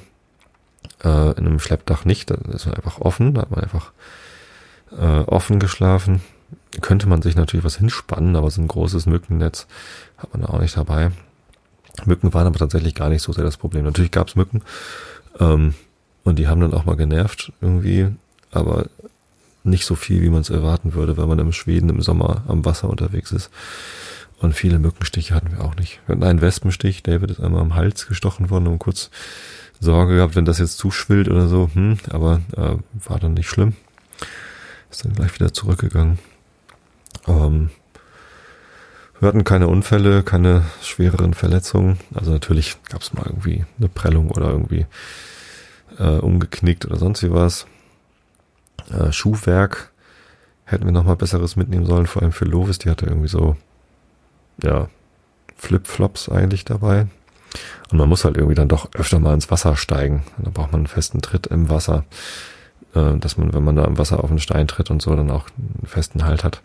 äh, 1.03 1.31
in 1.33 1.47
einem 1.47 1.61
Schleppdach 1.61 2.05
nicht, 2.05 2.31
das 2.31 2.67
ist 2.67 2.67
einfach 2.67 3.01
offen, 3.01 3.35
da 3.35 3.43
hat 3.43 3.51
man 3.51 3.61
einfach 3.61 3.93
äh, 4.99 5.21
offen 5.21 5.59
geschlafen. 5.59 6.21
Könnte 6.81 7.09
man 7.09 7.23
sich 7.23 7.37
natürlich 7.37 7.65
was 7.65 7.77
hinspannen, 7.77 8.37
aber 8.37 8.51
so 8.51 8.61
ein 8.61 8.69
großes 8.69 9.07
Mückennetz 9.07 9.67
hat 10.19 10.33
man 10.33 10.45
auch 10.45 10.61
nicht 10.61 10.77
dabei. 10.77 11.11
Mücken 12.05 12.33
waren 12.33 12.47
aber 12.47 12.59
tatsächlich 12.59 12.95
gar 12.95 13.09
nicht 13.09 13.23
so 13.23 13.33
sehr 13.33 13.45
das 13.45 13.57
Problem. 13.57 13.85
Natürlich 13.85 14.13
gab 14.13 14.29
es 14.29 14.37
Mücken 14.37 14.63
ähm, 15.39 15.75
und 16.31 16.39
die 16.39 16.49
haben 16.49 16.61
dann 16.61 16.75
auch 16.75 16.85
mal 16.85 16.97
genervt 16.97 17.53
irgendwie, 17.61 18.09
aber 18.51 18.87
nicht 19.63 19.85
so 19.85 19.95
viel, 19.95 20.23
wie 20.23 20.31
man 20.31 20.41
es 20.41 20.51
erwarten 20.51 20.95
würde, 20.95 21.17
wenn 21.17 21.29
man 21.29 21.39
im 21.39 21.53
Schweden 21.53 21.91
im 21.91 22.01
Sommer 22.01 22.45
am 22.49 22.65
Wasser 22.65 22.89
unterwegs 22.89 23.31
ist. 23.33 23.51
Und 24.41 24.55
viele 24.55 24.79
Mückenstiche 24.79 25.35
hatten 25.35 25.53
wir 25.53 25.63
auch 25.63 25.77
nicht. 25.77 26.01
Wir 26.07 26.15
hatten 26.15 26.25
einen 26.25 26.41
Wespenstich, 26.41 27.03
David 27.03 27.31
ist 27.31 27.41
einmal 27.41 27.61
am 27.61 27.75
Hals 27.75 28.07
gestochen 28.07 28.49
worden 28.49 28.69
und 28.69 28.79
kurz 28.79 29.11
Sorge 29.81 30.17
gehabt, 30.17 30.37
wenn 30.37 30.47
das 30.47 30.59
jetzt 30.59 30.79
zuschwillt 30.79 31.29
oder 31.29 31.49
so, 31.49 31.71
hm, 31.73 31.99
aber 32.11 32.41
äh, 32.57 32.77
war 33.09 33.19
dann 33.19 33.35
nicht 33.35 33.49
schlimm. 33.49 33.75
Ist 34.91 35.05
dann 35.05 35.15
gleich 35.15 35.35
wieder 35.35 35.53
zurückgegangen. 35.53 36.19
Ähm, 37.27 37.71
wir 39.19 39.29
hatten 39.29 39.45
keine 39.45 39.69
Unfälle, 39.69 40.23
keine 40.23 40.65
schwereren 40.83 41.35
Verletzungen. 41.35 41.99
Also 42.15 42.31
natürlich 42.31 42.77
gab 42.89 43.03
es 43.03 43.13
mal 43.13 43.27
irgendwie 43.27 43.65
eine 43.79 43.89
Prellung 43.89 44.31
oder 44.31 44.51
irgendwie 44.51 44.87
äh, 46.01 46.19
umgeknickt 46.19 46.87
oder 46.87 46.97
sonst 46.97 47.23
wie 47.23 47.31
was. 47.31 47.67
Äh, 48.91 49.13
Schuhwerk 49.13 49.93
hätten 50.65 50.87
wir 50.87 50.93
nochmal 50.93 51.17
besseres 51.17 51.57
mitnehmen 51.57 51.87
sollen, 51.87 52.07
vor 52.07 52.23
allem 52.23 52.33
für 52.33 52.45
Lovis, 52.45 52.79
die 52.79 52.91
hatte 52.91 53.07
irgendwie 53.07 53.29
so, 53.29 53.57
ja, 54.63 54.89
Flipflops 55.57 56.29
eigentlich 56.29 56.65
dabei. 56.65 57.07
Und 57.91 57.99
man 57.99 58.09
muss 58.09 58.25
halt 58.25 58.37
irgendwie 58.37 58.55
dann 58.55 58.69
doch 58.69 58.89
öfter 58.95 59.19
mal 59.19 59.35
ins 59.35 59.51
Wasser 59.51 59.77
steigen. 59.77 60.23
Da 60.39 60.51
braucht 60.51 60.73
man 60.73 60.81
einen 60.81 60.87
festen 60.87 61.21
Tritt 61.21 61.49
im 61.49 61.69
Wasser, 61.69 62.05
äh, 62.95 63.17
dass 63.19 63.37
man, 63.37 63.53
wenn 63.53 63.65
man 63.65 63.77
da 63.77 63.85
im 63.85 63.99
Wasser 63.99 64.23
auf 64.23 64.31
einen 64.31 64.39
Stein 64.39 64.69
tritt 64.69 64.91
und 64.91 65.03
so, 65.03 65.15
dann 65.15 65.31
auch 65.31 65.47
einen 65.59 65.87
festen 65.87 66.25
Halt 66.25 66.45
hat. 66.45 66.63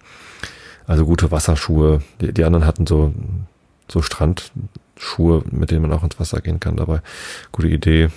Also 0.85 1.05
gute 1.05 1.31
Wasserschuhe. 1.31 2.03
Die, 2.21 2.31
die 2.31 2.43
anderen 2.43 2.65
hatten 2.65 2.85
so, 2.85 3.13
so 3.87 4.03
Strandschuhe, 4.03 5.43
mit 5.49 5.71
denen 5.71 5.81
man 5.81 5.93
auch 5.93 6.03
ins 6.03 6.19
Wasser 6.19 6.41
gehen 6.41 6.59
kann. 6.59 6.77
Dabei 6.77 7.01
gute 7.51 7.67
Idee. 7.67 8.09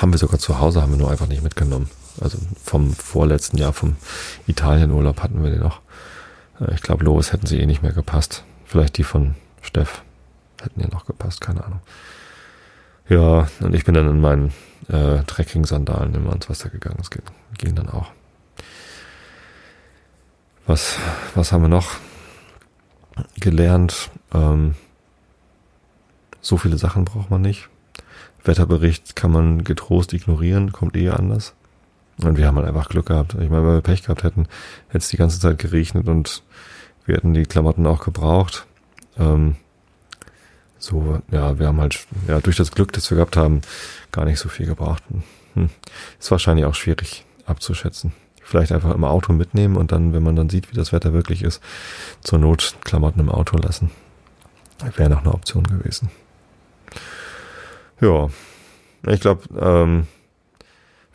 Haben 0.00 0.12
wir 0.12 0.18
sogar 0.18 0.38
zu 0.38 0.58
Hause, 0.58 0.82
haben 0.82 0.92
wir 0.92 0.98
nur 0.98 1.10
einfach 1.10 1.28
nicht 1.28 1.42
mitgenommen. 1.42 1.88
Also 2.20 2.38
vom 2.62 2.92
vorletzten 2.92 3.56
Jahr, 3.56 3.72
vom 3.72 3.96
Italienurlaub 4.46 5.22
hatten 5.22 5.42
wir 5.42 5.50
den 5.50 5.60
noch. 5.60 5.80
Äh, 6.60 6.74
ich 6.74 6.82
glaube, 6.82 7.04
Lois 7.04 7.32
hätten 7.32 7.46
sie 7.46 7.60
eh 7.60 7.66
nicht 7.66 7.82
mehr 7.82 7.92
gepasst. 7.92 8.44
Vielleicht 8.64 8.98
die 8.98 9.04
von 9.04 9.34
Steff 9.60 10.02
hätten 10.60 10.80
ihr 10.80 10.88
noch 10.88 11.06
gepasst, 11.06 11.40
keine 11.40 11.64
Ahnung. 11.64 11.80
Ja, 13.08 13.48
und 13.60 13.74
ich 13.74 13.84
bin 13.84 13.94
dann 13.94 14.08
in 14.08 14.20
meinen 14.20 14.52
äh, 14.88 15.22
Trekking-Sandalen 15.24 16.14
immer 16.14 16.32
ins 16.32 16.48
Wasser 16.48 16.68
gegangen. 16.68 16.96
Das 16.98 17.10
ging, 17.10 17.22
ging 17.58 17.74
dann 17.74 17.88
auch. 17.88 18.10
Was, 20.66 20.96
was 21.34 21.52
haben 21.52 21.62
wir 21.62 21.68
noch 21.68 21.96
gelernt? 23.40 24.10
Ähm, 24.32 24.74
so 26.40 26.56
viele 26.56 26.78
Sachen 26.78 27.04
braucht 27.04 27.30
man 27.30 27.42
nicht. 27.42 27.68
Wetterbericht 28.44 29.16
kann 29.16 29.30
man 29.30 29.64
getrost 29.64 30.12
ignorieren, 30.12 30.72
kommt 30.72 30.96
eh 30.96 31.10
anders. 31.10 31.54
Und 32.18 32.36
wir 32.36 32.46
haben 32.46 32.56
halt 32.56 32.68
einfach 32.68 32.88
Glück 32.88 33.06
gehabt. 33.06 33.34
Ich 33.34 33.50
meine, 33.50 33.64
wenn 33.66 33.74
wir 33.74 33.80
Pech 33.80 34.02
gehabt 34.02 34.22
hätten, 34.22 34.46
hätte 34.88 34.98
es 34.98 35.08
die 35.08 35.16
ganze 35.16 35.40
Zeit 35.40 35.58
geregnet 35.58 36.08
und 36.08 36.42
wir 37.06 37.16
hätten 37.16 37.34
die 37.34 37.44
Klamotten 37.44 37.86
auch 37.86 38.04
gebraucht. 38.04 38.66
Ähm, 39.18 39.56
so, 40.78 41.22
ja, 41.30 41.58
wir 41.58 41.68
haben 41.68 41.80
halt, 41.80 42.06
ja, 42.26 42.40
durch 42.40 42.56
das 42.56 42.72
Glück, 42.72 42.92
das 42.92 43.10
wir 43.10 43.16
gehabt 43.16 43.36
haben, 43.36 43.62
gar 44.10 44.24
nicht 44.24 44.38
so 44.38 44.48
viel 44.48 44.66
gebraucht. 44.66 45.02
Hm. 45.54 45.70
Ist 46.18 46.30
wahrscheinlich 46.30 46.64
auch 46.64 46.74
schwierig 46.74 47.24
abzuschätzen. 47.46 48.12
Vielleicht 48.42 48.72
einfach 48.72 48.94
im 48.94 49.04
Auto 49.04 49.32
mitnehmen 49.32 49.76
und 49.76 49.92
dann, 49.92 50.12
wenn 50.12 50.22
man 50.22 50.36
dann 50.36 50.50
sieht, 50.50 50.70
wie 50.70 50.76
das 50.76 50.92
Wetter 50.92 51.12
wirklich 51.12 51.42
ist, 51.42 51.62
zur 52.20 52.38
Not 52.38 52.76
Klamotten 52.82 53.20
im 53.20 53.30
Auto 53.30 53.56
lassen. 53.56 53.90
Wäre 54.96 55.10
noch 55.10 55.20
eine 55.20 55.32
Option 55.32 55.62
gewesen. 55.64 56.10
Ja, 58.02 58.28
ich 59.06 59.20
glaube, 59.20 59.42
ähm, 59.58 60.06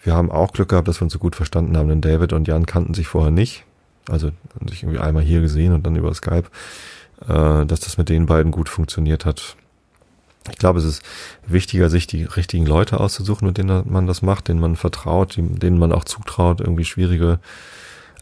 wir 0.04 0.14
haben 0.14 0.32
auch 0.32 0.54
Glück 0.54 0.70
gehabt, 0.70 0.88
dass 0.88 1.02
wir 1.02 1.04
uns 1.04 1.14
so 1.14 1.20
gut 1.20 1.36
verstanden 1.36 1.76
haben, 1.78 1.90
denn 1.90 2.02
David 2.02 2.32
und 2.32 2.48
Jan 2.48 2.66
kannten 2.66 2.94
sich 2.94 3.08
vorher 3.08 3.32
nicht. 3.32 3.66
Also 4.10 4.32
haben 4.56 4.70
sich 4.70 4.84
irgendwie 4.84 5.00
einmal 5.00 5.24
hier 5.24 5.42
gesehen 5.42 5.74
und 5.74 5.86
dann 5.86 5.98
über 5.98 6.14
Skype, 6.14 6.46
äh, 7.28 7.66
dass 7.66 7.82
das 7.82 7.98
mit 7.98 8.08
den 8.08 8.26
beiden 8.26 8.54
gut 8.54 8.70
funktioniert 8.70 9.26
hat. 9.26 9.58
Ich 10.50 10.58
glaube, 10.60 10.80
es 10.80 10.86
ist 10.86 11.04
wichtiger, 11.46 11.90
sich 11.90 12.08
die 12.08 12.24
richtigen 12.24 12.66
Leute 12.66 13.02
auszusuchen, 13.02 13.48
mit 13.48 13.58
denen 13.58 13.84
man 13.92 14.08
das 14.08 14.22
macht, 14.22 14.48
denen 14.48 14.62
man 14.62 14.78
vertraut, 14.78 15.36
denen 15.36 15.78
man 15.78 15.92
auch 15.92 16.06
zutraut, 16.06 16.62
irgendwie 16.62 16.86
schwierige, 16.86 17.40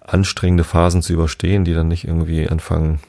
anstrengende 0.01 0.63
Phasen 0.63 1.03
zu 1.03 1.13
überstehen, 1.13 1.65
die 1.65 1.75
dann 1.75 1.87
nicht 1.87 2.07
irgendwie 2.07 2.49
anfangen, 2.49 2.99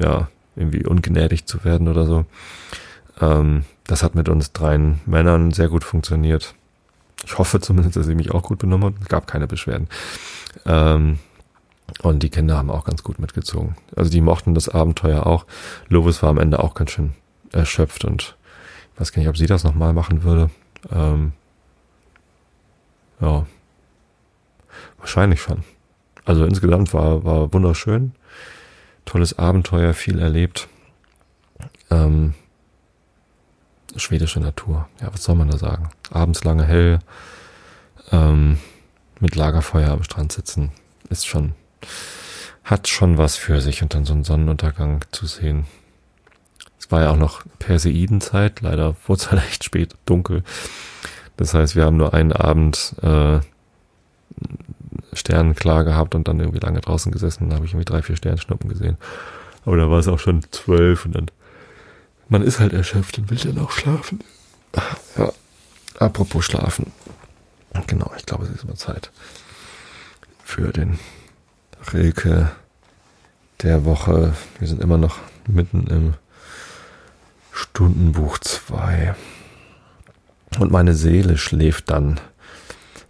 ja, 0.00 0.28
irgendwie 0.54 0.86
ungnädig 0.86 1.44
zu 1.44 1.64
werden 1.64 1.86
oder 1.86 2.06
so. 2.06 2.24
Ähm, 3.20 3.66
das 3.86 4.02
hat 4.02 4.14
mit 4.14 4.28
uns 4.28 4.52
dreien 4.52 5.00
Männern 5.06 5.52
sehr 5.52 5.68
gut 5.68 5.84
funktioniert. 5.84 6.54
Ich 7.24 7.38
hoffe 7.38 7.60
zumindest, 7.60 7.96
dass 7.96 8.06
sie 8.06 8.14
mich 8.14 8.32
auch 8.32 8.42
gut 8.42 8.58
benommen 8.58 8.94
hat. 8.94 9.02
Es 9.02 9.08
gab 9.08 9.26
keine 9.26 9.46
Beschwerden. 9.46 9.88
Ähm, 10.64 11.18
und 12.02 12.22
die 12.22 12.30
Kinder 12.30 12.56
haben 12.56 12.70
auch 12.70 12.84
ganz 12.84 13.02
gut 13.02 13.18
mitgezogen. 13.18 13.76
Also 13.94 14.10
die 14.10 14.20
mochten 14.20 14.54
das 14.54 14.68
Abenteuer 14.68 15.26
auch. 15.26 15.46
Lovis 15.88 16.22
war 16.22 16.30
am 16.30 16.38
Ende 16.38 16.58
auch 16.60 16.74
ganz 16.74 16.90
schön 16.90 17.14
erschöpft 17.52 18.04
und 18.04 18.36
ich 18.94 19.00
weiß 19.00 19.12
gar 19.12 19.20
nicht, 19.20 19.28
ob 19.28 19.36
sie 19.36 19.46
das 19.46 19.64
nochmal 19.64 19.92
machen 19.92 20.22
würde. 20.22 20.50
Ähm, 20.90 21.32
ja. 23.20 23.46
Wahrscheinlich 24.98 25.40
schon. 25.40 25.62
Also 26.24 26.44
insgesamt 26.44 26.92
war, 26.92 27.24
war 27.24 27.52
wunderschön. 27.52 28.12
Tolles 29.04 29.38
Abenteuer, 29.38 29.94
viel 29.94 30.18
erlebt. 30.18 30.68
Ähm, 31.90 32.34
schwedische 33.98 34.40
Natur. 34.40 34.88
Ja, 35.00 35.12
was 35.12 35.24
soll 35.24 35.34
man 35.34 35.50
da 35.50 35.58
sagen? 35.58 35.90
Abends 36.10 36.44
lange 36.44 36.64
hell, 36.64 36.98
ähm, 38.12 38.58
mit 39.20 39.34
Lagerfeuer 39.34 39.90
am 39.90 40.02
Strand 40.02 40.32
sitzen, 40.32 40.72
ist 41.08 41.26
schon, 41.26 41.54
hat 42.64 42.88
schon 42.88 43.18
was 43.18 43.36
für 43.36 43.60
sich 43.60 43.82
und 43.82 43.94
dann 43.94 44.04
so 44.04 44.12
einen 44.12 44.24
Sonnenuntergang 44.24 45.04
zu 45.12 45.26
sehen. 45.26 45.66
Es 46.78 46.90
war 46.90 47.02
ja 47.02 47.10
auch 47.10 47.16
noch 47.16 47.42
Perseidenzeit, 47.58 48.60
leider 48.60 48.94
wurde 49.06 49.20
es 49.20 49.30
halt 49.32 49.42
echt 49.46 49.64
spät 49.64 49.94
dunkel. 50.06 50.42
Das 51.36 51.54
heißt, 51.54 51.76
wir 51.76 51.84
haben 51.84 51.96
nur 51.96 52.14
einen 52.14 52.32
Abend 52.32 52.94
äh, 53.02 53.40
Sternenklar 55.12 55.84
gehabt 55.84 56.14
und 56.14 56.28
dann 56.28 56.40
irgendwie 56.40 56.60
lange 56.60 56.80
draußen 56.80 57.12
gesessen. 57.12 57.50
Da 57.50 57.56
habe 57.56 57.66
ich 57.66 57.72
irgendwie 57.72 57.84
drei, 57.84 58.02
vier 58.02 58.16
Sternschnuppen 58.16 58.68
gesehen. 58.68 58.96
Aber 59.64 59.76
da 59.76 59.90
war 59.90 59.98
es 59.98 60.08
auch 60.08 60.18
schon 60.18 60.42
zwölf 60.50 61.04
und 61.04 61.14
dann 61.14 61.26
man 62.28 62.42
ist 62.42 62.60
halt 62.60 62.72
erschöpft 62.72 63.18
und 63.18 63.30
will 63.30 63.38
dann 63.38 63.58
auch 63.58 63.70
schlafen. 63.70 64.20
Ja, 65.16 65.32
apropos 65.98 66.44
schlafen. 66.44 66.92
Genau, 67.86 68.10
ich 68.16 68.26
glaube, 68.26 68.44
es 68.44 68.50
ist 68.50 68.64
mal 68.64 68.74
Zeit 68.74 69.10
für 70.42 70.72
den 70.72 70.98
Rilke 71.92 72.50
der 73.62 73.84
Woche. 73.84 74.34
Wir 74.58 74.68
sind 74.68 74.82
immer 74.82 74.98
noch 74.98 75.18
mitten 75.46 75.86
im 75.86 76.14
Stundenbuch 77.52 78.38
2. 78.38 79.14
Und 80.58 80.70
meine 80.70 80.94
Seele 80.94 81.36
schläft 81.36 81.90
dann 81.90 82.20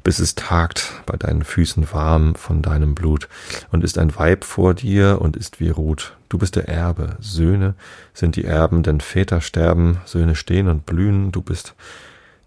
bis 0.07 0.21
es 0.21 0.37
tagt 0.37 1.03
bei 1.05 1.17
deinen 1.17 1.43
Füßen 1.43 1.91
warm 1.91 2.37
von 2.37 2.63
deinem 2.63 2.95
Blut, 2.95 3.29
und 3.73 3.83
ist 3.83 3.99
ein 3.99 4.15
Weib 4.15 4.45
vor 4.45 4.73
dir 4.73 5.19
und 5.21 5.37
ist 5.37 5.59
wie 5.59 5.69
Ruth. 5.69 6.17
Du 6.29 6.39
bist 6.39 6.55
der 6.55 6.69
Erbe, 6.69 7.17
Söhne 7.19 7.75
sind 8.15 8.37
die 8.37 8.45
Erben, 8.45 8.85
denn 8.85 9.01
Väter 9.01 9.41
sterben, 9.41 9.99
Söhne 10.05 10.37
stehen 10.37 10.69
und 10.69 10.87
blühen, 10.87 11.33
du 11.33 11.43
bist 11.43 11.75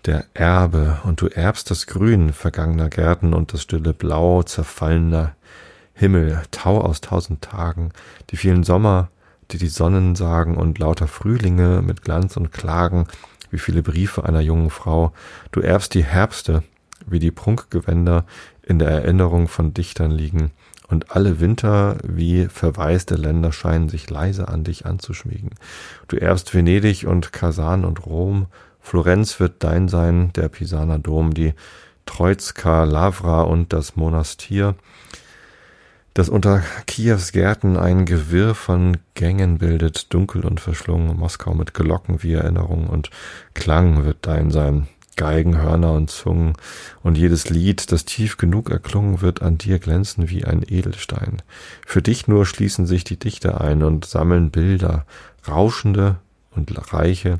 der 0.06 0.24
Erbe, 0.34 1.00
und 1.04 1.20
du 1.20 1.28
erbst 1.28 1.70
das 1.70 1.86
Grün 1.86 2.32
vergangener 2.32 2.88
Gärten 2.88 3.34
und 3.34 3.52
das 3.52 3.64
stille 3.64 3.92
Blau 3.92 4.42
zerfallener 4.42 5.36
Himmel, 5.94 6.42
Tau 6.52 6.80
aus 6.80 7.02
tausend 7.02 7.42
Tagen, 7.42 7.92
die 8.30 8.38
vielen 8.38 8.64
Sommer, 8.64 9.10
die 9.52 9.58
die 9.58 9.68
Sonnen 9.68 10.16
sagen, 10.16 10.56
und 10.56 10.80
lauter 10.80 11.10
Frühlinge 11.10 11.82
mit 11.82 12.04
Glanz 12.04 12.38
und 12.38 12.54
Klagen, 12.54 13.06
wie 13.52 13.60
viele 13.60 13.84
Briefe 13.84 14.24
einer 14.24 14.40
jungen 14.40 14.70
Frau. 14.70 15.12
Du 15.52 15.60
erbst 15.60 15.94
die 15.94 16.06
Herbste, 16.06 16.64
wie 17.12 17.20
die 17.20 17.32
Prunkgewänder 17.32 18.26
in 18.64 18.80
der 18.80 18.90
Erinnerung 18.90 19.48
von 19.48 19.74
Dichtern 19.74 20.12
liegen, 20.12 20.52
und 20.88 21.12
alle 21.16 21.40
Winter 21.40 21.98
wie 22.04 22.48
verwaiste 22.48 23.16
Länder 23.16 23.52
scheinen 23.52 23.90
sich 23.90 24.10
leise 24.10 24.48
an 24.48 24.64
dich 24.64 24.86
anzuschmiegen. 24.88 25.52
Du 26.08 26.18
erbst 26.18 26.54
Venedig 26.54 27.06
und 27.06 27.32
Kasan 27.32 27.86
und 27.86 28.06
Rom, 28.08 28.48
Florenz 28.82 29.40
wird 29.40 29.64
dein 29.64 29.88
sein, 29.88 30.34
der 30.34 30.50
Pisaner 30.50 30.98
Dom, 30.98 31.34
die 31.34 31.54
Troizka, 32.08 32.86
Lavra 32.86 33.44
und 33.44 33.72
das 33.72 33.96
Monastir, 33.96 34.74
das 36.16 36.28
unter 36.28 36.64
Kiews 36.88 37.32
Gärten 37.32 37.78
ein 37.78 38.06
Gewirr 38.06 38.56
von 38.56 38.98
Gängen 39.14 39.60
bildet, 39.60 40.12
dunkel 40.12 40.44
und 40.44 40.60
verschlungen, 40.60 41.16
Moskau 41.18 41.54
mit 41.54 41.76
Glocken 41.76 42.24
wie 42.24 42.34
Erinnerung 42.34 42.88
und 42.88 43.12
Klang 43.54 44.06
wird 44.06 44.18
dein 44.22 44.50
sein. 44.50 44.88
Geigen, 45.20 45.62
Hörner 45.62 45.92
und 45.92 46.10
Zungen, 46.10 46.54
und 47.04 47.18
jedes 47.18 47.50
Lied, 47.50 47.92
das 47.92 48.06
tief 48.06 48.38
genug 48.38 48.70
erklungen 48.70 49.20
wird, 49.20 49.42
an 49.42 49.58
dir 49.58 49.78
glänzen 49.78 50.30
wie 50.30 50.46
ein 50.46 50.64
Edelstein. 50.66 51.42
Für 51.86 52.02
dich 52.02 52.30
nur 52.30 52.46
schließen 52.46 52.88
sich 52.88 53.04
die 53.04 53.20
Dichter 53.20 53.60
ein 53.60 53.84
und 53.84 54.06
sammeln 54.06 54.50
Bilder, 54.50 55.06
rauschende 55.46 56.16
und 56.56 56.72
reiche, 56.94 57.40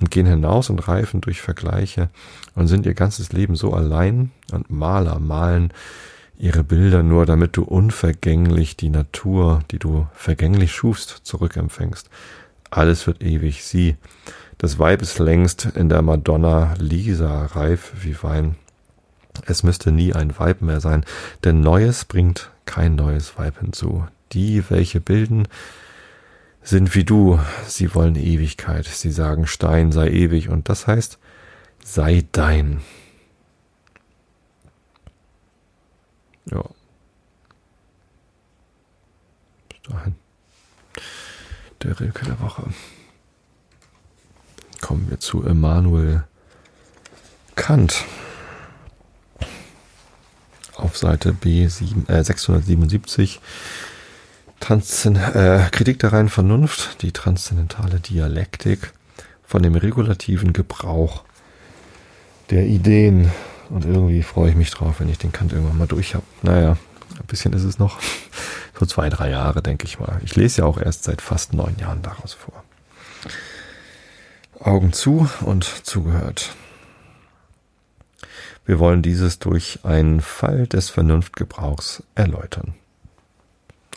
und 0.00 0.10
gehen 0.10 0.26
hinaus 0.26 0.70
und 0.70 0.88
reifen 0.88 1.20
durch 1.20 1.42
Vergleiche 1.42 2.08
und 2.54 2.66
sind 2.66 2.86
ihr 2.86 2.94
ganzes 2.94 3.32
Leben 3.32 3.56
so 3.56 3.74
allein, 3.74 4.30
und 4.52 4.70
Maler 4.70 5.18
malen 5.18 5.74
ihre 6.38 6.64
Bilder 6.64 7.02
nur, 7.02 7.26
damit 7.26 7.58
du 7.58 7.62
unvergänglich 7.62 8.76
die 8.76 8.88
Natur, 8.88 9.60
die 9.70 9.78
du 9.78 10.06
vergänglich 10.14 10.72
schufst, 10.72 11.10
zurückempfängst. 11.24 12.08
Alles 12.70 13.06
wird 13.06 13.22
ewig, 13.22 13.64
sie, 13.64 13.96
das 14.58 14.78
Weib 14.78 15.02
ist 15.02 15.18
längst 15.18 15.64
in 15.64 15.88
der 15.88 16.02
Madonna 16.02 16.74
Lisa 16.78 17.46
reif 17.46 17.92
wie 18.02 18.20
Wein. 18.22 18.56
Es 19.46 19.62
müsste 19.62 19.92
nie 19.92 20.12
ein 20.14 20.36
Weib 20.38 20.62
mehr 20.62 20.80
sein, 20.80 21.04
denn 21.44 21.60
Neues 21.60 22.04
bringt 22.04 22.50
kein 22.66 22.96
neues 22.96 23.38
Weib 23.38 23.60
hinzu. 23.60 24.06
Die, 24.32 24.68
welche 24.68 25.00
bilden, 25.00 25.46
sind 26.62 26.94
wie 26.94 27.04
du, 27.04 27.38
sie 27.66 27.94
wollen 27.94 28.16
Ewigkeit, 28.16 28.84
sie 28.84 29.12
sagen 29.12 29.46
Stein 29.46 29.92
sei 29.92 30.08
ewig, 30.08 30.48
und 30.48 30.68
das 30.68 30.86
heißt, 30.86 31.18
sei 31.82 32.26
dein. 32.32 32.82
Ja. 36.50 36.64
Bis 39.68 39.82
dahin. 39.88 40.14
Der 41.82 42.00
Rilke 42.00 42.24
der 42.24 42.40
Woche. 42.40 42.64
Kommen 44.80 45.08
wir 45.10 45.20
zu 45.20 45.42
Immanuel 45.42 46.24
Kant. 47.56 48.04
Auf 50.76 50.96
Seite 50.96 51.32
B7, 51.32 52.08
äh, 52.08 52.22
677 52.22 53.40
Transzend 54.60 55.18
äh, 55.18 55.68
Kritik 55.70 56.00
der 56.00 56.12
reinen 56.12 56.28
Vernunft, 56.28 57.02
die 57.02 57.12
transzendentale 57.12 58.00
Dialektik 58.00 58.92
von 59.44 59.62
dem 59.62 59.76
regulativen 59.76 60.52
Gebrauch 60.52 61.24
der 62.50 62.66
Ideen. 62.66 63.30
Und 63.70 63.84
irgendwie 63.84 64.22
freue 64.22 64.50
ich 64.50 64.56
mich 64.56 64.70
drauf, 64.70 65.00
wenn 65.00 65.08
ich 65.08 65.18
den 65.18 65.32
Kant 65.32 65.52
irgendwann 65.52 65.78
mal 65.78 65.86
durch 65.86 66.14
habe. 66.14 66.24
Naja, 66.42 66.76
ein 67.18 67.26
bisschen 67.26 67.52
ist 67.52 67.64
es 67.64 67.78
noch. 67.78 67.98
So 68.78 68.86
zwei, 68.86 69.10
drei 69.10 69.30
Jahre, 69.30 69.60
denke 69.60 69.86
ich 69.86 69.98
mal. 69.98 70.20
Ich 70.22 70.36
lese 70.36 70.60
ja 70.60 70.64
auch 70.64 70.78
erst 70.80 71.02
seit 71.02 71.20
fast 71.20 71.52
neun 71.52 71.74
Jahren 71.80 72.00
daraus 72.00 72.32
vor. 72.32 72.62
Augen 74.60 74.92
zu 74.92 75.28
und 75.42 75.64
zugehört. 75.64 76.50
Wir 78.66 78.78
wollen 78.78 79.02
dieses 79.02 79.38
durch 79.38 79.80
einen 79.84 80.20
Fall 80.20 80.66
des 80.66 80.90
Vernunftgebrauchs 80.90 82.02
erläutern. 82.14 82.74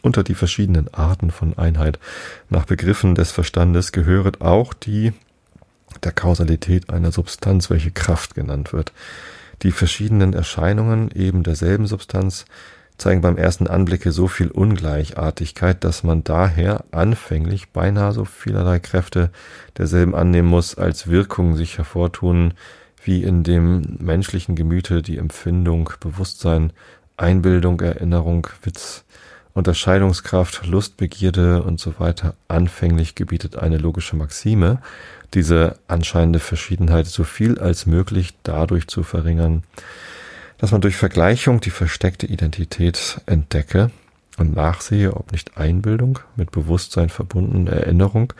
Unter 0.01 0.23
die 0.23 0.35
verschiedenen 0.35 0.93
Arten 0.93 1.31
von 1.31 1.57
Einheit 1.57 1.99
nach 2.49 2.65
Begriffen 2.65 3.15
des 3.15 3.31
Verstandes 3.31 3.91
gehöret 3.91 4.41
auch 4.41 4.73
die 4.73 5.13
der 6.03 6.11
Kausalität 6.11 6.89
einer 6.89 7.11
Substanz, 7.11 7.69
welche 7.69 7.91
Kraft 7.91 8.33
genannt 8.33 8.73
wird. 8.73 8.93
Die 9.61 9.71
verschiedenen 9.71 10.33
Erscheinungen 10.33 11.11
eben 11.11 11.43
derselben 11.43 11.85
Substanz 11.85 12.45
zeigen 12.97 13.21
beim 13.21 13.37
ersten 13.37 13.67
Anblicke 13.67 14.11
so 14.11 14.27
viel 14.27 14.49
Ungleichartigkeit, 14.49 15.83
dass 15.83 16.03
man 16.03 16.23
daher 16.23 16.83
anfänglich 16.91 17.69
beinahe 17.69 18.11
so 18.11 18.25
vielerlei 18.25 18.79
Kräfte 18.79 19.31
derselben 19.77 20.15
annehmen 20.15 20.49
muss, 20.49 20.75
als 20.75 21.07
Wirkungen 21.07 21.55
sich 21.55 21.77
hervortun, 21.77 22.53
wie 23.03 23.23
in 23.23 23.43
dem 23.43 23.97
menschlichen 23.99 24.55
Gemüte 24.55 25.01
die 25.01 25.17
Empfindung, 25.17 25.91
Bewusstsein, 25.99 26.71
Einbildung, 27.17 27.79
Erinnerung, 27.81 28.47
Witz, 28.63 29.03
Unterscheidungskraft, 29.53 30.65
Lust, 30.65 30.97
Begierde 30.97 31.63
und 31.63 31.79
so 31.79 31.99
weiter 31.99 32.35
anfänglich 32.47 33.15
gebietet 33.15 33.57
eine 33.57 33.77
logische 33.77 34.15
Maxime, 34.15 34.79
diese 35.33 35.77
anscheinende 35.87 36.39
Verschiedenheit 36.39 37.07
so 37.07 37.23
viel 37.23 37.59
als 37.59 37.85
möglich 37.85 38.33
dadurch 38.43 38.87
zu 38.87 39.03
verringern, 39.03 39.63
dass 40.61 40.71
man 40.71 40.81
durch 40.81 40.95
Vergleichung 40.95 41.59
die 41.59 41.71
versteckte 41.71 42.27
Identität 42.27 43.19
entdecke 43.25 43.89
und 44.37 44.55
nachsehe, 44.55 45.15
ob 45.15 45.31
nicht 45.31 45.57
Einbildung 45.57 46.19
mit 46.35 46.51
Bewusstsein 46.51 47.09
verbunden, 47.09 47.65
Erinnerung, 47.65 48.31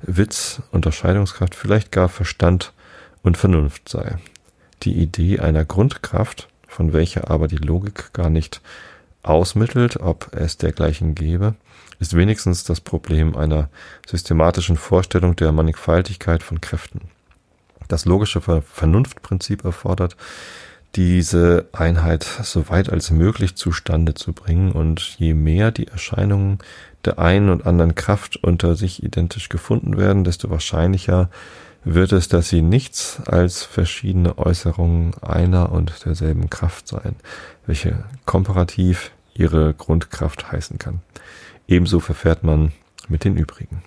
Witz, 0.00 0.62
Unterscheidungskraft, 0.70 1.54
vielleicht 1.54 1.92
gar 1.92 2.08
Verstand 2.08 2.72
und 3.22 3.36
Vernunft 3.36 3.90
sei. 3.90 4.16
Die 4.84 4.94
Idee 4.94 5.40
einer 5.40 5.66
Grundkraft, 5.66 6.48
von 6.66 6.94
welcher 6.94 7.30
aber 7.30 7.46
die 7.46 7.56
Logik 7.56 8.14
gar 8.14 8.30
nicht 8.30 8.62
ausmittelt, 9.22 9.98
ob 9.98 10.34
es 10.34 10.56
dergleichen 10.56 11.14
gäbe, 11.14 11.56
ist 11.98 12.16
wenigstens 12.16 12.64
das 12.64 12.80
Problem 12.80 13.36
einer 13.36 13.68
systematischen 14.06 14.78
Vorstellung 14.78 15.36
der 15.36 15.52
Mannigfaltigkeit 15.52 16.42
von 16.42 16.62
Kräften. 16.62 17.02
Das 17.88 18.06
logische 18.06 18.40
Vernunftprinzip 18.40 19.62
erfordert, 19.64 20.16
diese 20.96 21.68
Einheit 21.72 22.24
so 22.24 22.68
weit 22.70 22.90
als 22.90 23.10
möglich 23.10 23.54
zustande 23.54 24.14
zu 24.14 24.32
bringen 24.32 24.72
und 24.72 25.00
je 25.18 25.34
mehr 25.34 25.70
die 25.70 25.88
Erscheinungen 25.88 26.58
der 27.04 27.18
einen 27.18 27.50
und 27.50 27.66
anderen 27.66 27.94
Kraft 27.94 28.36
unter 28.42 28.74
sich 28.76 29.02
identisch 29.02 29.48
gefunden 29.48 29.96
werden, 29.96 30.24
desto 30.24 30.50
wahrscheinlicher 30.50 31.30
wird 31.84 32.12
es, 32.12 32.28
dass 32.28 32.48
sie 32.48 32.62
nichts 32.62 33.20
als 33.26 33.62
verschiedene 33.62 34.38
Äußerungen 34.38 35.14
einer 35.22 35.70
und 35.70 36.04
derselben 36.04 36.50
Kraft 36.50 36.88
sein, 36.88 37.14
welche 37.66 38.04
komparativ 38.24 39.12
ihre 39.34 39.74
Grundkraft 39.74 40.50
heißen 40.50 40.78
kann. 40.78 41.00
Ebenso 41.68 42.00
verfährt 42.00 42.42
man 42.42 42.72
mit 43.08 43.24
den 43.24 43.36
übrigen. 43.36 43.82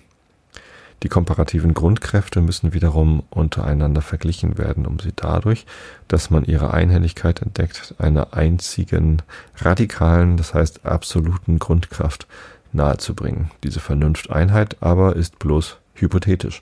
Die 1.02 1.08
komparativen 1.08 1.72
Grundkräfte 1.72 2.40
müssen 2.42 2.74
wiederum 2.74 3.22
untereinander 3.30 4.02
verglichen 4.02 4.58
werden, 4.58 4.86
um 4.86 4.98
sie 4.98 5.12
dadurch, 5.16 5.64
dass 6.08 6.30
man 6.30 6.44
ihre 6.44 6.74
Einhelligkeit 6.74 7.40
entdeckt, 7.40 7.94
einer 7.98 8.34
einzigen 8.34 9.22
radikalen, 9.56 10.36
das 10.36 10.52
heißt 10.52 10.84
absoluten 10.84 11.58
Grundkraft 11.58 12.26
nahezubringen. 12.72 13.50
Diese 13.64 13.80
Vernunfteinheit 13.80 14.76
aber 14.80 15.16
ist 15.16 15.38
bloß 15.38 15.78
hypothetisch. 15.94 16.60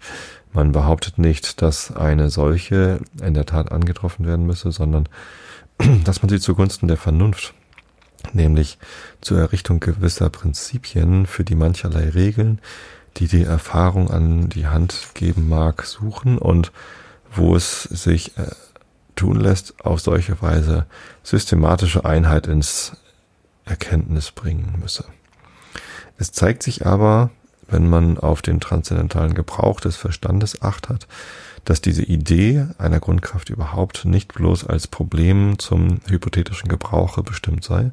Man 0.52 0.72
behauptet 0.72 1.18
nicht, 1.18 1.60
dass 1.60 1.94
eine 1.94 2.30
solche 2.30 3.00
in 3.20 3.34
der 3.34 3.46
Tat 3.46 3.72
angetroffen 3.72 4.26
werden 4.26 4.46
müsse, 4.46 4.70
sondern 4.70 5.08
dass 6.04 6.22
man 6.22 6.28
sie 6.28 6.40
zugunsten 6.40 6.88
der 6.88 6.96
Vernunft 6.96 7.54
nämlich 8.32 8.78
zur 9.20 9.38
Errichtung 9.38 9.80
gewisser 9.80 10.28
Prinzipien, 10.28 11.26
für 11.26 11.44
die 11.44 11.54
mancherlei 11.54 12.08
Regeln, 12.10 12.60
die 13.18 13.28
die 13.28 13.44
Erfahrung 13.44 14.10
an 14.10 14.48
die 14.48 14.66
Hand 14.66 15.08
geben 15.14 15.48
mag, 15.48 15.84
suchen 15.84 16.38
und 16.38 16.72
wo 17.30 17.56
es 17.56 17.82
sich 17.82 18.36
äh, 18.38 18.46
tun 19.16 19.40
lässt, 19.40 19.84
auf 19.84 20.00
solche 20.00 20.40
Weise 20.40 20.86
systematische 21.22 22.04
Einheit 22.04 22.46
ins 22.46 22.92
Erkenntnis 23.64 24.30
bringen 24.30 24.78
müsse. 24.80 25.04
Es 26.16 26.32
zeigt 26.32 26.62
sich 26.62 26.86
aber, 26.86 27.30
wenn 27.68 27.88
man 27.88 28.18
auf 28.18 28.40
den 28.40 28.60
transzendentalen 28.60 29.34
Gebrauch 29.34 29.80
des 29.80 29.96
Verstandes 29.96 30.62
acht 30.62 30.88
hat, 30.88 31.06
dass 31.64 31.82
diese 31.82 32.02
Idee 32.02 32.66
einer 32.78 32.98
Grundkraft 32.98 33.50
überhaupt 33.50 34.04
nicht 34.04 34.32
bloß 34.32 34.66
als 34.66 34.86
Problem 34.86 35.58
zum 35.58 36.00
hypothetischen 36.08 36.68
Gebrauche 36.68 37.22
bestimmt 37.22 37.62
sei, 37.62 37.90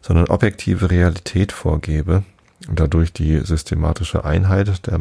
sondern 0.00 0.28
objektive 0.28 0.90
Realität 0.90 1.52
vorgebe 1.52 2.24
dadurch 2.66 3.12
die 3.12 3.40
systematische 3.40 4.24
Einheit 4.24 4.86
der 4.86 4.98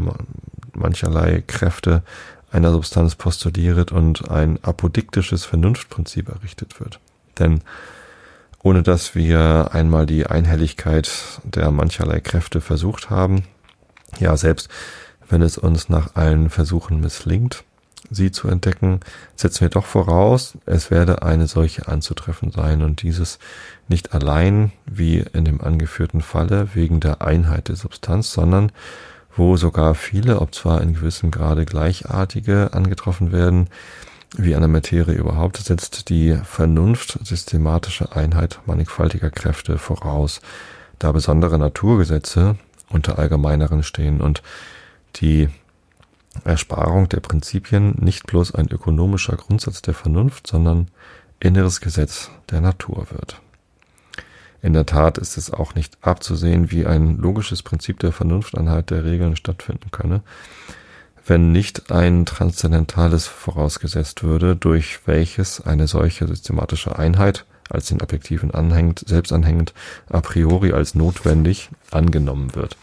mancherlei 0.73 1.43
Kräfte 1.45 2.03
einer 2.51 2.71
Substanz 2.71 3.15
postuliert 3.15 3.91
und 3.91 4.29
ein 4.29 4.63
apodiktisches 4.63 5.45
Vernunftprinzip 5.45 6.29
errichtet 6.29 6.79
wird. 6.79 6.99
Denn 7.39 7.61
ohne 8.63 8.83
dass 8.83 9.15
wir 9.15 9.69
einmal 9.73 10.05
die 10.05 10.27
Einhelligkeit 10.27 11.09
der 11.43 11.71
mancherlei 11.71 12.19
Kräfte 12.19 12.61
versucht 12.61 13.09
haben, 13.09 13.43
ja 14.19 14.35
selbst 14.37 14.69
wenn 15.29 15.41
es 15.41 15.57
uns 15.57 15.89
nach 15.89 16.15
allen 16.15 16.49
Versuchen 16.49 17.01
misslingt, 17.01 17.63
sie 18.09 18.31
zu 18.31 18.47
entdecken, 18.47 18.99
setzen 19.35 19.61
wir 19.61 19.69
doch 19.69 19.85
voraus, 19.85 20.57
es 20.65 20.91
werde 20.91 21.21
eine 21.23 21.47
solche 21.47 21.87
anzutreffen 21.87 22.51
sein 22.51 22.81
und 22.81 23.01
dieses 23.01 23.39
nicht 23.87 24.13
allein, 24.13 24.71
wie 24.85 25.19
in 25.33 25.45
dem 25.45 25.61
angeführten 25.61 26.21
Falle, 26.21 26.69
wegen 26.73 26.99
der 26.99 27.21
Einheit 27.21 27.67
der 27.67 27.75
Substanz, 27.75 28.31
sondern 28.31 28.71
wo 29.35 29.55
sogar 29.55 29.93
viele, 29.95 30.41
ob 30.41 30.55
zwar 30.55 30.81
in 30.81 30.93
gewissem 30.93 31.31
Grade 31.31 31.65
gleichartige, 31.65 32.73
angetroffen 32.73 33.31
werden, 33.31 33.69
wie 34.35 34.55
an 34.55 34.61
der 34.61 34.67
Materie 34.67 35.15
überhaupt, 35.15 35.57
setzt 35.57 36.09
die 36.09 36.37
Vernunft 36.43 37.19
systematische 37.23 38.15
Einheit 38.15 38.59
mannigfaltiger 38.65 39.29
Kräfte 39.29 39.77
voraus, 39.77 40.41
da 40.99 41.11
besondere 41.11 41.57
Naturgesetze 41.59 42.57
unter 42.89 43.19
allgemeineren 43.19 43.83
stehen 43.83 44.21
und 44.21 44.41
die 45.17 45.49
Ersparung 46.43 47.09
der 47.09 47.19
Prinzipien 47.19 47.95
nicht 47.99 48.27
bloß 48.27 48.55
ein 48.55 48.69
ökonomischer 48.69 49.35
Grundsatz 49.35 49.81
der 49.81 49.93
Vernunft, 49.93 50.47
sondern 50.47 50.87
inneres 51.39 51.81
Gesetz 51.81 52.31
der 52.49 52.61
Natur 52.61 53.07
wird. 53.11 53.41
In 54.61 54.73
der 54.73 54.85
Tat 54.85 55.17
ist 55.17 55.37
es 55.37 55.51
auch 55.51 55.75
nicht 55.75 55.97
abzusehen, 56.01 56.71
wie 56.71 56.85
ein 56.85 57.17
logisches 57.17 57.61
Prinzip 57.61 57.99
der 57.99 58.11
Vernunfteinheit 58.11 58.89
der 58.89 59.05
Regeln 59.05 59.35
stattfinden 59.35 59.91
könne, 59.91 60.21
wenn 61.25 61.51
nicht 61.51 61.91
ein 61.91 62.25
transzendentales 62.25 63.27
vorausgesetzt 63.27 64.23
würde, 64.23 64.55
durch 64.55 64.99
welches 65.05 65.61
eine 65.61 65.87
solche 65.87 66.27
systematische 66.27 66.97
Einheit 66.97 67.45
als 67.69 67.87
den 67.87 68.01
Objektiven 68.01 68.51
anhängt, 68.51 69.03
selbst 69.05 69.33
anhängend, 69.33 69.73
a 70.09 70.21
priori 70.21 70.71
als 70.71 70.95
notwendig 70.95 71.69
angenommen 71.91 72.55
wird. 72.55 72.77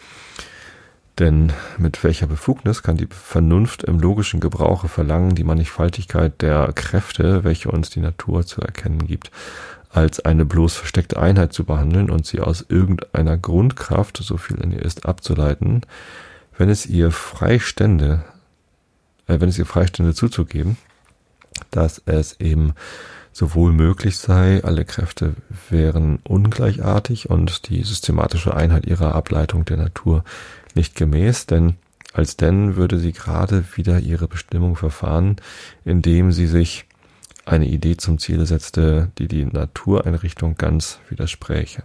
Denn 1.19 1.53
mit 1.79 2.03
welcher 2.03 2.27
Befugnis 2.27 2.83
kann 2.83 2.97
die 2.97 3.07
Vernunft 3.09 3.85
im 3.85 4.01
logischen 4.01 4.41
Gebrauche 4.41 4.89
verlangen, 4.89 5.37
die 5.37 5.45
Mannigfaltigkeit 5.45 6.43
der 6.43 6.73
Kräfte, 6.75 7.45
welche 7.45 7.71
uns 7.71 7.91
die 7.91 8.01
Natur 8.01 8.45
zu 8.45 8.61
erkennen 8.61 9.07
gibt, 9.07 9.31
als 9.91 10.25
eine 10.25 10.45
bloß 10.45 10.75
versteckte 10.75 11.21
Einheit 11.21 11.53
zu 11.53 11.65
behandeln 11.65 12.11
und 12.11 12.27
sie 12.27 12.41
aus 12.41 12.67
irgendeiner 12.69 13.37
Grundkraft, 13.37 14.17
so 14.17 14.37
viel 14.37 14.57
in 14.57 14.73
ihr 14.73 14.83
ist, 14.83 15.07
abzuleiten, 15.07 15.83
wenn 16.59 16.69
es 16.69 16.87
ihr 16.87 17.13
Freistände, 17.13 18.25
äh, 19.29 19.39
wenn 19.39 19.49
es 19.49 19.59
ihr 19.59 19.67
Freistände 19.67 20.15
zuzugeben, 20.15 20.77
dass 21.71 22.03
es 22.07 22.41
eben 22.41 22.75
sowohl 23.33 23.73
möglich 23.73 24.19
sei, 24.19 24.63
alle 24.65 24.85
Kräfte 24.85 25.35
wären 25.69 26.19
ungleichartig 26.25 27.31
und 27.31 27.69
die 27.69 27.83
systematische 27.83 28.55
Einheit 28.55 28.87
ihrer 28.87 29.15
Ableitung 29.15 29.65
der 29.65 29.77
Natur 29.77 30.25
nicht 30.75 30.97
gemäß, 30.97 31.47
denn 31.47 31.77
als 32.13 32.37
denn 32.37 32.77
würde 32.77 32.99
sie 32.99 33.13
gerade 33.13 33.65
wieder 33.75 33.99
ihre 33.99 34.29
Bestimmung 34.29 34.77
verfahren, 34.77 35.37
indem 35.85 36.31
sie 36.31 36.47
sich 36.47 36.87
eine 37.45 37.67
Idee 37.67 37.97
zum 37.97 38.19
Ziel 38.19 38.47
setzte, 38.47 39.11
die 39.19 39.29
die 39.29 39.45
Natureinrichtung 39.45 40.55
ganz 40.55 41.01
widerspräche. 41.09 41.83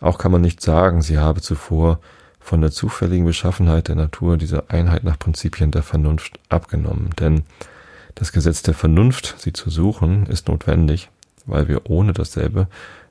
Auch 0.00 0.18
kann 0.18 0.32
man 0.32 0.40
nicht 0.40 0.62
sagen, 0.62 1.02
sie 1.02 1.18
habe 1.18 1.40
zuvor 1.40 1.98
von 2.38 2.60
der 2.60 2.70
zufälligen 2.70 3.26
Beschaffenheit 3.26 3.88
der 3.88 3.96
Natur 3.96 4.36
diese 4.36 4.70
Einheit 4.70 5.04
nach 5.04 5.18
Prinzipien 5.18 5.70
der 5.70 5.82
Vernunft 5.82 6.38
abgenommen, 6.48 7.10
denn 7.18 7.42
das 8.14 8.32
Gesetz 8.32 8.62
der 8.62 8.74
Vernunft, 8.74 9.36
sie 9.38 9.52
zu 9.52 9.70
suchen, 9.70 10.26
ist 10.26 10.48
notwendig, 10.48 11.10
weil 11.46 11.68
wir 11.68 11.90
ohne 11.90 12.12
dasselbe 12.12 12.68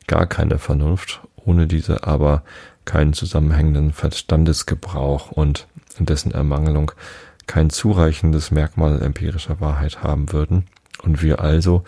gar 0.07 0.25
keine 0.25 0.57
Vernunft, 0.57 1.21
ohne 1.35 1.67
diese 1.67 2.05
aber 2.05 2.43
keinen 2.87 3.13
zusammenhängenden 3.13 3.93
Verstandesgebrauch 3.93 5.31
und 5.31 5.67
in 5.99 6.07
dessen 6.07 6.31
Ermangelung 6.31 6.91
kein 7.45 7.69
zureichendes 7.69 8.49
Merkmal 8.49 9.01
empirischer 9.01 9.61
Wahrheit 9.61 10.01
haben 10.01 10.31
würden 10.31 10.65
und 11.03 11.21
wir 11.21 11.39
also 11.39 11.83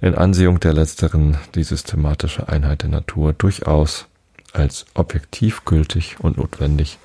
in 0.00 0.14
Ansehung 0.14 0.60
der 0.60 0.72
letzteren 0.72 1.36
die 1.54 1.62
systematische 1.62 2.48
Einheit 2.48 2.82
der 2.82 2.88
Natur 2.88 3.34
durchaus 3.34 4.06
als 4.52 4.86
objektiv 4.94 5.64
gültig 5.64 6.16
und 6.20 6.38
notwendig 6.38 6.98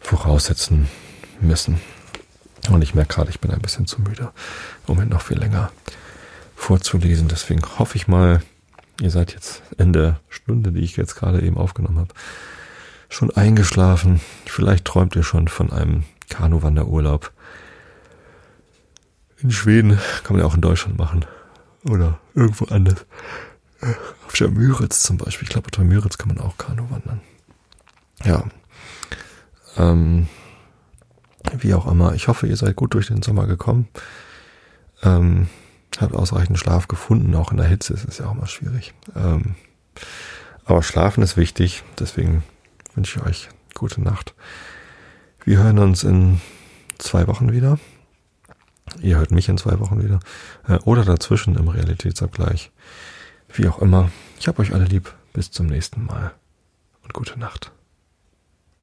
voraussetzen 0.00 0.88
müssen. 1.40 1.80
Und 2.70 2.82
ich 2.82 2.94
merke 2.94 3.14
gerade, 3.14 3.30
ich 3.30 3.40
bin 3.40 3.50
ein 3.50 3.60
bisschen 3.60 3.86
zu 3.86 4.00
müde, 4.00 4.32
um 4.86 5.00
ihn 5.00 5.08
noch 5.08 5.22
viel 5.22 5.38
länger 5.38 5.70
vorzulesen. 6.56 7.28
Deswegen 7.28 7.62
hoffe 7.78 7.96
ich 7.96 8.08
mal, 8.08 8.42
ihr 9.00 9.10
seid 9.10 9.32
jetzt 9.32 9.62
in 9.78 9.92
der 9.92 10.20
Stunde, 10.28 10.72
die 10.72 10.80
ich 10.80 10.96
jetzt 10.96 11.16
gerade 11.16 11.40
eben 11.42 11.56
aufgenommen 11.56 11.98
habe, 11.98 12.14
schon 13.08 13.30
eingeschlafen. 13.30 14.20
Vielleicht 14.46 14.84
träumt 14.84 15.16
ihr 15.16 15.22
schon 15.22 15.48
von 15.48 15.72
einem 15.72 16.04
Kanuwanderurlaub. 16.28 17.32
In 19.38 19.50
Schweden 19.50 19.98
kann 20.22 20.36
man 20.36 20.40
ja 20.40 20.46
auch 20.46 20.54
in 20.54 20.60
Deutschland 20.60 20.98
machen. 20.98 21.24
Oder 21.84 22.18
irgendwo 22.34 22.64
anders. 22.66 23.04
Auf 24.26 24.32
der 24.38 24.48
Müritz 24.48 25.02
zum 25.02 25.18
Beispiel. 25.18 25.46
Ich 25.46 25.50
glaube, 25.50 25.66
auf 25.66 25.72
der 25.72 25.84
Müritz 25.84 26.16
kann 26.16 26.28
man 26.28 26.38
auch 26.38 26.56
Kanu 26.56 26.88
wandern. 26.90 27.20
Ja. 28.24 28.44
Ähm, 29.76 30.28
wie 31.58 31.74
auch 31.74 31.90
immer. 31.90 32.14
Ich 32.14 32.28
hoffe, 32.28 32.46
ihr 32.46 32.56
seid 32.56 32.76
gut 32.76 32.94
durch 32.94 33.08
den 33.08 33.22
Sommer 33.22 33.46
gekommen. 33.46 33.88
Ähm, 35.02 35.48
habt 36.00 36.14
ausreichend 36.14 36.58
Schlaf 36.58 36.88
gefunden. 36.88 37.34
Auch 37.34 37.50
in 37.50 37.56
der 37.56 37.66
Hitze 37.66 37.94
ist 37.94 38.06
es 38.06 38.18
ja 38.18 38.26
auch 38.26 38.34
mal 38.34 38.46
schwierig. 38.46 38.94
Ähm, 39.14 39.54
aber 40.64 40.82
Schlafen 40.82 41.22
ist 41.22 41.36
wichtig. 41.36 41.82
Deswegen 41.98 42.42
wünsche 42.94 43.20
ich 43.20 43.26
euch 43.26 43.48
gute 43.74 44.00
Nacht. 44.00 44.34
Wir 45.44 45.58
hören 45.58 45.78
uns 45.78 46.04
in 46.04 46.40
zwei 46.98 47.26
Wochen 47.26 47.52
wieder. 47.52 47.78
Ihr 49.00 49.16
hört 49.16 49.30
mich 49.30 49.48
in 49.48 49.58
zwei 49.58 49.78
Wochen 49.80 50.02
wieder. 50.02 50.20
Äh, 50.66 50.78
oder 50.84 51.04
dazwischen 51.04 51.56
im 51.56 51.68
Realitätsabgleich. 51.68 52.70
Wie 53.52 53.68
auch 53.68 53.80
immer. 53.80 54.10
Ich 54.38 54.48
habe 54.48 54.60
euch 54.62 54.72
alle 54.72 54.84
lieb. 54.84 55.12
Bis 55.32 55.50
zum 55.50 55.66
nächsten 55.66 56.06
Mal. 56.06 56.32
Und 57.02 57.12
gute 57.12 57.38
Nacht. 57.38 57.73